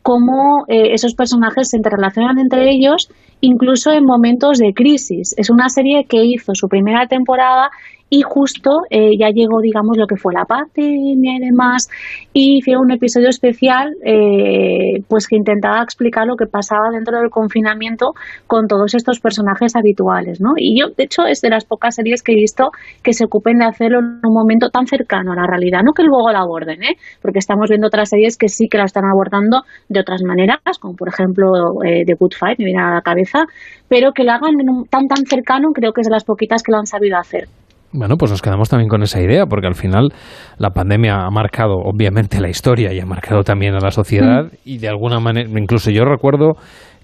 [0.04, 3.08] cómo eh, esos personajes se interrelacionan entre ellos,
[3.40, 5.34] incluso en momentos de crisis.
[5.38, 7.70] Es una serie que hizo su primera temporada
[8.16, 11.88] y justo eh, ya llegó, digamos, lo que fue la pandemia y demás,
[12.32, 17.30] y hicieron un episodio especial, eh, pues que intentaba explicar lo que pasaba dentro del
[17.30, 18.12] confinamiento
[18.46, 20.52] con todos estos personajes habituales, ¿no?
[20.56, 22.70] Y yo, de hecho, es de las pocas series que he visto
[23.02, 26.04] que se ocupen de hacerlo en un momento tan cercano a la realidad, no que
[26.04, 26.96] luego la aborden, ¿eh?
[27.20, 30.94] Porque estamos viendo otras series que sí que la están abordando de otras maneras, como
[30.94, 31.46] por ejemplo
[31.84, 33.40] eh, The Good Fight, me viene a la cabeza,
[33.88, 36.62] pero que lo hagan en un- tan tan cercano, creo que es de las poquitas
[36.62, 37.48] que lo han sabido hacer.
[37.96, 40.12] Bueno, pues nos quedamos también con esa idea, porque al final
[40.58, 44.78] la pandemia ha marcado obviamente la historia y ha marcado también a la sociedad y
[44.78, 46.54] de alguna manera, incluso yo recuerdo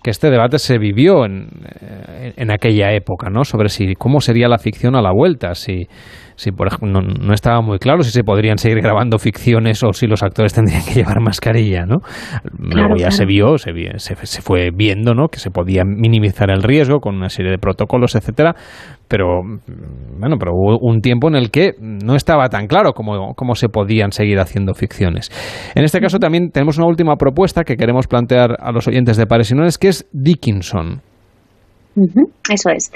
[0.02, 1.46] que este debate se vivió en,
[1.80, 3.44] eh, en aquella época, ¿no?
[3.44, 5.86] Sobre si cómo sería la ficción a la vuelta, si,
[6.40, 9.92] si por ejemplo, no, no estaba muy claro si se podrían seguir grabando ficciones o
[9.92, 11.98] si los actores tendrían que llevar mascarilla, ¿no?
[12.58, 13.10] Luego ya claro.
[13.10, 15.28] se vio, se, se, se fue viendo, ¿no?
[15.28, 18.54] Que se podía minimizar el riesgo con una serie de protocolos, etcétera,
[19.06, 23.34] pero mm, bueno, pero hubo un tiempo en el que no estaba tan claro cómo,
[23.34, 25.30] cómo se podían seguir haciendo ficciones.
[25.74, 29.26] En este caso también tenemos una última propuesta que queremos plantear a los oyentes de
[29.26, 31.02] Pares y Nones, que es Dickinson.
[31.96, 32.92] Eso es.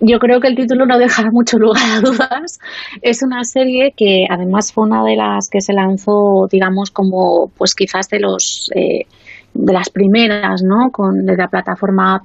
[0.00, 2.58] Yo creo que el título no deja mucho lugar a dudas.
[3.02, 7.74] Es una serie que además fue una de las que se lanzó, digamos, como pues
[7.74, 9.06] quizás de los eh,
[9.52, 10.90] de las primeras, ¿no?
[10.90, 12.22] Con de la plataforma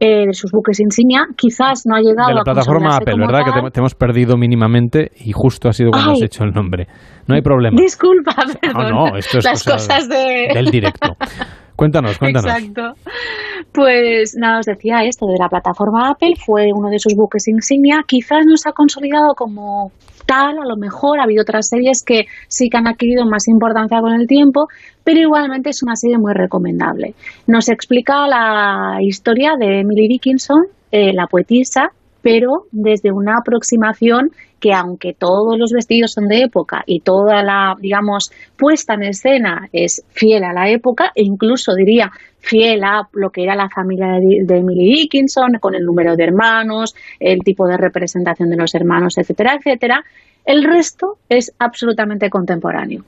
[0.00, 1.26] eh, de sus buques insignia.
[1.36, 3.44] Quizás no ha llegado De la a plataforma Apple, ¿verdad?
[3.44, 6.16] Que te, te hemos perdido mínimamente y justo ha sido cuando Ay.
[6.16, 6.86] has hecho el nombre.
[7.26, 7.76] No hay problema.
[7.80, 8.90] Disculpa, perdón.
[8.90, 11.16] no, esto es las cosa cosas de del directo.
[11.76, 12.50] Cuéntanos, cuéntanos.
[12.50, 12.94] Exacto.
[13.72, 18.04] Pues nada, os decía esto de la plataforma Apple, fue uno de sus buques insignia.
[18.06, 19.90] Quizás no se ha consolidado como
[20.26, 24.00] tal, a lo mejor ha habido otras series que sí que han adquirido más importancia
[24.00, 24.68] con el tiempo,
[25.02, 27.14] pero igualmente es una serie muy recomendable.
[27.46, 31.90] Nos explica la historia de Emily Dickinson, eh, la poetisa,
[32.24, 37.74] pero desde una aproximación que aunque todos los vestidos son de época y toda la,
[37.78, 43.28] digamos, puesta en escena es fiel a la época e incluso diría fiel a lo
[43.28, 47.76] que era la familia de, Emily Dickinson, con el número de hermanos, el tipo de
[47.76, 50.02] representación de los hermanos, etcétera, etcétera,
[50.46, 53.04] el resto es absolutamente contemporáneo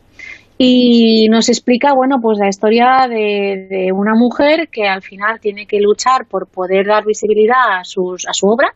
[0.58, 5.80] y nos explica bueno pues la historia de, una mujer que al final tiene que
[5.80, 8.68] luchar por poder dar visibilidad a, sus, a su obra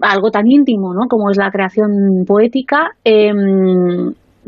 [0.00, 1.08] algo tan íntimo ¿no?
[1.08, 3.32] como es la creación poética eh,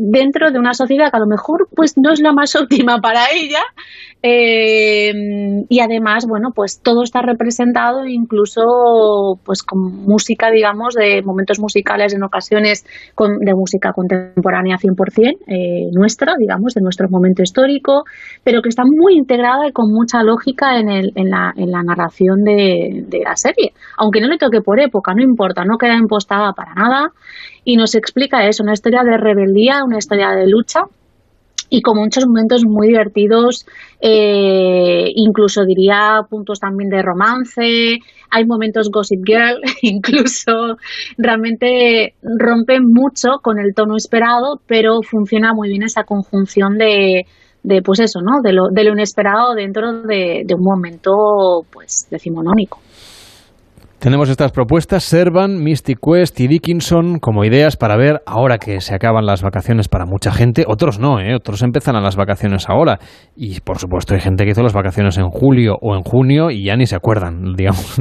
[0.03, 3.27] dentro de una sociedad que a lo mejor pues no es la más óptima para
[3.35, 3.61] ella
[4.23, 5.13] eh,
[5.69, 12.15] y además bueno pues todo está representado incluso pues con música digamos de momentos musicales
[12.15, 18.05] en ocasiones con, de música contemporánea 100% eh, nuestra digamos de nuestro momento histórico
[18.43, 21.83] pero que está muy integrada y con mucha lógica en, el, en, la, en la
[21.83, 23.73] narración de, de la serie.
[23.99, 27.13] Aunque no le toque por época no importa no queda impostada para nada
[27.71, 30.81] y nos explica eso, una historia de rebeldía, una historia de lucha
[31.69, 33.65] y con muchos momentos muy divertidos,
[34.01, 37.99] eh, incluso diría puntos también de romance,
[38.29, 40.79] hay momentos Gossip Girl, incluso
[41.17, 47.25] realmente rompe mucho con el tono esperado, pero funciona muy bien esa conjunción de,
[47.63, 48.43] de pues eso, ¿no?
[48.43, 51.13] De lo, de lo inesperado dentro de, de un momento
[51.71, 52.81] pues decimonónico.
[54.01, 58.95] Tenemos estas propuestas, Servan, Mystic Quest y Dickinson, como ideas para ver ahora que se
[58.95, 60.65] acaban las vacaciones para mucha gente.
[60.67, 61.35] Otros no, ¿eh?
[61.35, 62.99] otros empiezan a las vacaciones ahora.
[63.37, 66.65] Y por supuesto hay gente que hizo las vacaciones en julio o en junio y
[66.65, 68.01] ya ni se acuerdan, digamos.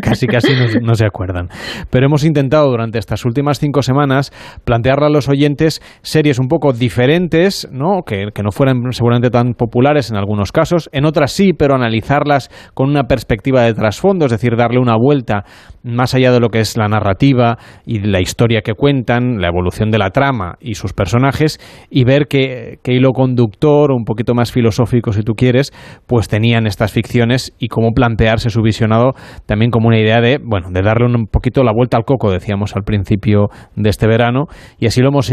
[0.00, 1.48] casi casi no, no, se acuerdan.
[1.90, 4.32] Pero hemos intentado durante estas últimas cinco semanas
[4.64, 8.04] plantearle a los oyentes series un poco diferentes, ¿no?
[8.06, 10.88] Que, que no fueran seguramente tan populares en algunos casos.
[10.92, 15.09] En otras sí, pero analizarlas con una perspectiva de trasfondo, es decir, darle una vuelta
[15.10, 15.44] vuelta
[15.82, 19.90] más allá de lo que es la narrativa y la historia que cuentan, la evolución
[19.90, 21.58] de la trama y sus personajes,
[21.90, 25.72] y ver que hilo conductor, un poquito más filosófico si tú quieres,
[26.06, 29.14] pues tenían estas ficciones y cómo plantearse su visionado
[29.46, 32.76] también como una idea de, bueno, de darle un poquito la vuelta al coco, decíamos
[32.76, 34.44] al principio de este verano,
[34.78, 35.30] y así lo hemos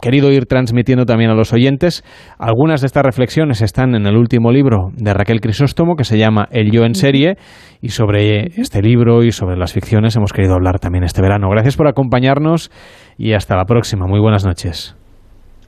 [0.00, 2.02] querido ir transmitiendo también a los oyentes.
[2.38, 6.48] Algunas de estas reflexiones están en el último libro de Raquel Crisóstomo, que se llama
[6.50, 7.36] El yo en serie,
[7.82, 11.48] y sobre este libro y sobre las ficciones hemos querido hablar también este verano.
[11.50, 12.70] Gracias por acompañarnos
[13.18, 14.06] y hasta la próxima.
[14.06, 14.96] Muy buenas noches.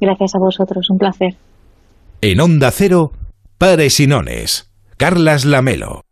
[0.01, 1.35] Gracias a vosotros, un placer.
[2.21, 3.13] En Onda Cero,
[3.59, 6.03] Pares y Nones, Carlas Lamelo.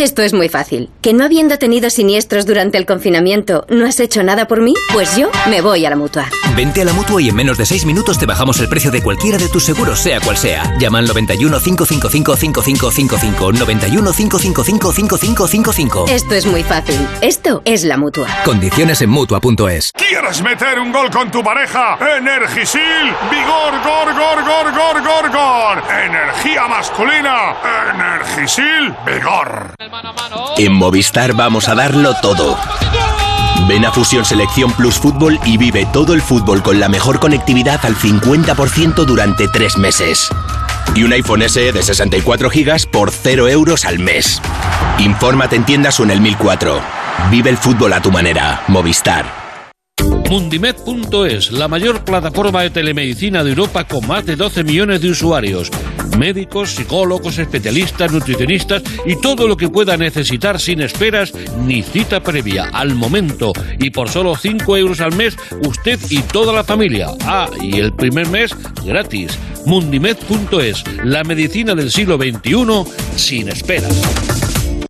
[0.00, 0.88] Esto es muy fácil.
[1.02, 4.72] ¿Que no habiendo tenido siniestros durante el confinamiento, no has hecho nada por mí?
[4.94, 6.26] Pues yo me voy a la mutua.
[6.56, 9.02] Vente a la mutua y en menos de seis minutos te bajamos el precio de
[9.02, 10.74] cualquiera de tus seguros, sea cual sea.
[10.78, 13.52] Llama al 91 555 5555.
[13.52, 16.04] 91 555 5555.
[16.08, 16.96] Esto es muy fácil.
[17.20, 18.26] Esto es la mutua.
[18.44, 19.92] Condiciones en mutua.es.
[19.92, 21.98] ¿Quieres meter un gol con tu pareja?
[22.16, 22.80] Energisil,
[23.30, 25.82] vigor, gor, gor, gor, gor, gor, gor.
[25.90, 27.54] Energía masculina.
[27.94, 29.74] Energisil, vigor.
[30.56, 32.56] En Movistar vamos a darlo todo.
[33.68, 37.80] Ven a Fusión Selección Plus Fútbol y vive todo el fútbol con la mejor conectividad
[37.84, 40.28] al 50% durante tres meses.
[40.94, 44.40] Y un iPhone SE de 64 GB por 0 euros al mes.
[44.98, 46.80] Infórmate en tiendas o en el 1004.
[47.30, 48.62] Vive el fútbol a tu manera.
[48.68, 49.24] Movistar.
[50.28, 55.70] Mundimed.es, la mayor plataforma de telemedicina de Europa con más de 12 millones de usuarios.
[56.18, 61.32] Médicos, psicólogos, especialistas, nutricionistas y todo lo que pueda necesitar sin esperas
[61.66, 63.52] ni cita previa, al momento.
[63.78, 67.08] Y por solo 5 euros al mes, usted y toda la familia.
[67.24, 68.54] Ah, y el primer mes
[68.84, 69.38] gratis.
[69.66, 72.84] Mundimed.es, la medicina del siglo XXI
[73.16, 74.00] sin esperas.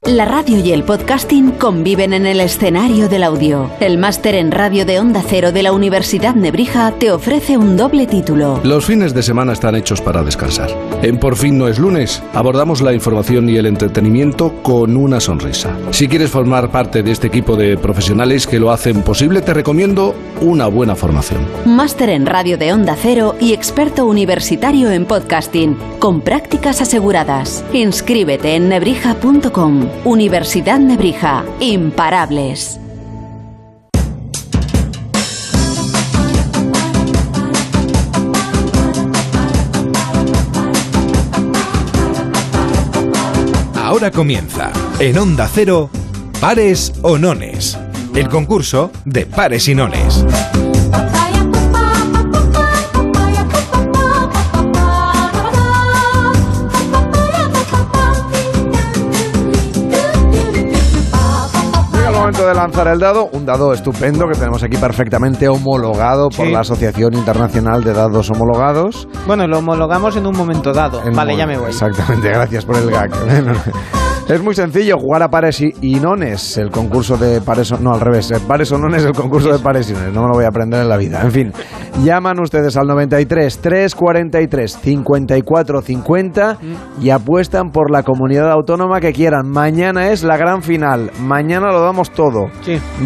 [0.06, 3.70] La radio y el podcasting conviven en el escenario del audio.
[3.80, 8.06] El máster en radio de Onda Cero de la Universidad Nebrija te ofrece un doble
[8.06, 8.60] título.
[8.64, 10.70] Los fines de semana están hechos para descansar.
[11.02, 15.74] En Por fin no es lunes, abordamos la información y el entretenimiento con una sonrisa.
[15.92, 20.14] Si quieres formar parte de este equipo de profesionales que lo hacen posible, te recomiendo
[20.42, 21.40] una buena formación.
[21.64, 27.64] Máster en radio de Onda Cero y experto universitario en podcasting, con prácticas aseguradas.
[27.72, 29.88] Inscríbete en nebrija.com.
[30.04, 31.44] Universidad Nebrija.
[31.60, 32.78] Imparables.
[43.90, 45.90] Ahora comienza, en Onda Cero,
[46.40, 47.76] Pares o Nones.
[48.14, 50.24] El concurso de pares y nones.
[62.50, 66.52] De lanzar el dado, un dado estupendo que tenemos aquí perfectamente homologado por Sí.
[66.52, 69.08] la Asociación Internacional de Dados Homologados.
[69.26, 71.02] Bueno, lo homologamos en un momento dado.
[71.04, 71.68] En vale, ya me voy.
[71.70, 73.10] Exactamente, gracias por el gag.
[74.30, 77.92] Es muy sencillo jugar a pares y, y nones, el concurso de pares o, no
[77.92, 80.34] al revés, eh, pares o nones el concurso de pares y nones, no me lo
[80.34, 81.20] voy a aprender en la vida.
[81.22, 81.52] En fin,
[82.04, 86.58] llaman ustedes al 93 343 54 50
[87.02, 89.48] y apuestan por la comunidad autónoma que quieran.
[89.48, 92.50] Mañana es la gran final, mañana lo damos todo.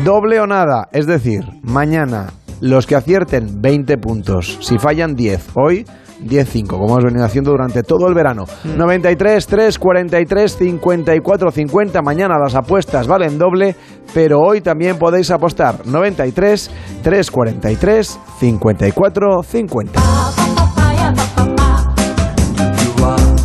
[0.05, 5.87] Doble o nada, es decir, mañana los que acierten 20 puntos, si fallan 10, hoy
[6.23, 8.45] 10-5, como hemos venido haciendo durante todo el verano.
[8.65, 12.03] 93, 3, 43, 54, 50.
[12.03, 13.77] Mañana las apuestas valen doble,
[14.12, 15.86] pero hoy también podéis apostar.
[15.86, 16.70] 93,
[17.03, 20.01] 3, 43, 54, 50.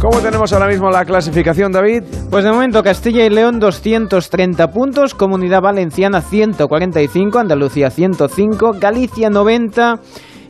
[0.02, 2.04] ¿Cómo tenemos ahora mismo la clasificación, David?
[2.30, 10.00] Pues de momento Castilla y León 230 puntos, Comunidad Valenciana 145, Andalucía 105, Galicia 90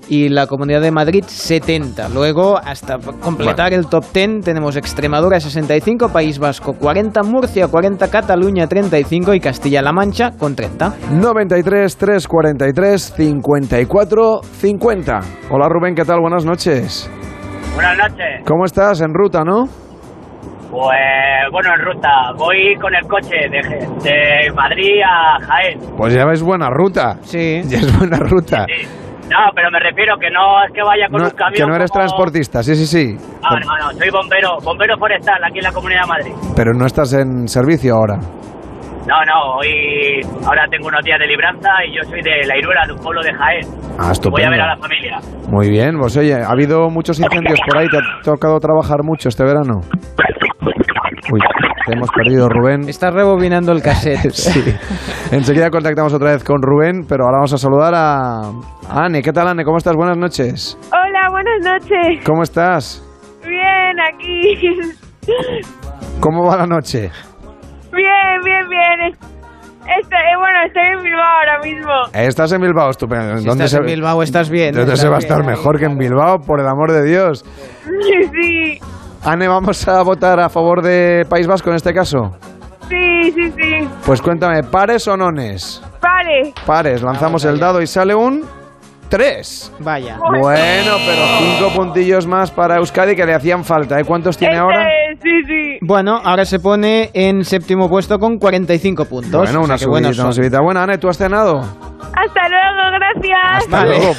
[0.10, 2.10] y la Comunidad de Madrid 70.
[2.10, 8.68] Luego, hasta completar el top 10, tenemos Extremadura 65, País Vasco 40, Murcia 40, Cataluña
[8.68, 10.96] 35 y Castilla-La Mancha con 30.
[11.12, 15.20] 93, 3, 43, 54, 50.
[15.52, 16.20] Hola Rubén, ¿qué tal?
[16.20, 17.10] Buenas noches.
[17.76, 18.42] Buenas noches.
[18.46, 19.02] ¿Cómo estás?
[19.02, 19.66] En ruta, ¿no?
[20.72, 22.10] Pues bueno, en ruta.
[22.38, 23.60] Voy con el coche de,
[24.04, 25.80] de Madrid a Jaén.
[25.98, 27.18] Pues ya ves buena ruta.
[27.22, 27.62] Sí.
[27.66, 28.66] Ya es buena ruta.
[29.30, 31.54] No, pero me refiero que no es que vaya con No, un camión.
[31.54, 33.18] que no eres como- transportista, sí, sí, sí.
[33.44, 36.32] No, no, no, soy bombero, bombero forestal aquí en la Comunidad de Madrid.
[36.56, 38.20] Pero no estás en servicio ahora.
[39.10, 42.86] No, no, hoy ahora tengo unos días de libranza y yo soy de La Iruela,
[42.86, 43.66] de un pueblo de Jaén.
[43.98, 44.48] Ah, Voy estupendo.
[44.48, 45.18] a ver a la familia.
[45.50, 49.30] Muy bien, pues oye, ha habido muchos incendios por ahí, te ha tocado trabajar mucho
[49.30, 49.82] este verano.
[51.32, 51.40] Uy,
[51.88, 52.88] te hemos perdido, Rubén.
[52.88, 54.30] Está rebobinando el cassette.
[54.32, 54.64] sí.
[55.32, 58.42] Enseguida contactamos otra vez con Rubén, pero ahora vamos a saludar a
[58.92, 59.24] a Anne.
[59.24, 59.64] ¿Qué tal, Anne?
[59.64, 59.96] ¿Cómo estás?
[59.96, 60.78] Buenas noches.
[60.94, 62.24] Hola, buenas noches.
[62.24, 63.04] ¿Cómo estás?
[63.42, 64.56] Bien, aquí.
[66.20, 67.10] ¿Cómo va la noche?
[67.92, 69.16] Bien, bien, bien.
[70.02, 71.92] Estoy, eh, bueno, estoy en Bilbao ahora mismo.
[72.14, 73.38] Estás en Bilbao, estupendo.
[73.38, 74.74] Si ¿Dónde estás se, en Bilbao estás bien.
[74.76, 75.32] ¿Dónde estás se va a bien.
[75.32, 77.44] estar mejor que en Bilbao, por el amor de Dios?
[77.84, 78.80] Sí,
[79.24, 82.38] Anne, ¿vamos a votar a favor de País Vasco en este caso?
[82.88, 83.88] sí, sí, sí.
[84.06, 85.82] Pues cuéntame, ¿pares o nones?
[86.02, 86.54] Vale.
[86.66, 88.44] Pares, lanzamos el dado y sale un
[89.10, 89.74] 3.
[89.80, 90.18] Vaya.
[90.20, 94.00] Bueno, pero cinco puntillos más para Euskadi que le hacían falta.
[94.00, 94.04] ¿eh?
[94.06, 94.88] ¿Cuántos tiene ahora?
[95.22, 95.78] Sí, sí.
[95.82, 99.32] Bueno, ahora se pone en séptimo puesto con 45 puntos.
[99.32, 100.34] Bueno, O sea una que buenos subidita, una son.
[100.34, 100.62] subidita.
[100.62, 101.60] Bueno, Anne, ¿tú has cenado?
[101.60, 103.58] Hasta luego, gracias.
[103.58, 104.14] Hasta luego.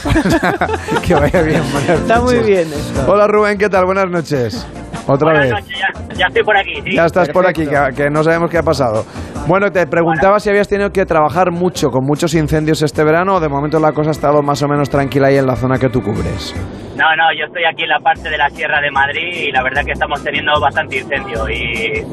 [1.07, 1.63] que vaya bien.
[1.73, 3.11] buenas Está muy bien esto.
[3.13, 3.85] Hola Rubén, ¿qué tal?
[3.87, 4.67] Buenas noches.
[5.07, 5.53] Otra Buenas vez.
[5.53, 6.95] noches, ya, ya estoy por aquí, sí.
[6.95, 9.05] Ya estás por aquí, que, que no sabemos qué ha pasado.
[9.47, 13.41] Bueno, te preguntaba si habías tenido que trabajar mucho con muchos incendios este verano o
[13.41, 15.89] de momento la cosa ha estado más o menos tranquila ahí en la zona que
[15.89, 16.55] tú cubres.
[16.97, 19.63] No, no, yo estoy aquí en la parte de la Sierra de Madrid y la
[19.63, 22.05] verdad que estamos teniendo bastante incendio y,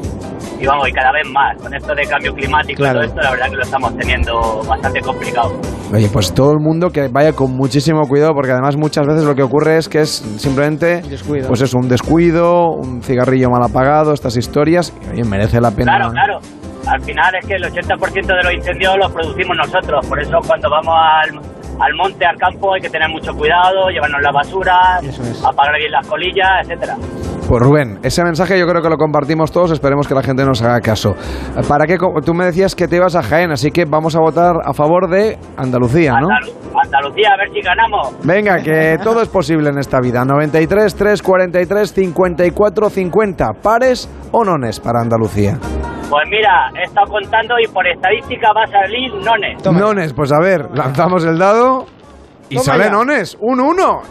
[0.62, 1.60] y vamos, y cada vez más.
[1.62, 3.04] Con esto de cambio climático Claro.
[3.04, 5.60] y todo esto, la verdad que lo estamos teniendo bastante complicado.
[5.94, 9.34] Oye, pues todo el mundo que vaya con muchísimo cuidado porque además muchas veces lo
[9.34, 11.46] que ocurre es que es simplemente Descuido.
[11.48, 15.96] pues es un descuido, un cigarrillo mal apagado, estas historias, y oye, merece la pena.
[15.96, 16.38] Claro, claro.
[16.86, 20.70] Al final es que el 80% de los incendios los producimos nosotros, por eso cuando
[20.70, 21.40] vamos al,
[21.80, 25.00] al monte, al campo, hay que tener mucho cuidado, llevarnos la basura,
[25.44, 26.96] apagar bien las colillas, etcétera.
[27.48, 30.60] Pues Rubén, ese mensaje yo creo que lo compartimos todos, esperemos que la gente nos
[30.60, 31.14] haga caso.
[31.66, 31.96] ¿Para qué?
[31.96, 34.74] co- Tú me decías que te ibas a Jaén, así que vamos a votar a
[34.74, 36.28] favor de Andalucía, ¿no?
[36.28, 36.52] Andalu-
[36.84, 38.14] Andalucía, a ver si ganamos.
[38.22, 40.26] Venga, que todo es posible en esta vida.
[40.26, 43.52] 93, 3, 43, 54, 50.
[43.62, 45.56] ¿Pares o nones para Andalucía?
[46.10, 49.64] Pues mira, he estado contando y por estadística va a salir nones.
[49.64, 51.86] Nones, pues a ver, lanzamos el dado
[52.50, 52.90] y Toma sale ya.
[52.90, 53.38] nones.
[53.40, 54.02] Un 1.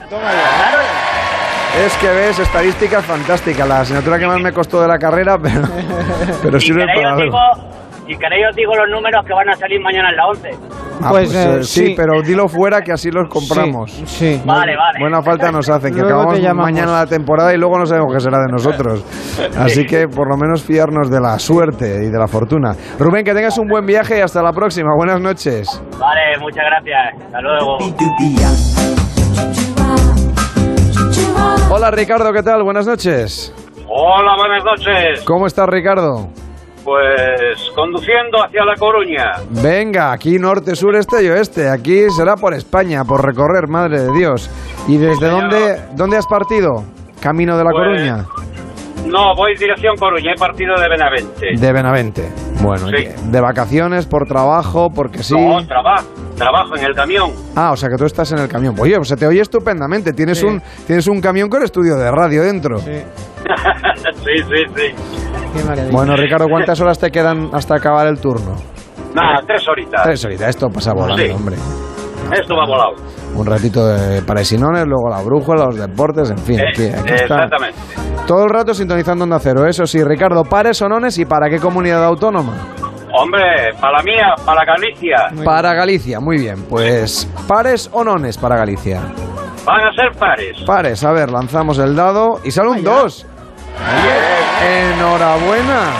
[1.85, 3.65] Es que ves, estadística fantástica.
[3.65, 5.61] La asignatura que más me costó de la carrera, pero,
[6.41, 7.37] pero Si sirve queréis, para algo.
[8.07, 10.49] si queréis os digo los números que van a salir mañana en la 11.
[11.03, 13.91] Ah, pues, eh, sí, pero dilo fuera que así los compramos.
[13.91, 14.41] Sí.
[14.43, 14.99] Vale, vale.
[14.99, 18.19] Buena falta nos hacen, que Luego acabamos mañana la temporada y luego no sabemos qué
[18.19, 19.05] será de nosotros.
[19.59, 22.71] Así que por lo menos fiarnos de la suerte y de la fortuna.
[22.97, 24.89] Rubén, que tengas un buen viaje y hasta la próxima.
[24.97, 25.67] Buenas noches.
[25.99, 27.13] Vale, muchas gracias.
[27.27, 27.77] Hasta luego.
[31.69, 32.63] Hola Ricardo, ¿qué tal?
[32.63, 33.53] Buenas noches.
[33.89, 35.23] Hola, buenas noches.
[35.25, 36.27] ¿Cómo estás, Ricardo?
[36.83, 39.31] Pues conduciendo hacia La Coruña.
[39.49, 41.69] Venga, aquí norte, sur, este y oeste.
[41.69, 44.49] Aquí será por España, por recorrer, madre de Dios.
[44.87, 46.83] ¿Y desde dónde, dónde has partido?
[47.19, 48.25] Camino de La Pues, Coruña.
[49.05, 51.47] No, voy dirección Coruña, he partido de Benavente.
[51.57, 52.29] De Benavente.
[52.61, 53.07] Bueno, Sí.
[53.31, 55.33] de vacaciones, por trabajo, porque sí.
[55.35, 57.31] No, trabajo, trabajo en el camión.
[57.55, 58.75] Ah, o sea que tú estás en el camión.
[58.79, 60.11] Oye, pues se te oye estupendamente.
[60.13, 60.45] Tienes, Sí.
[60.45, 62.79] un, tienes un camión con estudio de radio dentro.
[62.79, 62.91] sí,
[64.25, 64.93] sí, sí.
[65.91, 68.55] Bueno, Ricardo, ¿cuántas horas te quedan hasta acabar el turno?
[69.15, 70.03] Nada, tres horitas.
[70.03, 70.49] Tres horitas.
[70.49, 71.31] Esto pasa volando, Sí.
[71.31, 71.55] hombre.
[72.33, 72.91] Esto va volado.
[73.35, 76.59] Un ratito de paresinones, luego la brújula, los deportes, en fin.
[76.59, 77.43] Eh, aquí, aquí está.
[77.43, 77.77] exactamente.
[78.25, 79.65] Todo el rato sintonizando Onda Cero.
[79.67, 82.57] Eso sí, Ricardo, pares o nones y para qué comunidad autónoma.
[83.13, 85.43] Hombre, para la mía, para Galicia.
[85.45, 86.63] Para Galicia, muy bien.
[86.69, 89.01] Pues pares o nones para Galicia.
[89.65, 90.57] Van a ser pares.
[90.65, 93.25] Pares, a ver, lanzamos el dado y sale un 2.
[94.65, 95.91] Enhorabuena.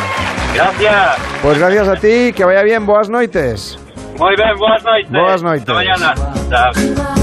[0.54, 1.18] Gracias.
[1.42, 3.80] Pues gracias a ti, que vaya bien, boas noites.
[4.18, 5.10] Muy bien, buenas noches.
[5.12, 5.70] Buenas noites.
[5.70, 6.14] Hasta mañana.
[6.50, 7.17] Chao.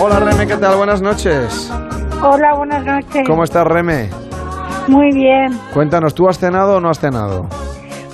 [0.00, 0.76] Hola Reme, ¿qué tal?
[0.76, 1.72] Buenas noches.
[2.22, 3.22] Hola, buenas noches.
[3.26, 4.10] ¿Cómo estás Reme?
[4.88, 5.58] Muy bien.
[5.74, 7.46] Cuéntanos, ¿tú has cenado o no has cenado?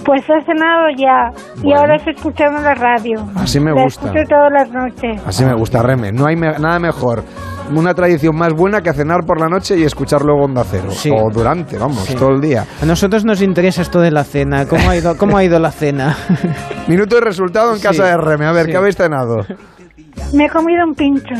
[0.05, 1.31] Pues he cenado ya
[1.63, 3.19] y ahora estoy escuchando la radio.
[3.37, 4.07] Así me La gusta.
[4.07, 5.23] escucho todas las noches.
[5.27, 6.13] Así me gusta, Reme.
[6.13, 7.23] No hay me- nada mejor.
[7.75, 10.87] Una tradición más buena que cenar por la noche y escuchar luego Onda Cero.
[10.91, 11.11] Sí.
[11.11, 12.15] O durante, vamos, Sí.
[12.15, 12.65] todo el día.
[12.83, 14.65] A nosotros nos interesa esto de la cena.
[14.67, 16.17] ¿Cómo ha ido, cómo ha ido la cena?
[16.89, 17.83] Minuto de resultado en Sí.
[17.83, 18.47] casa de Reme.
[18.47, 18.71] A ver, Sí.
[18.71, 19.37] ¿qué habéis cenado?
[20.33, 21.35] Me he comido un pincho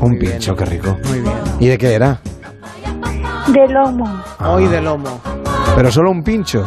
[0.00, 0.96] Un pincho, qué rico.
[1.08, 1.34] Muy bien.
[1.60, 2.20] ¿Y de qué era?
[3.48, 4.22] de lomo.
[4.40, 5.20] Hoy de lomo.
[5.76, 6.64] Pero solo un pincho.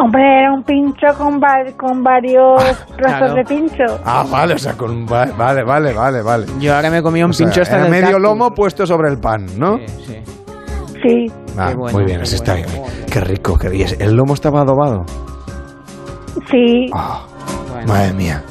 [0.00, 2.62] Hombre, era un pincho con, va- con varios
[2.96, 3.34] trozos claro.
[3.34, 3.84] de pincho.
[4.04, 5.04] Ah, vale, o sea, con...
[5.06, 6.46] va- Vale, vale, vale, vale.
[6.60, 8.22] Yo ahora me comí un O sea, pincho hasta medio cactus.
[8.22, 9.78] lomo puesto sobre el pan, ¿no?
[11.02, 11.26] Sí.
[11.56, 12.68] Ah, Qué bueno, muy bien, ese está bien.
[13.10, 13.88] Qué rico, qué bien.
[13.98, 15.04] ¿El lomo estaba adobado?
[16.50, 16.90] Sí.
[16.94, 17.22] Ah,
[17.86, 18.42] Madre mía.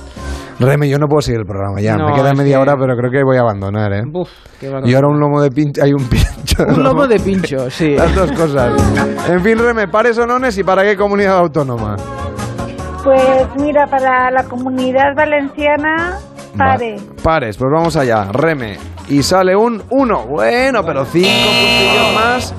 [0.60, 1.96] Reme, yo no puedo seguir el programa ya.
[1.96, 4.02] No, Me queda media que- hora, pero creo que voy a abandonar, ¿eh?
[4.12, 4.30] Uf,
[4.60, 5.84] qué y ahora un lomo de pincho.
[5.84, 6.64] Hay un pincho.
[6.68, 7.96] Un lomo de pincho, sí.
[7.98, 8.74] Las dos cosas.
[9.30, 11.96] En fin, Reme, pares o nones y para qué comunidad autónoma.
[13.04, 16.18] Pues mira, para la comunidad valenciana,
[16.58, 16.98] pare.
[17.24, 18.26] Pares, pues vamos allá.
[18.32, 18.78] Reme.
[19.08, 20.26] Y sale un 1.
[20.28, 22.54] Bueno, pero 5 puntillos más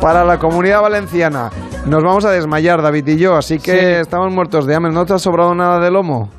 [0.00, 1.50] para la comunidad valenciana.
[1.86, 4.92] Nos vamos a desmayar, David y yo, así que estamos muertos de hambre.
[4.92, 6.30] ¿No te ha sobrado nada de lomo?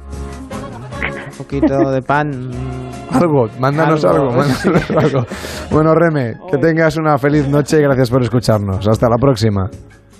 [1.41, 2.31] Un poquito de pan.
[3.11, 4.93] Algo, mándanos algo, Algo, mándanos sí.
[4.97, 5.25] algo.
[5.69, 8.87] Bueno, Reme, que tengas una feliz noche y gracias por escucharnos.
[8.87, 9.69] Hasta la próxima.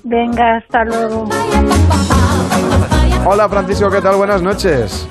[0.03, 1.26] Venga, hasta luego.
[3.26, 4.15] Hola, Francisco, ¿qué tal?
[4.18, 5.07] Buenas noches.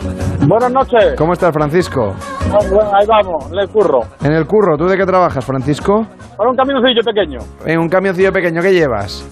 [0.47, 1.15] Buenas noches.
[1.16, 2.12] ¿Cómo estás, Francisco?
[2.51, 4.01] Bueno, ahí vamos, le curro.
[4.23, 6.07] En el curro, ¿tú de qué trabajas, Francisco?
[6.37, 7.39] Con un camioncillo pequeño.
[7.65, 9.24] En un camioncillo pequeño, ¿qué llevas?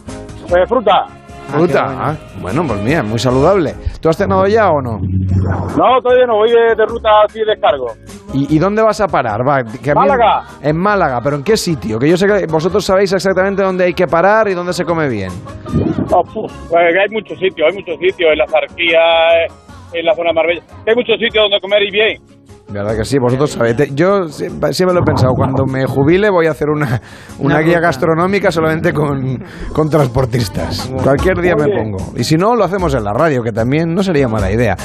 [0.46, 1.04] Eh, fruta.
[1.48, 1.86] Fruta.
[1.88, 3.74] Ah, bueno, pues mira, muy saludable.
[4.00, 4.98] ¿Tú has cenado ya o no?
[5.00, 7.86] No, todavía no, voy de, de ruta así de descargo.
[8.34, 9.40] ¿Y, y dónde vas a parar?
[9.46, 10.42] Va, que a mí- Málaga.
[10.62, 11.98] En Málaga, pero ¿en qué sitio?
[11.98, 15.08] Que yo sé que vosotros sabéis exactamente dónde hay que parar y dónde se come
[15.08, 15.30] bien.
[16.12, 19.00] Oh, puf, pues hay muchos sitios, hay muchos sitios, en la Zarquía,
[19.94, 20.62] en la zona de Marbella.
[20.86, 22.22] Hay muchos sitios donde comer y bien.
[22.70, 23.18] ¿Verdad que sí?
[23.18, 23.94] Vosotros sabéis.
[23.94, 25.32] Yo siempre siempre lo he pensado.
[25.34, 27.00] Cuando me jubile voy a hacer una,
[27.38, 29.42] una, Una guía gastronómica solamente con,
[29.72, 30.92] con transportistas.
[31.02, 32.12] Cualquier día me pongo.
[32.14, 34.76] Y si no, lo hacemos en la radio, que también no sería mala idea.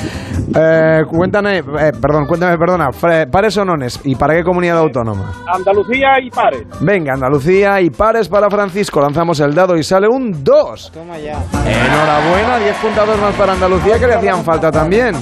[0.56, 2.90] Eh, cuéntame, eh, perdón, cuéntame, perdona.
[3.30, 4.00] ¿Pares o nones?
[4.06, 5.34] ¿Y para qué comunidad autónoma?
[5.54, 6.66] Andalucía y Pares.
[6.80, 9.02] Venga, Andalucía y pares para Francisco.
[9.02, 10.92] Lanzamos el dado y sale un 2.
[10.94, 11.44] Toma ya.
[11.66, 15.16] Enhorabuena, 10 puntados más para Andalucía que le hacían falta también.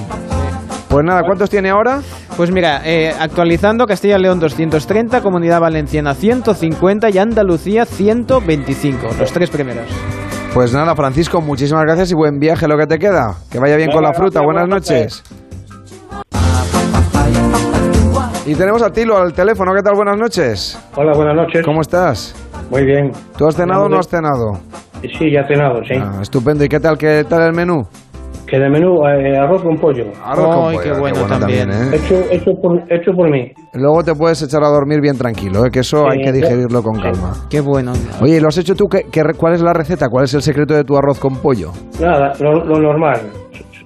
[0.92, 2.02] Pues nada, ¿cuántos tiene ahora?
[2.36, 9.32] Pues mira, eh, actualizando Castilla y León 230, Comunidad Valenciana 150 y Andalucía 125, los
[9.32, 9.86] tres primeros.
[10.54, 13.36] Pues nada, Francisco, muchísimas gracias y buen viaje lo que te queda.
[13.50, 14.42] Que vaya bien con la fruta.
[14.44, 15.24] Buenas noches.
[18.46, 19.72] Y tenemos a Tilo al teléfono.
[19.74, 19.96] ¿Qué tal?
[19.96, 20.78] Buenas noches.
[20.98, 21.64] Hola, buenas noches.
[21.64, 22.36] ¿Cómo estás?
[22.70, 23.12] Muy bien.
[23.38, 24.60] ¿Tú has cenado o no has cenado?
[25.02, 25.94] Sí, ya he cenado, sí.
[25.98, 26.66] Ah, estupendo.
[26.66, 26.98] ¿Y qué tal?
[26.98, 27.88] ¿Qué tal el menú?
[28.48, 30.06] Que de menú, eh, arroz con pollo.
[30.24, 31.70] Arroz con pollo, qué bueno también.
[31.72, 31.90] ¿eh?
[31.96, 33.50] Hecho, hecho, por, hecho por mí.
[33.74, 35.70] Luego te puedes echar a dormir bien tranquilo, ¿eh?
[35.72, 37.34] que eso Sí, hay que digerirlo con calma.
[37.50, 37.94] Qué bueno.
[38.22, 38.88] Oye, ¿lo has hecho tú?
[38.88, 40.10] ¿Qué, qué re- ¿Cuál es la receta?
[40.10, 41.72] ¿Cuál es el secreto de tu arroz con pollo?
[42.02, 43.22] Nada, lo, lo normal.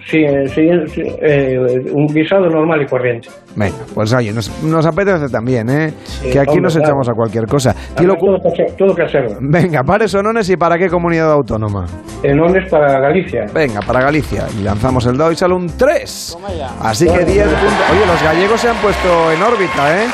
[0.07, 1.57] Sí, eh, sí, sí, eh,
[1.91, 3.27] un guisado normal y corriente.
[3.55, 5.93] Venga, pues oye, nos, nos apetece también, ¿eh?
[6.21, 6.87] que aquí hombre, nos claro.
[6.89, 7.73] echamos a cualquier cosa.
[7.97, 9.29] Tilo Además, todo, todo casero.
[9.41, 11.85] Venga, pares o nones y para qué comunidad autónoma.
[12.21, 13.45] En Ones para Galicia.
[13.53, 14.45] Venga, para Galicia.
[14.59, 16.37] Y lanzamos el dado y sale un 3.
[16.81, 17.73] Así que 10 puntos.
[17.91, 20.07] Oye, los gallegos se han puesto en órbita, ¿eh?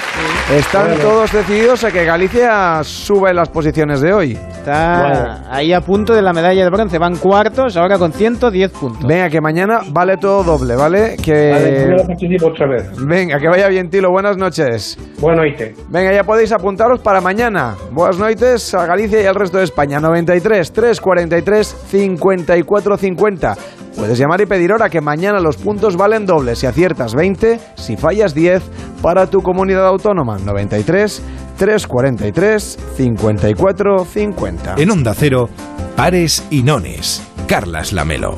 [0.56, 1.04] Están Bueno.
[1.04, 4.38] todos decididos a que Galicia sube en las posiciones de hoy.
[4.62, 7.00] Está ahí a punto de la medalla de bronce.
[7.00, 9.08] Van cuartos, ahora con 110 puntos.
[9.08, 11.18] Venga, que mañana vale todo doble, ¿vale?
[11.18, 11.52] Que...
[11.52, 12.92] Vale, otra vez.
[13.04, 14.12] Venga, que vaya bien, Tilo.
[14.12, 15.00] Buenas noches.
[15.20, 15.76] Buenas noches.
[15.90, 17.76] Venga, ya podéis apuntaros para mañana.
[17.92, 20.00] Buenas noches a Galicia y al resto de España.
[20.00, 23.58] 93 343 54 50.
[23.96, 26.56] Puedes llamar y pedir hora que mañana los puntos valen doble.
[26.56, 28.64] Si aciertas 20, si fallas 10
[29.02, 30.38] para tu comunidad autónoma.
[30.40, 31.22] 93
[31.58, 34.76] 343 54 50.
[34.78, 35.50] En Onda Cero,
[35.96, 37.22] pares y nones.
[37.48, 38.36] Carlas Lamelo.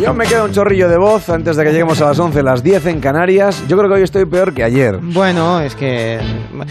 [0.00, 2.62] Yo me queda un chorrillo de voz antes de que lleguemos a las 11, las
[2.62, 3.62] 10 en Canarias.
[3.68, 4.96] Yo creo que hoy estoy peor que ayer.
[4.98, 6.18] Bueno, es que.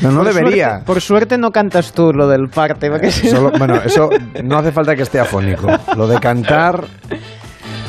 [0.02, 0.68] No, no por debería.
[0.70, 2.90] suerte- por suerte no cantas tú lo del parte.
[2.90, 4.10] porque si no- Solo- bueno, eso
[4.44, 5.68] no hace falta que esté afónico.
[5.96, 6.84] Lo de cantar,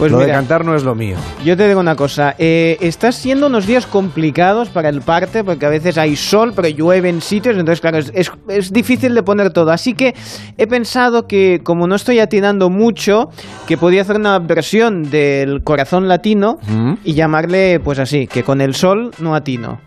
[0.01, 1.17] Pues lo de cantar no es lo mío.
[1.45, 5.67] Yo te digo una cosa, eh, estás siendo unos días complicados para el parte porque
[5.67, 9.23] a veces hay sol pero llueve en sitios, entonces claro, es, es- es difícil de
[9.23, 9.71] poner todo.
[9.71, 10.15] Así que
[10.57, 13.29] he pensado que como no estoy atinando mucho,
[13.69, 16.59] que podía hacer una versión del corazón latino
[17.05, 19.81] y llamarle pues así, que con el sol no atino.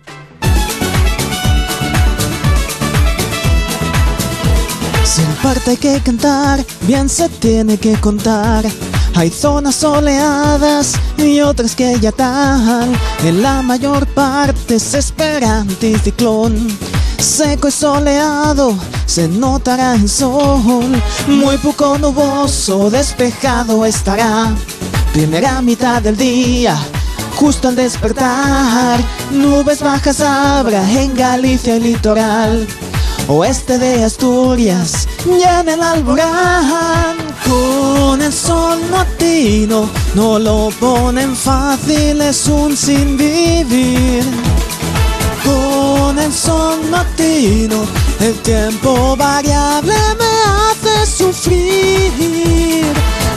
[5.04, 8.64] Si el parte hay que cantar, bien se tiene que contar.
[9.16, 12.92] Hay zonas soleadas y otras que ya tal.
[13.24, 16.68] En la mayor parte se espera anticiclón.
[17.20, 18.76] Seco y soleado,
[19.06, 21.02] se notará el sol.
[21.28, 24.54] Muy poco nuboso, despejado estará.
[25.14, 26.76] Primera mitad del día,
[27.36, 29.00] justo al despertar.
[29.32, 32.68] Nubes bajas habrá en Galicia y litoral.
[33.28, 37.16] Oeste de Asturias, ya en el alborán,
[37.50, 44.24] con el sol matino, no lo ponen fácil, es un sin vivir.
[45.46, 47.86] Con el sol matino,
[48.20, 52.84] el tiempo variable me hace sufrir.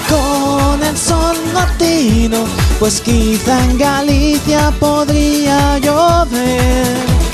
[0.09, 2.45] Con el sol matino,
[2.81, 7.26] pues quizá en Galicia podría llover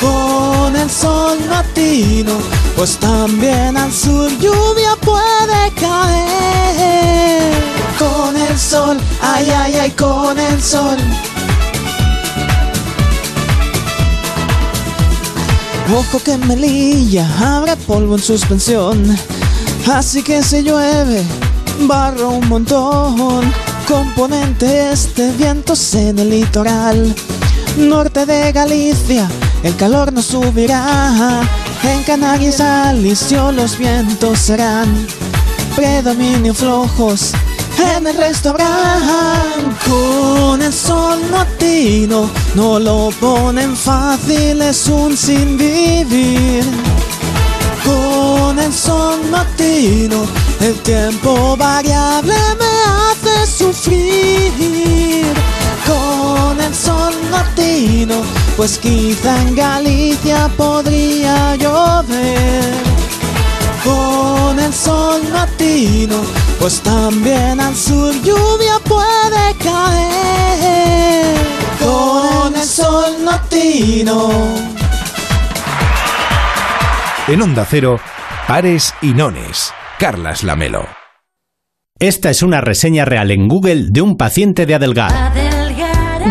[0.00, 2.32] con el sol matino,
[2.76, 7.52] pues también al sur lluvia puede caer.
[7.98, 10.96] Con el sol, ay, ay, ay, con el sol.
[15.94, 19.18] Ojo que Melilla habrá polvo en suspensión,
[19.92, 21.22] así que si llueve,
[21.80, 23.52] barro un montón.
[23.88, 27.12] Componente este, vientos en el litoral,
[27.76, 29.28] norte de Galicia,
[29.62, 31.42] el calor no subirá.
[31.82, 35.06] En Canarias, Alicio, los vientos serán
[35.76, 37.32] predominio flojos.
[37.96, 38.68] En el restaurante,
[39.88, 46.64] con el sol matino, no lo ponen fácil, es un sin vivir.
[47.84, 50.26] Con el sol matino,
[50.60, 55.32] el tiempo variable me hace sufrir.
[55.86, 56.19] Con
[56.70, 58.22] el sol matino,
[58.56, 62.74] pues quizá en Galicia podría llover.
[63.82, 66.22] Con el sol matino,
[66.60, 71.36] pues también al sur lluvia puede caer.
[71.80, 74.30] Con el sol matino.
[77.26, 77.98] En Onda Cero,
[78.46, 79.72] pares y nones.
[79.98, 80.86] Carlas Lamelo.
[81.98, 85.39] Esta es una reseña real en Google de un paciente de Adelgar.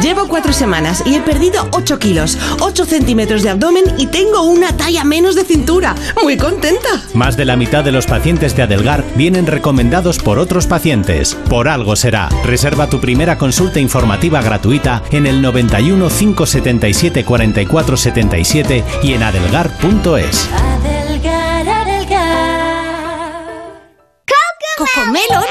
[0.02, 4.76] Llevo cuatro semanas y he perdido 8 kilos, 8 centímetros de abdomen y tengo una
[4.78, 5.96] talla menos de cintura.
[6.24, 6.90] Muy contenta.
[7.14, 11.36] Más de la mitad de los pacientes de Adelgar vienen recomendados por otros pacientes.
[11.50, 12.30] Por algo será.
[12.46, 20.50] Reserva tu primera consulta informativa gratuita en el 91 577 44 77 y en adelgar.es.
[20.54, 22.50] Adelgar, adelgar.
[24.78, 25.44] Cocomelon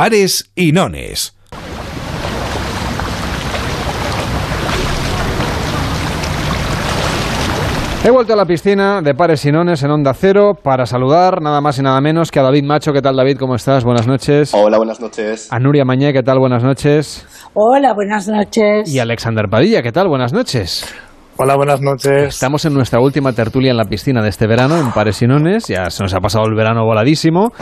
[0.00, 1.36] Pares y nones.
[8.02, 11.60] He vuelto a la piscina de Pares y Nones en Onda Cero para saludar nada
[11.60, 12.94] más y nada menos que a David Macho.
[12.94, 13.36] ¿Qué tal, David?
[13.36, 13.84] ¿Cómo estás?
[13.84, 14.54] Buenas noches.
[14.54, 15.52] Hola, buenas noches.
[15.52, 16.38] A Nuria Mañé, ¿qué tal?
[16.38, 17.26] Buenas noches.
[17.52, 18.90] Hola, buenas noches.
[18.90, 20.08] Y Alexander Padilla, ¿qué tal?
[20.08, 20.90] Buenas noches.
[21.42, 22.34] Hola, buenas noches.
[22.34, 25.68] Estamos en nuestra última tertulia en la piscina de este verano, en Pares y Nones.
[25.68, 27.54] Ya se nos ha pasado el verano voladísimo,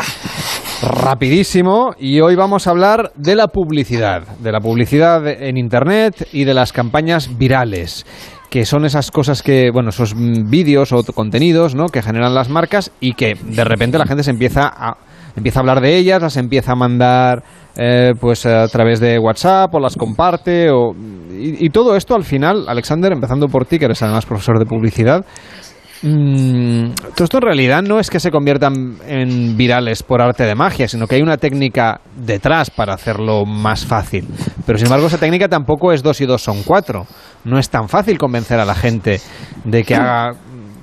[0.83, 1.95] rapidísimo.
[1.97, 6.55] Y hoy vamos a hablar de la publicidad, de la publicidad en Internet y de
[6.55, 8.05] las campañas virales
[8.51, 11.87] que son esas cosas que, bueno, esos vídeos o contenidos, ¿no?
[11.87, 14.97] Que generan las marcas y que de repente la gente se empieza a
[15.37, 17.45] empieza a hablar de ellas, las empieza a mandar
[17.79, 20.93] eh, pues a través de WhatsApp o las comparte o,
[21.31, 25.25] y, todo esto al final, Alexander, empezando por ti que eres además profesor de publicidad,
[26.03, 30.55] Mm, todo esto en realidad no es que se conviertan en virales por arte de
[30.55, 34.27] magia, sino que hay una técnica detrás para hacerlo más fácil.
[34.65, 37.07] Pero sin embargo, esa técnica tampoco es dos y dos son cuatro.
[37.45, 39.21] No es tan fácil convencer a la gente
[39.65, 40.35] de que haga,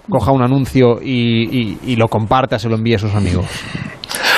[0.09, 3.45] coja un anuncio y, y, y lo comparta, se lo envíe a sus amigos.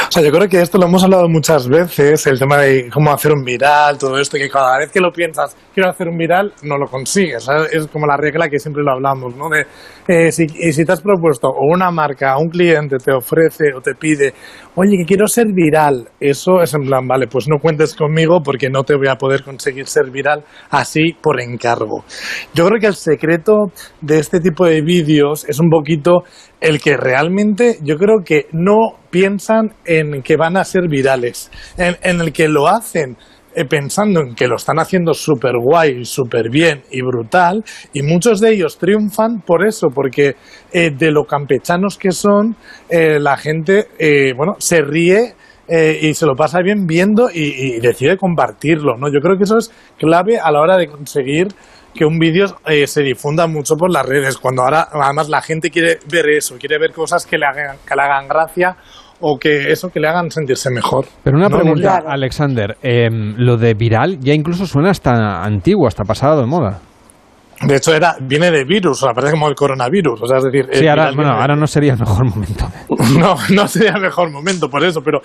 [0.08, 3.12] O sea, yo creo que esto lo hemos hablado muchas veces, el tema de cómo
[3.12, 6.54] hacer un viral, todo esto, que cada vez que lo piensas, quiero hacer un viral,
[6.64, 7.48] no lo consigues.
[7.72, 9.50] Es como la regla que siempre lo hablamos, ¿no?
[9.50, 9.66] De,
[10.08, 13.82] eh, si, y si te has propuesto o una marca, un cliente te ofrece o
[13.82, 14.34] te pide,
[14.76, 18.70] oye, que quiero ser viral, eso es en plan, vale, pues no cuentes conmigo porque
[18.70, 22.06] no te voy a poder conseguir ser viral así por encargo.
[22.54, 23.72] Yo creo que el secreto
[24.02, 26.24] de este tipo de vídeos es un poquito
[26.62, 31.96] el que realmente yo creo que no piensan en que van a ser virales, en,
[32.02, 33.18] en el que lo hacen
[33.66, 37.64] pensando en que lo están haciendo súper guay, súper bien y brutal,
[37.94, 40.36] y muchos de ellos triunfan por eso, porque
[40.72, 42.56] eh, de lo campechanos que son,
[42.90, 45.34] eh, la gente, eh, bueno, se ríe
[45.68, 49.08] eh, y se lo pasa bien viendo y, y decide compartirlo, ¿no?
[49.12, 51.48] Yo creo que eso es clave a la hora de conseguir
[51.98, 55.70] que un vídeo eh, se difunda mucho por las redes, cuando ahora además la gente
[55.70, 58.78] quiere ver eso, quiere ver cosas que le hagan, que le hagan gracia
[59.20, 61.06] o que eso que le hagan sentirse mejor.
[61.24, 62.04] Pero una No, pregunta.
[62.08, 66.80] Alexander, em, lo de viral ya incluso suena hasta antiguo, hasta pasado de moda.
[67.60, 70.22] De hecho, era, viene de virus, o sea, parece como el coronavirus.
[70.22, 72.68] O sea, es decir, Sí, ahora, bueno, de- ahora no sería el mejor momento.
[73.18, 75.22] No, no sería el mejor momento por eso, pero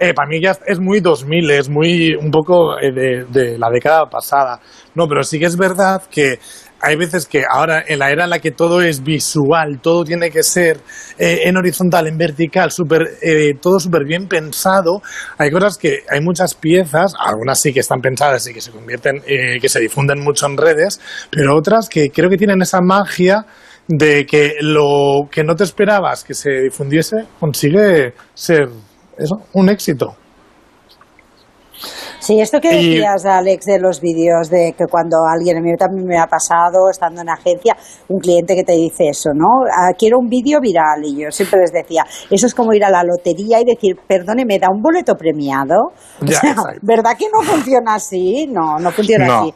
[0.00, 3.68] eh, para mí ya es muy 2000, es muy un poco eh, de, de la
[3.70, 4.58] década pasada.
[4.94, 6.38] No, pero sí que es verdad que
[6.80, 10.30] hay veces que ahora, en la era en la que todo es visual, todo tiene
[10.30, 10.78] que ser
[11.18, 15.02] eh, en horizontal, en vertical, super, eh, todo súper bien pensado,
[15.38, 19.22] hay cosas que hay muchas piezas, algunas sí que están pensadas y que se convierten,
[19.26, 21.00] eh, que se difunden mucho en redes,
[21.30, 23.46] pero otras que creo que tienen esa magia
[23.88, 28.68] de que lo que no te esperabas que se difundiese consigue ser
[29.16, 30.16] eso, un éxito.
[32.18, 35.74] Sí, esto que Y- decías, Alex, de los vídeos, de que cuando alguien, a mí
[35.76, 37.76] también me ha pasado, estando en agencia,
[38.08, 39.46] un cliente que te dice eso, ¿no?
[39.70, 41.04] Ah, quiero un vídeo viral.
[41.04, 44.44] Y yo siempre les decía, eso es como ir a la lotería y decir, perdone,
[44.44, 45.92] ¿me da un boleto premiado?
[46.22, 46.54] O sea.
[46.82, 48.46] ¿verdad que no funciona así?
[48.50, 49.34] No, no funciona No.
[49.42, 49.54] así.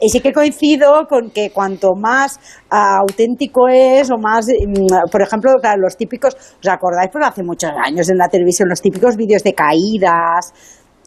[0.00, 2.38] Y sí que coincido con que cuanto más
[2.70, 7.10] ah, auténtico es o más, mm, por ejemplo, claro, los típicos, ¿os acordáis?
[7.12, 10.52] Pues hace muchos años en la televisión, los típicos vídeos de caídas,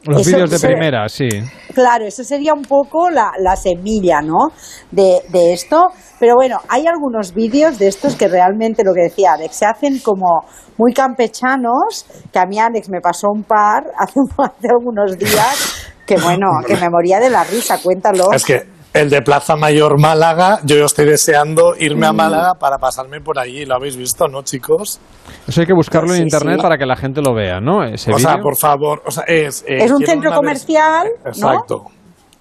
[0.06, 1.28] Los vídeos de se- primera, sí.
[1.74, 4.50] Claro, eso sería un poco la, la semilla, ¿no?
[4.92, 5.88] De, de esto.
[6.20, 10.00] Pero bueno, hay algunos vídeos de estos que realmente, lo que decía Alex, se hacen
[10.00, 10.42] como
[10.78, 16.18] muy campechanos, que a mí Alex me pasó un par hace, hace algunos días, que
[16.18, 18.32] bueno, que me moría de la risa, cuéntalo.
[18.32, 23.22] Es que el de Plaza Mayor Málaga, yo estoy deseando irme a Málaga para pasarme
[23.22, 23.66] por allí.
[23.66, 25.00] ¿Lo habéis visto, no, chicos?
[25.48, 26.62] Eso hay que buscarlo en internet sí.
[26.62, 27.84] para que la gente lo vea, ¿no?
[27.84, 29.64] Ese o sea, por favor, o sea, es...
[29.68, 31.30] eh, es un centro comercial, ¿no?
[31.30, 31.86] Exacto.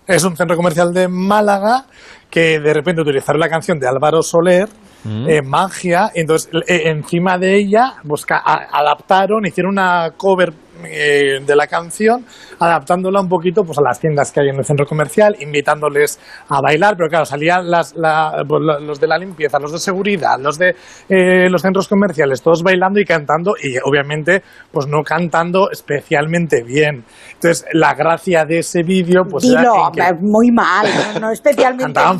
[0.07, 1.85] Es un centro comercial de Málaga
[2.31, 4.69] que de repente utilizaron la canción de Álvaro Soler,
[5.05, 5.29] Mm.
[5.29, 10.53] eh, Magia, y entonces eh, encima de ella pues, adaptaron, hicieron una cover
[10.85, 12.25] eh, de la canción,
[12.59, 16.61] adaptándola un poquito pues, a las tiendas que hay en el centro comercial, invitándoles a
[16.61, 20.59] bailar, pero claro, salían las, la- pues, los de la limpieza, los de seguridad, los
[20.59, 20.75] de
[21.09, 24.43] eh, los centros comerciales, todos bailando y cantando, y obviamente
[24.73, 27.05] pues no cantando especialmente bien.
[27.35, 32.01] Entonces, la gracia de ese vídeo, pues era Dilo, que- muy mal, no, no especialmente
[32.01, 32.19] bien,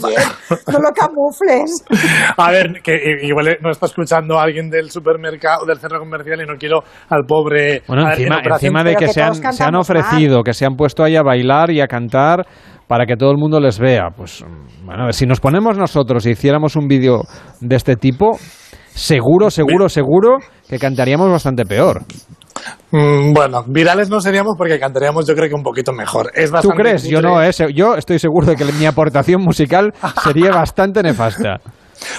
[0.67, 1.85] no lo camufles.
[2.37, 6.41] A ver, que i- igual no está escuchando a alguien del supermercado, del centro comercial
[6.43, 7.83] y no quiero al pobre...
[7.87, 10.77] Bueno, a ver, en encima, encima de que, se, han, se ofrecido, que se han
[10.77, 12.47] puesto ahí a bailar y a cantar
[12.87, 14.09] para que todo el mundo les vea.
[14.17, 14.45] Pues,
[14.85, 17.23] bueno, a ver, si nos ponemos nosotros y hiciéramos un vídeo
[17.61, 18.39] de este tipo,
[18.95, 22.03] seguro, seguro, seguro que cantaríamos bastante peor.
[22.91, 26.31] Mm, bueno, virales no seríamos porque cantaríamos yo creo que un poquito mejor.
[26.35, 27.05] Es ¿Tú crees?
[27.05, 27.51] Yo no, ¿eh?
[27.75, 29.93] Yo estoy seguro de que mi aportación musical
[30.23, 31.61] sería bastante nefasta.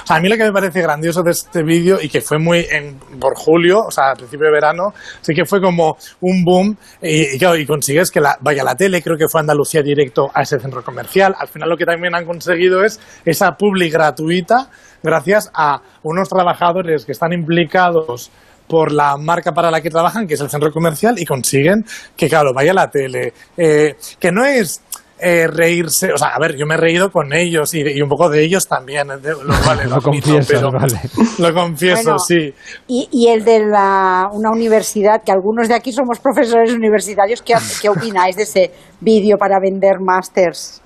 [0.04, 2.40] O sea, a mí lo que me parece grandioso de este vídeo y que fue
[2.40, 6.44] muy en- por julio, o sea, al principio de verano, sí que fue como un
[6.44, 9.82] boom y, y claro, y consigues que la, vaya la tele, creo que fue Andalucía
[9.82, 11.36] directo a ese centro comercial.
[11.38, 14.70] Al final lo que también han conseguido es esa publi gratuita
[15.04, 18.32] gracias a unos trabajadores que están implicados
[18.68, 21.86] por la marca para la que trabajan, que es el centro comercial, y consiguen
[22.18, 23.32] que, claro, vaya a la tele.
[23.56, 24.82] Eh, que no es
[25.20, 28.10] eh, reírse, o sea, a ver, yo me he reído con ellos y, y un
[28.10, 31.00] poco de ellos también, de- lo cual Lo admito, confiesas, pero- vale.
[31.40, 32.54] Lo confieso, Bueno, sí.
[32.88, 37.54] Y, y el de la, una universidad, que algunos de aquí somos profesores universitarios, ¿qué,
[37.82, 38.72] qué opináis de ese
[39.02, 40.82] vídeo para vender másters?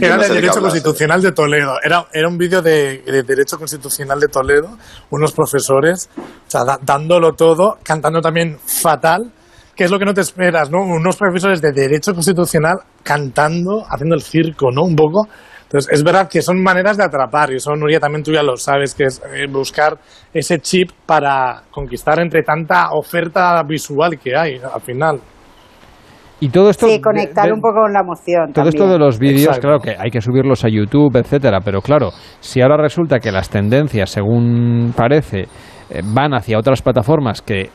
[0.00, 1.74] Era no de sé de Derecho hablas, Constitucional de Toledo.
[1.80, 4.76] Era, era un vídeo de, de Derecho Constitucional de Toledo,
[5.10, 9.30] unos profesores, o sea, da- dándolo todo, cantando también fatal,
[9.76, 10.78] que es lo que no te esperas, ¿no?
[10.82, 14.82] Unos profesores de Derecho Constitucional cantando, haciendo el circo, ¿no?
[14.82, 15.26] Un poco.
[15.64, 18.56] Entonces, es verdad que son maneras de atrapar, y eso, Nuria, también tú ya lo
[18.56, 19.98] sabes, que es eh, buscar
[20.32, 25.20] ese chip para conquistar entre tanta oferta visual que hay, al final.
[26.40, 26.86] Y todo esto...
[26.86, 28.52] Sí, conectar de- un poco con la emoción.
[28.52, 28.98] Todo esto también.
[29.00, 29.60] de los vídeos, Exacto.
[29.62, 32.10] claro que hay que subirlos a YouTube, etcétera, pero claro,
[32.40, 35.48] si ahora resulta que las tendencias, según parece,
[35.90, 37.70] eh, van hacia otras plataformas que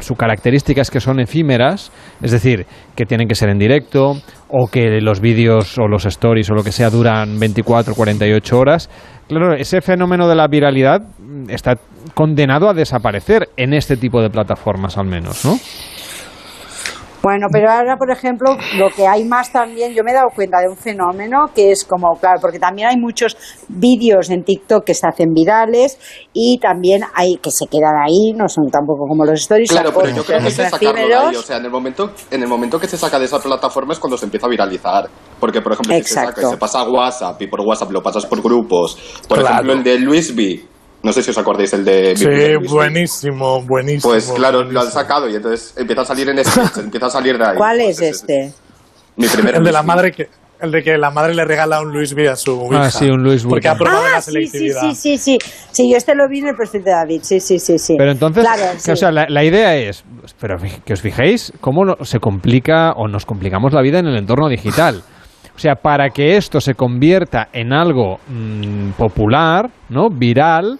[0.00, 1.90] su característica es que son efímeras,
[2.22, 4.16] es decir, que tienen que ser en directo
[4.48, 8.90] o que los vídeos o los stories o lo que sea duran 24, 48 horas.
[9.28, 11.02] Claro, ese fenómeno de la viralidad
[11.48, 11.74] está
[12.14, 15.58] condenado a desaparecer en este tipo de plataformas al menos, ¿no?
[17.22, 20.58] Bueno, pero ahora, por ejemplo, lo que hay más también, yo me he dado cuenta
[20.60, 23.36] de un fenómeno que es como, claro, porque también hay muchos
[23.68, 25.98] vídeos en TikTok que se hacen virales
[26.32, 29.70] y también hay que se quedan ahí, no son tampoco como los stories.
[29.70, 31.36] Claro, pero yo creo que es sacarlo de ahí.
[31.36, 34.00] O sea, en el momento, en el momento que se saca de esa plataforma es
[34.00, 35.08] cuando se empieza a viralizar.
[35.38, 38.42] Porque, por ejemplo, si se saca pasa a WhatsApp y por WhatsApp lo pasas por
[38.42, 38.96] grupos.
[39.28, 39.54] Por Claro.
[39.54, 40.71] ejemplo, el de Luis B.
[41.02, 42.26] No sé si os acordáis el de Sí,
[42.72, 44.12] buenísimo, buenísimo.
[44.12, 47.36] Pues claro, lo han sacado y entonces empieza a salir en sketches, empieza a salir
[47.38, 47.56] de ahí.
[47.56, 48.52] ¿Cuál es este?
[49.16, 50.28] Mi primer El de la madre que
[50.60, 53.20] el de que la madre le regala un Luis V a su Ah, sí, un
[53.20, 53.88] Luis Porque ha Vuitton.
[53.88, 54.80] probado Ah, la sí, sí, selectividad.
[54.82, 55.38] sí, sí, sí.
[55.72, 57.96] Sí, yo este lo vi en el perfil de David, sí, sí, sí, sí.
[57.98, 58.90] Pero entonces, Claro, que, sí.
[58.92, 60.04] o sea, la, la idea es,
[60.40, 64.16] pero que os fijéis cómo no- se complica o nos complicamos la vida en el
[64.16, 65.02] entorno digital.
[65.56, 70.10] O sea, para que esto se convierta en algo mm, popular, ¿no?
[70.10, 70.78] Viral,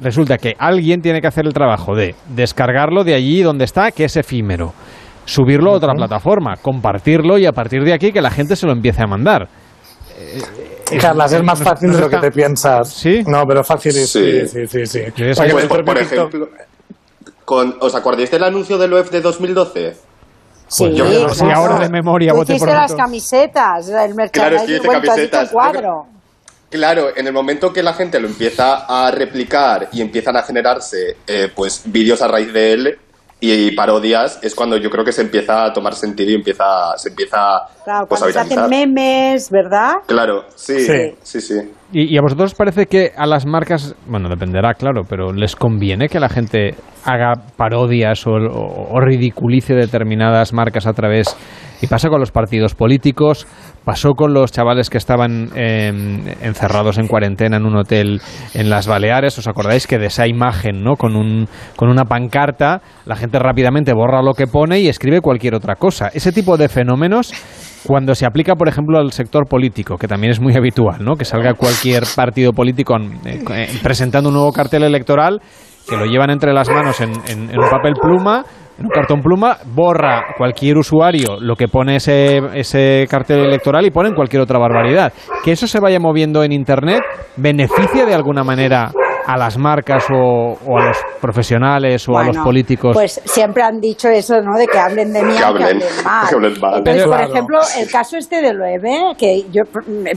[0.00, 4.04] resulta que alguien tiene que hacer el trabajo de descargarlo de allí donde está, que
[4.04, 4.72] es efímero,
[5.24, 8.72] subirlo a otra plataforma, compartirlo y a partir de aquí que la gente se lo
[8.72, 9.48] empiece a mandar.
[11.00, 12.88] Carlas, es más fácil de lo que te piensas.
[12.92, 13.22] ¿Sí?
[13.26, 14.10] No, pero fácil es.
[14.10, 14.46] Sí, Sí.
[14.48, 14.86] sí, sí.
[14.86, 15.00] sí.
[15.14, 16.48] Sí, es O sea, que Pues, tu por, por ejemplo,
[17.44, 19.96] con, ¿os acordáis del anuncio del UEF de 2012?
[20.66, 21.34] Sí, Yo- claro.
[21.34, 25.42] Sí, ahora de memoria, Tú hiciste las camisetas, el merchandising, Claro, yo has hecho camisetas.
[25.48, 26.06] un cuadro.
[26.70, 31.16] Claro, en el momento que la gente lo empieza a replicar y empiezan a generarse
[31.26, 32.98] eh, pues vídeos a raíz de él
[33.42, 37.08] y, parodias, es cuando yo creo que se empieza a tomar sentido y empieza, se
[37.08, 37.38] empieza
[37.84, 39.94] Claro, pues, a cuando se hacen memes, ¿verdad?
[40.06, 41.14] Claro, sí, Sí.
[41.22, 41.54] sí, sí.
[41.92, 45.56] ¿Y, y a vosotros os parece que a las marcas, bueno, dependerá, claro, pero les
[45.56, 46.74] conviene que la gente
[47.04, 51.34] haga parodias o, o- o ridiculice determinadas marcas a través
[51.82, 53.46] Y pasa con los partidos políticos,
[53.84, 55.88] pasó con los chavales que estaban eh,
[56.42, 58.20] encerrados en cuarentena en un hotel
[58.54, 59.38] en las Baleares.
[59.38, 60.96] ¿Os acordáis que de esa imagen, ¿no?
[60.96, 65.54] Con, un, con una pancarta, la gente rápidamente borra lo que pone y escribe cualquier
[65.54, 66.08] otra cosa.
[66.12, 67.32] Ese tipo de fenómenos
[67.86, 71.16] cuando se aplica, por ejemplo, al sector político, que también es muy habitual, ¿no?
[71.16, 72.94] Que salga cualquier partido político
[73.82, 75.40] presentando un nuevo cartel electoral,
[75.88, 78.44] que lo llevan entre las manos en, en- en un papel pluma,
[78.80, 83.90] en un cartón pluma, borra cualquier usuario lo que pone ese, ese cartel electoral y
[83.90, 85.12] ponen cualquier otra barbaridad.
[85.44, 87.02] Que eso se vaya moviendo en Internet
[87.36, 88.90] beneficia de alguna manera
[89.32, 92.92] a las marcas o, o a los profesionales o a los políticos.
[92.94, 94.58] Pues siempre han dicho eso, ¿no?
[94.58, 96.26] De que hablen de mí, Que hablen, hablen mal.
[96.28, 96.78] que hablen mal.
[96.78, 97.32] Entonces, por Claro.
[97.32, 99.62] ejemplo, el caso este de Loewe, que yo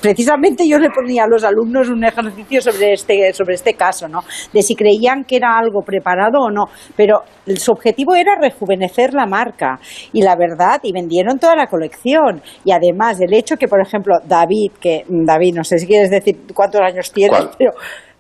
[0.02, 4.22] precisamente yo le ponía a los alumnos un ejercicio sobre este sobre este caso, ¿no?
[4.54, 6.66] De si creían que era algo preparado o no,
[6.96, 7.22] pero
[7.56, 9.80] su objetivo era rejuvenecer la marca
[10.12, 14.16] y la verdad y vendieron toda la colección y además el hecho que por ejemplo
[14.26, 17.52] David, que David, no sé si quieres decir cuántos años tienes, ¿Cuál?
[17.58, 17.72] pero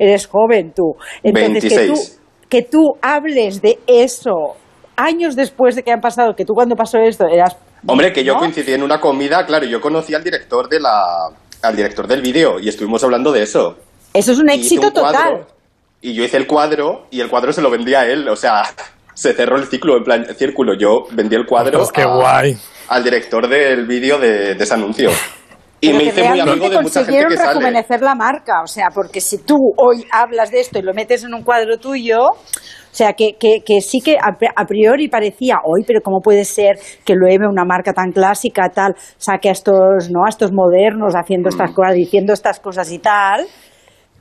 [0.03, 0.95] eres joven tú.
[1.23, 2.21] Entonces que tú 26.
[2.49, 4.55] que tú hables de eso
[4.95, 7.55] años después de que han pasado, que tú cuando pasó esto eras...
[7.87, 8.39] Hombre, que yo ¿no?
[8.39, 10.91] coincidí en una comida, claro, yo conocí al director de la
[11.63, 13.77] al director del vídeo y estuvimos hablando de eso.
[14.13, 15.45] Eso es un Y éxito un cuadro, total.
[16.01, 18.63] Y yo hice el cuadro y el cuadro se lo vendí a él, o sea,
[19.15, 20.73] se cerró el ciclo en plan círculo.
[20.77, 22.57] Yo vendí el cuadro Ostras, qué a- guay.
[22.89, 25.09] al director del vídeo de, de ese anuncio.
[25.83, 27.53] Y Pero me que hice muy realmente amigo de mucha gente consiguieron que sale.
[27.53, 31.23] rejuvenecer la marca, o sea, porque si tú hoy hablas de esto y lo metes
[31.23, 35.57] en un cuadro tuyo, o sea, que, que, que sí que a, a priori parecía,
[35.65, 40.09] hoy, pero ¿cómo puede ser que Loewe, una marca tan clásica, tal, saque a estos,
[40.11, 40.25] ¿no?
[40.25, 41.75] a estos modernos haciendo estas Mm.
[41.75, 43.45] cosas, diciendo estas cosas y tal?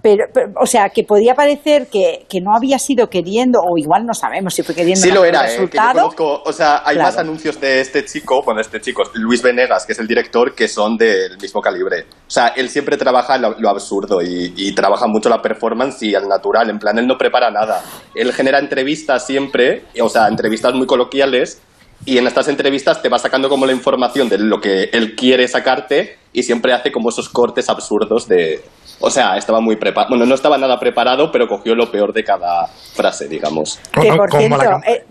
[0.02, 4.04] Pero, pero, o sea, que podía parecer que, que no había sido queriendo, o igual
[4.04, 6.96] no sabemos si fue queriendo Sí lo era, eh, que yo conozco, o sea, hay
[6.96, 7.08] Claro.
[7.08, 10.66] más anuncios de este chico, bueno, este chico, Luis Venegas, que es el director, que
[10.66, 12.06] son del mismo calibre.
[12.26, 16.14] O sea, él siempre trabaja lo, lo absurdo y, y trabaja mucho la performance y
[16.14, 17.80] el natural, en plan, él no prepara nada.
[18.14, 21.62] Él genera entrevistas siempre, o sea, entrevistas muy coloquiales,
[22.04, 25.46] y en estas entrevistas te va sacando como la información de lo que él quiere
[25.46, 28.60] sacarte y siempre hace como esos cortes absurdos de...
[29.02, 30.10] O sea, estaba muy preparado.
[30.10, 33.80] Bueno, no estaba nada preparado, pero cogió lo peor de cada frase, digamos.
[34.00, 35.04] Que por cierto, eh,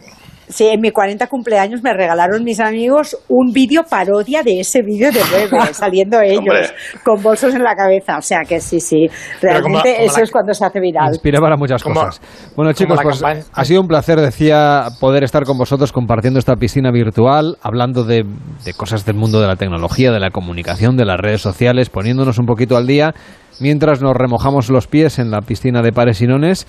[0.51, 5.11] sí, en mi 40 cumpleaños me regalaron mis amigos un vídeo parodia de ese vídeo
[5.11, 6.69] de Loewe, saliendo ellos Hombre.
[7.03, 8.17] con bolsos en la cabeza.
[8.17, 11.09] O sea que sí, sí, como- realmente como eso la- es cuando se hace viral.
[11.09, 12.21] Inspira para muchas Como- cosas.
[12.55, 13.43] Bueno, chicos, pues campaña.
[13.53, 18.23] ha sido un placer, decía, poder estar con vosotros compartiendo esta piscina virtual, hablando de,
[18.65, 22.37] de cosas del mundo de la tecnología, de la comunicación, de las redes sociales, poniéndonos
[22.39, 23.13] un poquito al día
[23.59, 26.65] mientras nos remojamos los pies en la piscina de pares y nones.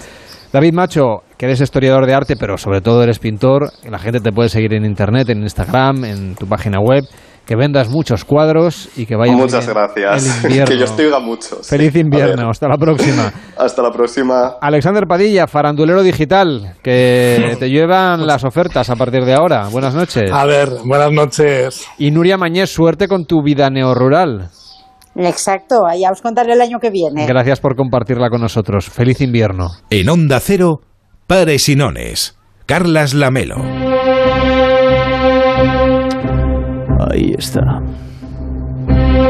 [0.52, 4.30] David Macho, que eres historiador de arte, pero sobre todo eres pintor, la gente te
[4.30, 7.02] puede seguir en internet, en Instagram, en tu página web,
[7.44, 10.44] que vendas muchos cuadros y que vaya Muchas bien gracias.
[10.44, 10.66] el invierno.
[10.72, 11.68] que yo estoy a muchos.
[11.68, 13.32] Feliz invierno, hasta la próxima.
[13.58, 14.52] Hasta la próxima.
[14.60, 19.66] Alexander Padilla, farandulero digital, que te llevan las ofertas a partir de ahora.
[19.68, 20.30] Buenas noches.
[20.32, 21.88] A ver, buenas noches.
[21.98, 24.48] Y Nuria Mañez, suerte con tu vida neorrural.
[25.16, 27.26] Exacto, ya os contaré el año que viene.
[27.26, 28.88] Gracias por compartirla con nosotros.
[28.88, 29.66] Feliz invierno.
[29.90, 30.78] En Onda Cero,
[31.32, 32.36] Pares y Nones.
[32.66, 33.56] Carlas Lamelo.
[37.10, 37.80] Ahí está.
[37.80, 39.22] Muy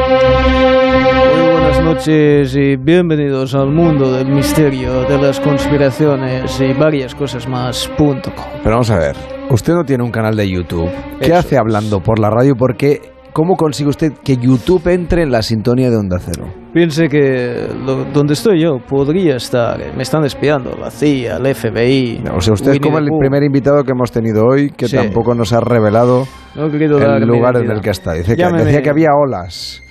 [1.52, 7.88] buenas noches y bienvenidos al mundo del misterio, de las conspiraciones y varias cosas más.
[7.96, 8.46] punto com.
[8.64, 9.14] Pero vamos a ver,
[9.50, 10.90] usted no tiene un canal de YouTube.
[11.20, 11.36] ¿Qué Eso.
[11.36, 12.56] hace hablando por la radio?
[12.56, 13.00] Porque
[13.32, 16.61] ¿cómo consigue usted que YouTube entre en la sintonía de Onda Cero?
[16.72, 19.78] Piense que lo- donde estoy yo podría estar.
[19.80, 22.24] eh, Me están espiando la CIA, el FBI.
[22.34, 24.96] O sea, usted es como el primer invitado que hemos tenido hoy que Sí.
[24.96, 26.24] tampoco nos ha revelado
[26.54, 28.14] No el lugar en el que está.
[28.14, 29.82] Dice que, decía que había olas.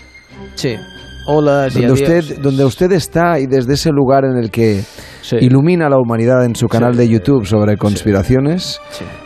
[0.56, 0.76] Sí.
[1.26, 2.26] Hola, sí, Donde adiós.
[2.30, 4.82] usted, donde usted está y desde ese lugar en el que
[5.40, 8.82] ilumina a la humanidad en su canal de YouTube sobre conspiraciones,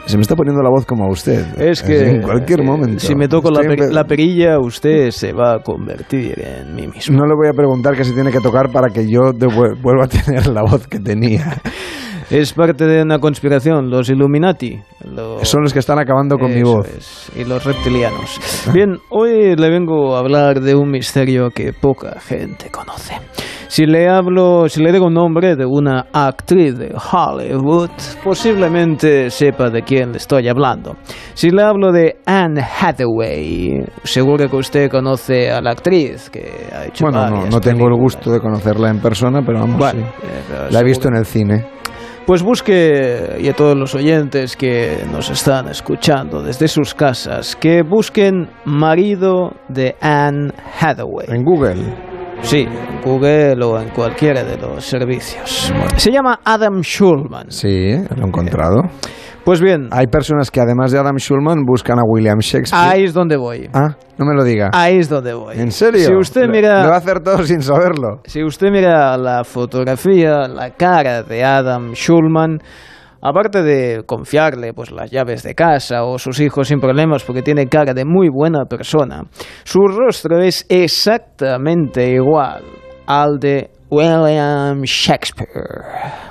[0.05, 1.45] se me está poniendo la voz como a usted.
[1.59, 2.99] Es que en cualquier eh, momento.
[2.99, 6.75] si me toco la, Estoy pe- empe- la perilla, usted se va a convertir en
[6.75, 7.17] mí mismo.
[7.17, 10.07] No le voy a preguntar qué se tiene que tocar para que yo vuelva a
[10.07, 11.61] tener la voz que tenía.
[12.29, 14.79] Es parte de una conspiración, los Illuminati.
[15.13, 16.87] los- Son los que están acabando con mi voz.
[16.87, 18.39] es, y los reptilianos.
[18.73, 23.13] Bien, hoy le vengo a hablar de un misterio que poca gente conoce.
[23.67, 27.89] Si le hablo, si le digo un nombre de una actriz de Hollywood,
[28.23, 30.95] posiblemente sepa de quién le estoy hablando.
[31.33, 36.85] Si le hablo de Anne Hathaway, seguro que usted conoce a la actriz que ha
[36.85, 40.05] hecho Bueno, no, tengo el gusto de conocerla en persona, pero vamos, Bueno, sí.
[40.27, 41.65] eh, pero La he visto en el cine.
[42.25, 47.83] Pues busque, y a todos los oyentes que nos están escuchando desde sus casas, que
[47.83, 51.27] busquen marido de Anne Hathaway.
[51.29, 52.14] En Google.
[52.41, 55.73] Sí, en Google o en cualquiera de los servicios.
[55.97, 57.49] Se llama Adam Schulman.
[57.49, 58.81] Sí, lo he encontrado.
[59.43, 59.89] Pues bien.
[59.91, 62.81] Hay personas que además de Adam Schulman buscan a William Shakespeare.
[62.83, 63.69] Ahí es donde voy.
[63.73, 64.69] Ah, no me lo diga.
[64.73, 65.55] Ahí es donde voy.
[65.59, 66.07] ¿En serio?
[66.07, 66.83] Si usted Lo- mira...
[66.83, 68.21] Lo va a hacer todo sin saberlo.
[68.25, 72.57] Si usted mira la fotografía, la cara de Adam Schulman,
[73.21, 77.67] aparte de confiarle pues las llaves de casa o sus hijos sin problemas porque tiene
[77.67, 79.23] cara de muy buena persona,
[79.63, 82.63] su rostro es exactamente igual
[83.07, 86.25] al de William Shakespeare.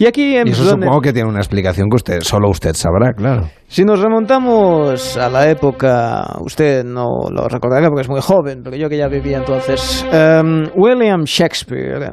[0.00, 2.72] Y aquí en Y eso donde- supongo que tiene una explicación que usted, solo usted
[2.74, 3.48] sabrá, claro.
[3.66, 8.76] si nos remontamos a la época, usted no lo recordará porque es muy joven, pero
[8.76, 12.12] yo que ya vivía entonces, em, William Shakespeare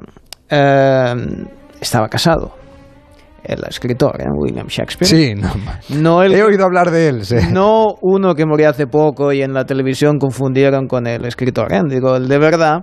[0.50, 1.46] em,
[1.80, 2.54] estaba casado.
[3.48, 4.26] El escritor, ¿eh?
[4.34, 5.08] William Shakespeare.
[5.10, 5.52] Sí, no,
[5.90, 7.26] No el he oído hablar de él.
[7.26, 7.36] sí.
[7.52, 11.82] no uno que murió hace poco y en la televisión confundieron con el escritor, ¿eh?
[11.88, 12.80] digo, el de verdad.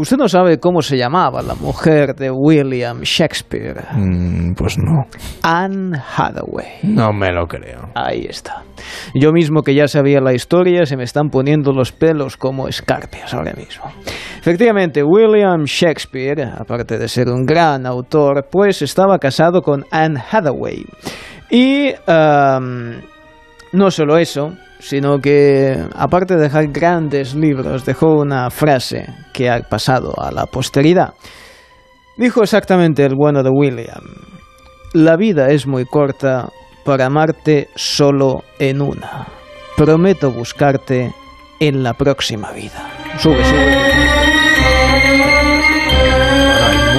[0.00, 3.84] Usted no sabe cómo se llamaba la mujer de William Shakespeare.
[3.92, 5.04] Mm, pues no.
[5.42, 6.78] Anne Hathaway.
[6.84, 7.90] No me lo creo.
[7.94, 8.62] Ahí está.
[9.14, 13.34] Yo mismo que ya sabía la historia, se me están poniendo los pelos como escarpias
[13.34, 13.92] ahora mismo.
[14.38, 20.82] Efectivamente, William Shakespeare, aparte de ser un gran autor, pues estaba casado con Anne Hathaway.
[21.50, 23.02] Y am,
[23.72, 29.60] no solo eso, sino que aparte de dejar grandes libros, dejó una frase que ha
[29.60, 31.14] pasado a la posteridad.
[32.16, 34.02] Dijo exactamente el bueno de William.
[34.92, 36.50] La vida es muy corta
[36.84, 39.28] para amarte solo en una.
[39.76, 41.14] Prometo buscarte
[41.60, 42.90] en la próxima vida.
[43.18, 44.39] Sube, sube.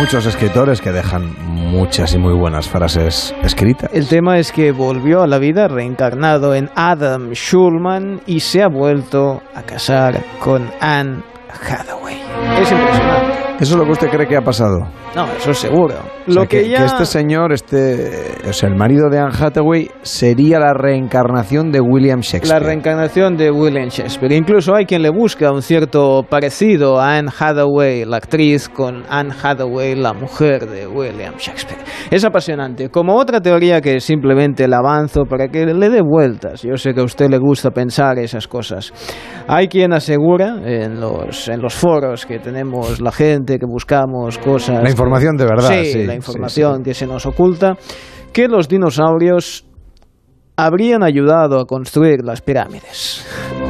[0.02, 3.88] Muchos escritores que dejan muchas y muy buenas frases escritas.
[3.94, 8.68] El tema es que volvió a la vida reencarnado en Adam Schulman y se ha
[8.68, 11.22] vuelto a casar con Anne
[11.52, 12.20] Hathaway.
[12.60, 13.31] Es impresionante.
[13.62, 14.88] ¿Eso es lo que usted cree que ha pasado?
[15.16, 15.94] No, eso seguro.
[16.28, 16.84] O sea, Lo que, ya...
[16.84, 18.10] este señor, este,
[18.50, 22.64] o sea, el marido de Anne Hathaway, sería la reencarnación de William La Shakespeare.
[22.64, 24.34] reencarnación de William Shakespeare.
[24.34, 29.32] Incluso hay quien le busca un cierto parecido a Anne Hathaway, la actriz, con Anne
[29.44, 31.82] Hathaway, la mujer de William Shakespeare.
[32.10, 32.90] Es apasionante.
[32.90, 36.64] Como otra teoría que simplemente la avanzo para que le dé vueltas.
[36.64, 38.92] Yo sé que a usted le gusta pensar esas cosas.
[39.48, 44.84] Hay quien asegura en los, en los foros que tenemos la gente, que buscamos cosas...
[44.84, 47.76] La información de verdad, Sí, sí, la sí, información que se nos oculta,
[48.34, 49.66] que los dinosaurios
[50.58, 53.26] habrían ayudado a construir las pirámides.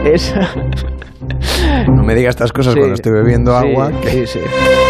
[0.05, 0.49] Esa...
[1.87, 4.39] No me diga estas cosas Sí, cuando estoy bebiendo sí, agua, que, sí, sí.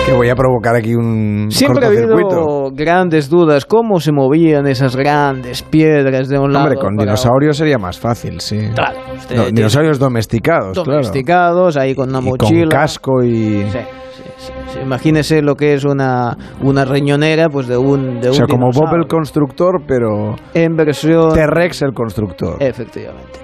[0.05, 4.95] que voy a provocar aquí un Siempre ha habido grandes dudas cómo se movían esas
[4.95, 8.69] grandes piedras de un lado Hombre, con dinosaurios sería más fácil, sí.
[8.73, 10.91] Claro, usted No, tiene- dinosaurios domesticados, claro.
[10.91, 12.61] domesticados, ahí con una Y mochila.
[12.61, 13.63] con casco y...
[13.63, 13.77] Sí, sí,
[14.21, 14.53] sí, sí.
[14.81, 18.71] Imagínese lo que es una, una riñonera pues de un de O sea, un como
[18.71, 22.57] Bob el constructor, pero en versión T-Rex el constructor.
[22.59, 23.39] Efectivamente.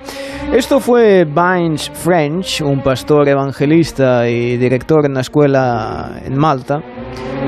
[0.54, 6.80] Esto fue Vines French, un pastor evangelista y director en una escuela en Malta.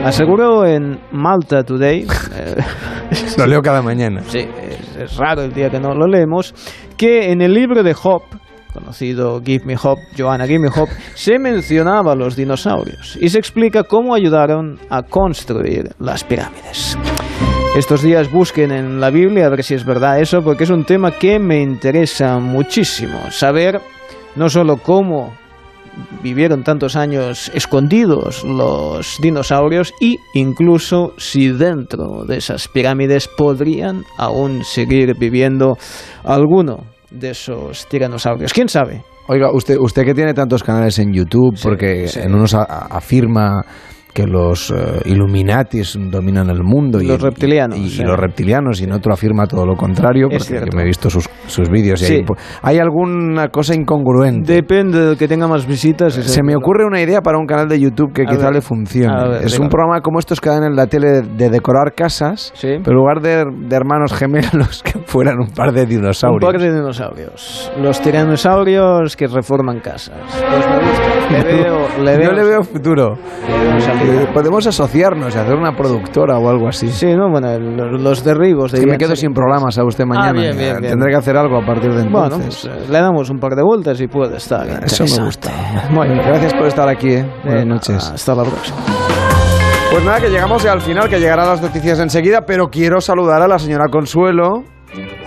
[0.04, 2.02] Aseguró en Malta Today,
[2.36, 2.56] eh,
[3.38, 4.22] Lo leo cada mañana.
[4.24, 6.54] sí, es, es raro el día que no lo leemos,
[6.98, 8.22] que en el libro de Job,
[8.74, 13.40] conocido Give Me Hope, Joanna Give Me Hope, se mencionaba a los dinosaurios y se
[13.40, 16.98] explica cómo ayudaron a construir las pirámides.
[17.76, 20.86] Estos días busquen en la Biblia a ver si es verdad eso, porque es un
[20.86, 23.32] tema que me interesa muchísimo.
[23.32, 23.80] Saber
[24.36, 25.34] no solo cómo
[26.24, 34.64] vivieron tantos años escondidos los dinosaurios y incluso si dentro de esas pirámides podrían aún
[34.64, 35.78] seguir viviendo
[36.24, 38.54] alguno de esos tiranosaurios.
[38.54, 39.04] ¿Quién sabe?
[39.28, 43.62] Oiga, usted, usted que tiene tantos canales en YouTube, porque en unos a- a- afirma
[44.14, 48.04] que los eh, Illuminatis dominan el mundo y Los reptilianos, y, y sí.
[48.04, 51.70] los reptilianos y en otro afirma todo lo contrario porque me he visto sus, sus
[51.70, 52.26] vídeos y Sí.
[52.64, 56.14] hay, hay alguna cosa incongruente Depende del que tenga más visitas.
[56.14, 58.54] se me ocurre una idea para un canal de YouTube que A quizá ver.
[58.56, 59.30] le funcione.
[59.30, 62.80] Ver, es un programa como estos que dan en la tele de decorar casas, pero
[62.92, 66.52] en lugar de, de hermanos gemelos que fueran un par de Un dinosaurios.
[66.52, 67.72] par de dinosaurios.
[67.80, 70.18] Los tiranosaurios que reforman casas.
[70.50, 71.32] Pues me gusta.
[71.32, 73.18] Le veo, le veo, Yo le veo futuro.
[74.02, 76.88] Eh, Podemos asociarnos y hacer una productora o algo así.
[76.88, 80.30] Sí, no, bueno, los derribos de Es que me quedo sin programas a usted mañana.
[80.30, 80.92] Ah, bien, bien, bien.
[80.94, 82.68] Tendré que hacer algo a partir de Bueno, entonces.
[82.70, 84.66] pues eh, le damos un par de vueltas y puede estar.
[84.84, 85.50] Eso me gusta.
[85.92, 87.14] Muy bien, gracias por estar aquí.
[87.14, 87.26] eh.
[87.44, 88.12] Buenas noches.
[88.14, 88.78] Hasta la próxima.
[89.92, 93.42] Pues nada, que llegamos ya al final, que llegarán las noticias enseguida, pero quiero saludar
[93.42, 94.64] a la señora Consuelo.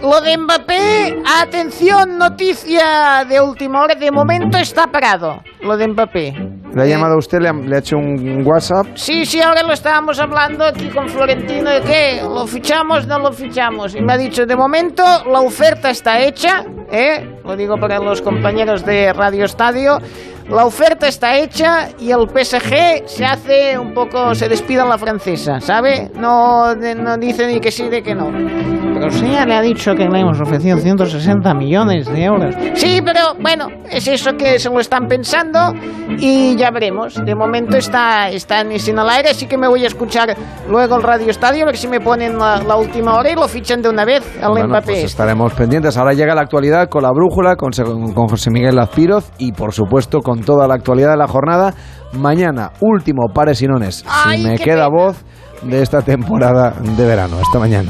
[0.02, 5.40] Lo de Mbappé, atención, noticia de última hora, de momento está parado.
[5.60, 6.34] Lo de Mbappé.
[6.74, 7.38] ¿Le ha llamado a usted?
[7.38, 8.86] ¿Le ha, le ha hecho un WhatsApp?
[8.94, 13.30] Sí, sí, ahora lo estábamos hablando aquí con Florentino de que lo fichamos, no lo
[13.30, 13.94] fichamos.
[13.94, 17.38] Y me ha dicho, de momento la oferta está hecha, ¿eh?
[17.44, 19.98] Lo digo para los compañeros de Radio Estadio.
[20.54, 24.98] La oferta está hecha y el PSG se hace un poco, se despide en la
[24.98, 26.10] francesa, ¿sabe?
[26.14, 28.26] No, no dice ni que sí ni que no.
[28.30, 32.54] Pero sí, ya le ha dicho que le hemos ofrecido 160 millones de euros.
[32.74, 35.72] Sí, pero bueno, es eso que se lo están pensando
[36.18, 37.14] y ya veremos.
[37.24, 40.36] De momento está, está en el aire, así que me voy a escuchar
[40.68, 43.48] luego el Radio Estadio, a ver si me ponen la, la última hora y lo
[43.48, 44.92] fichan de una vez al Bueno, Mbappé.
[44.92, 45.96] pues estaremos pendientes.
[45.96, 47.70] Ahora llega la actualidad con la brújula, con,
[48.12, 51.74] con José Miguel Azpiroz y, por supuesto, con toda la actualidad de la jornada.
[52.12, 54.04] Mañana, último Pares y Nones.
[54.04, 55.24] Si me queda voz
[55.62, 57.36] de esta temporada de verano.
[57.40, 57.80] Hasta mañana.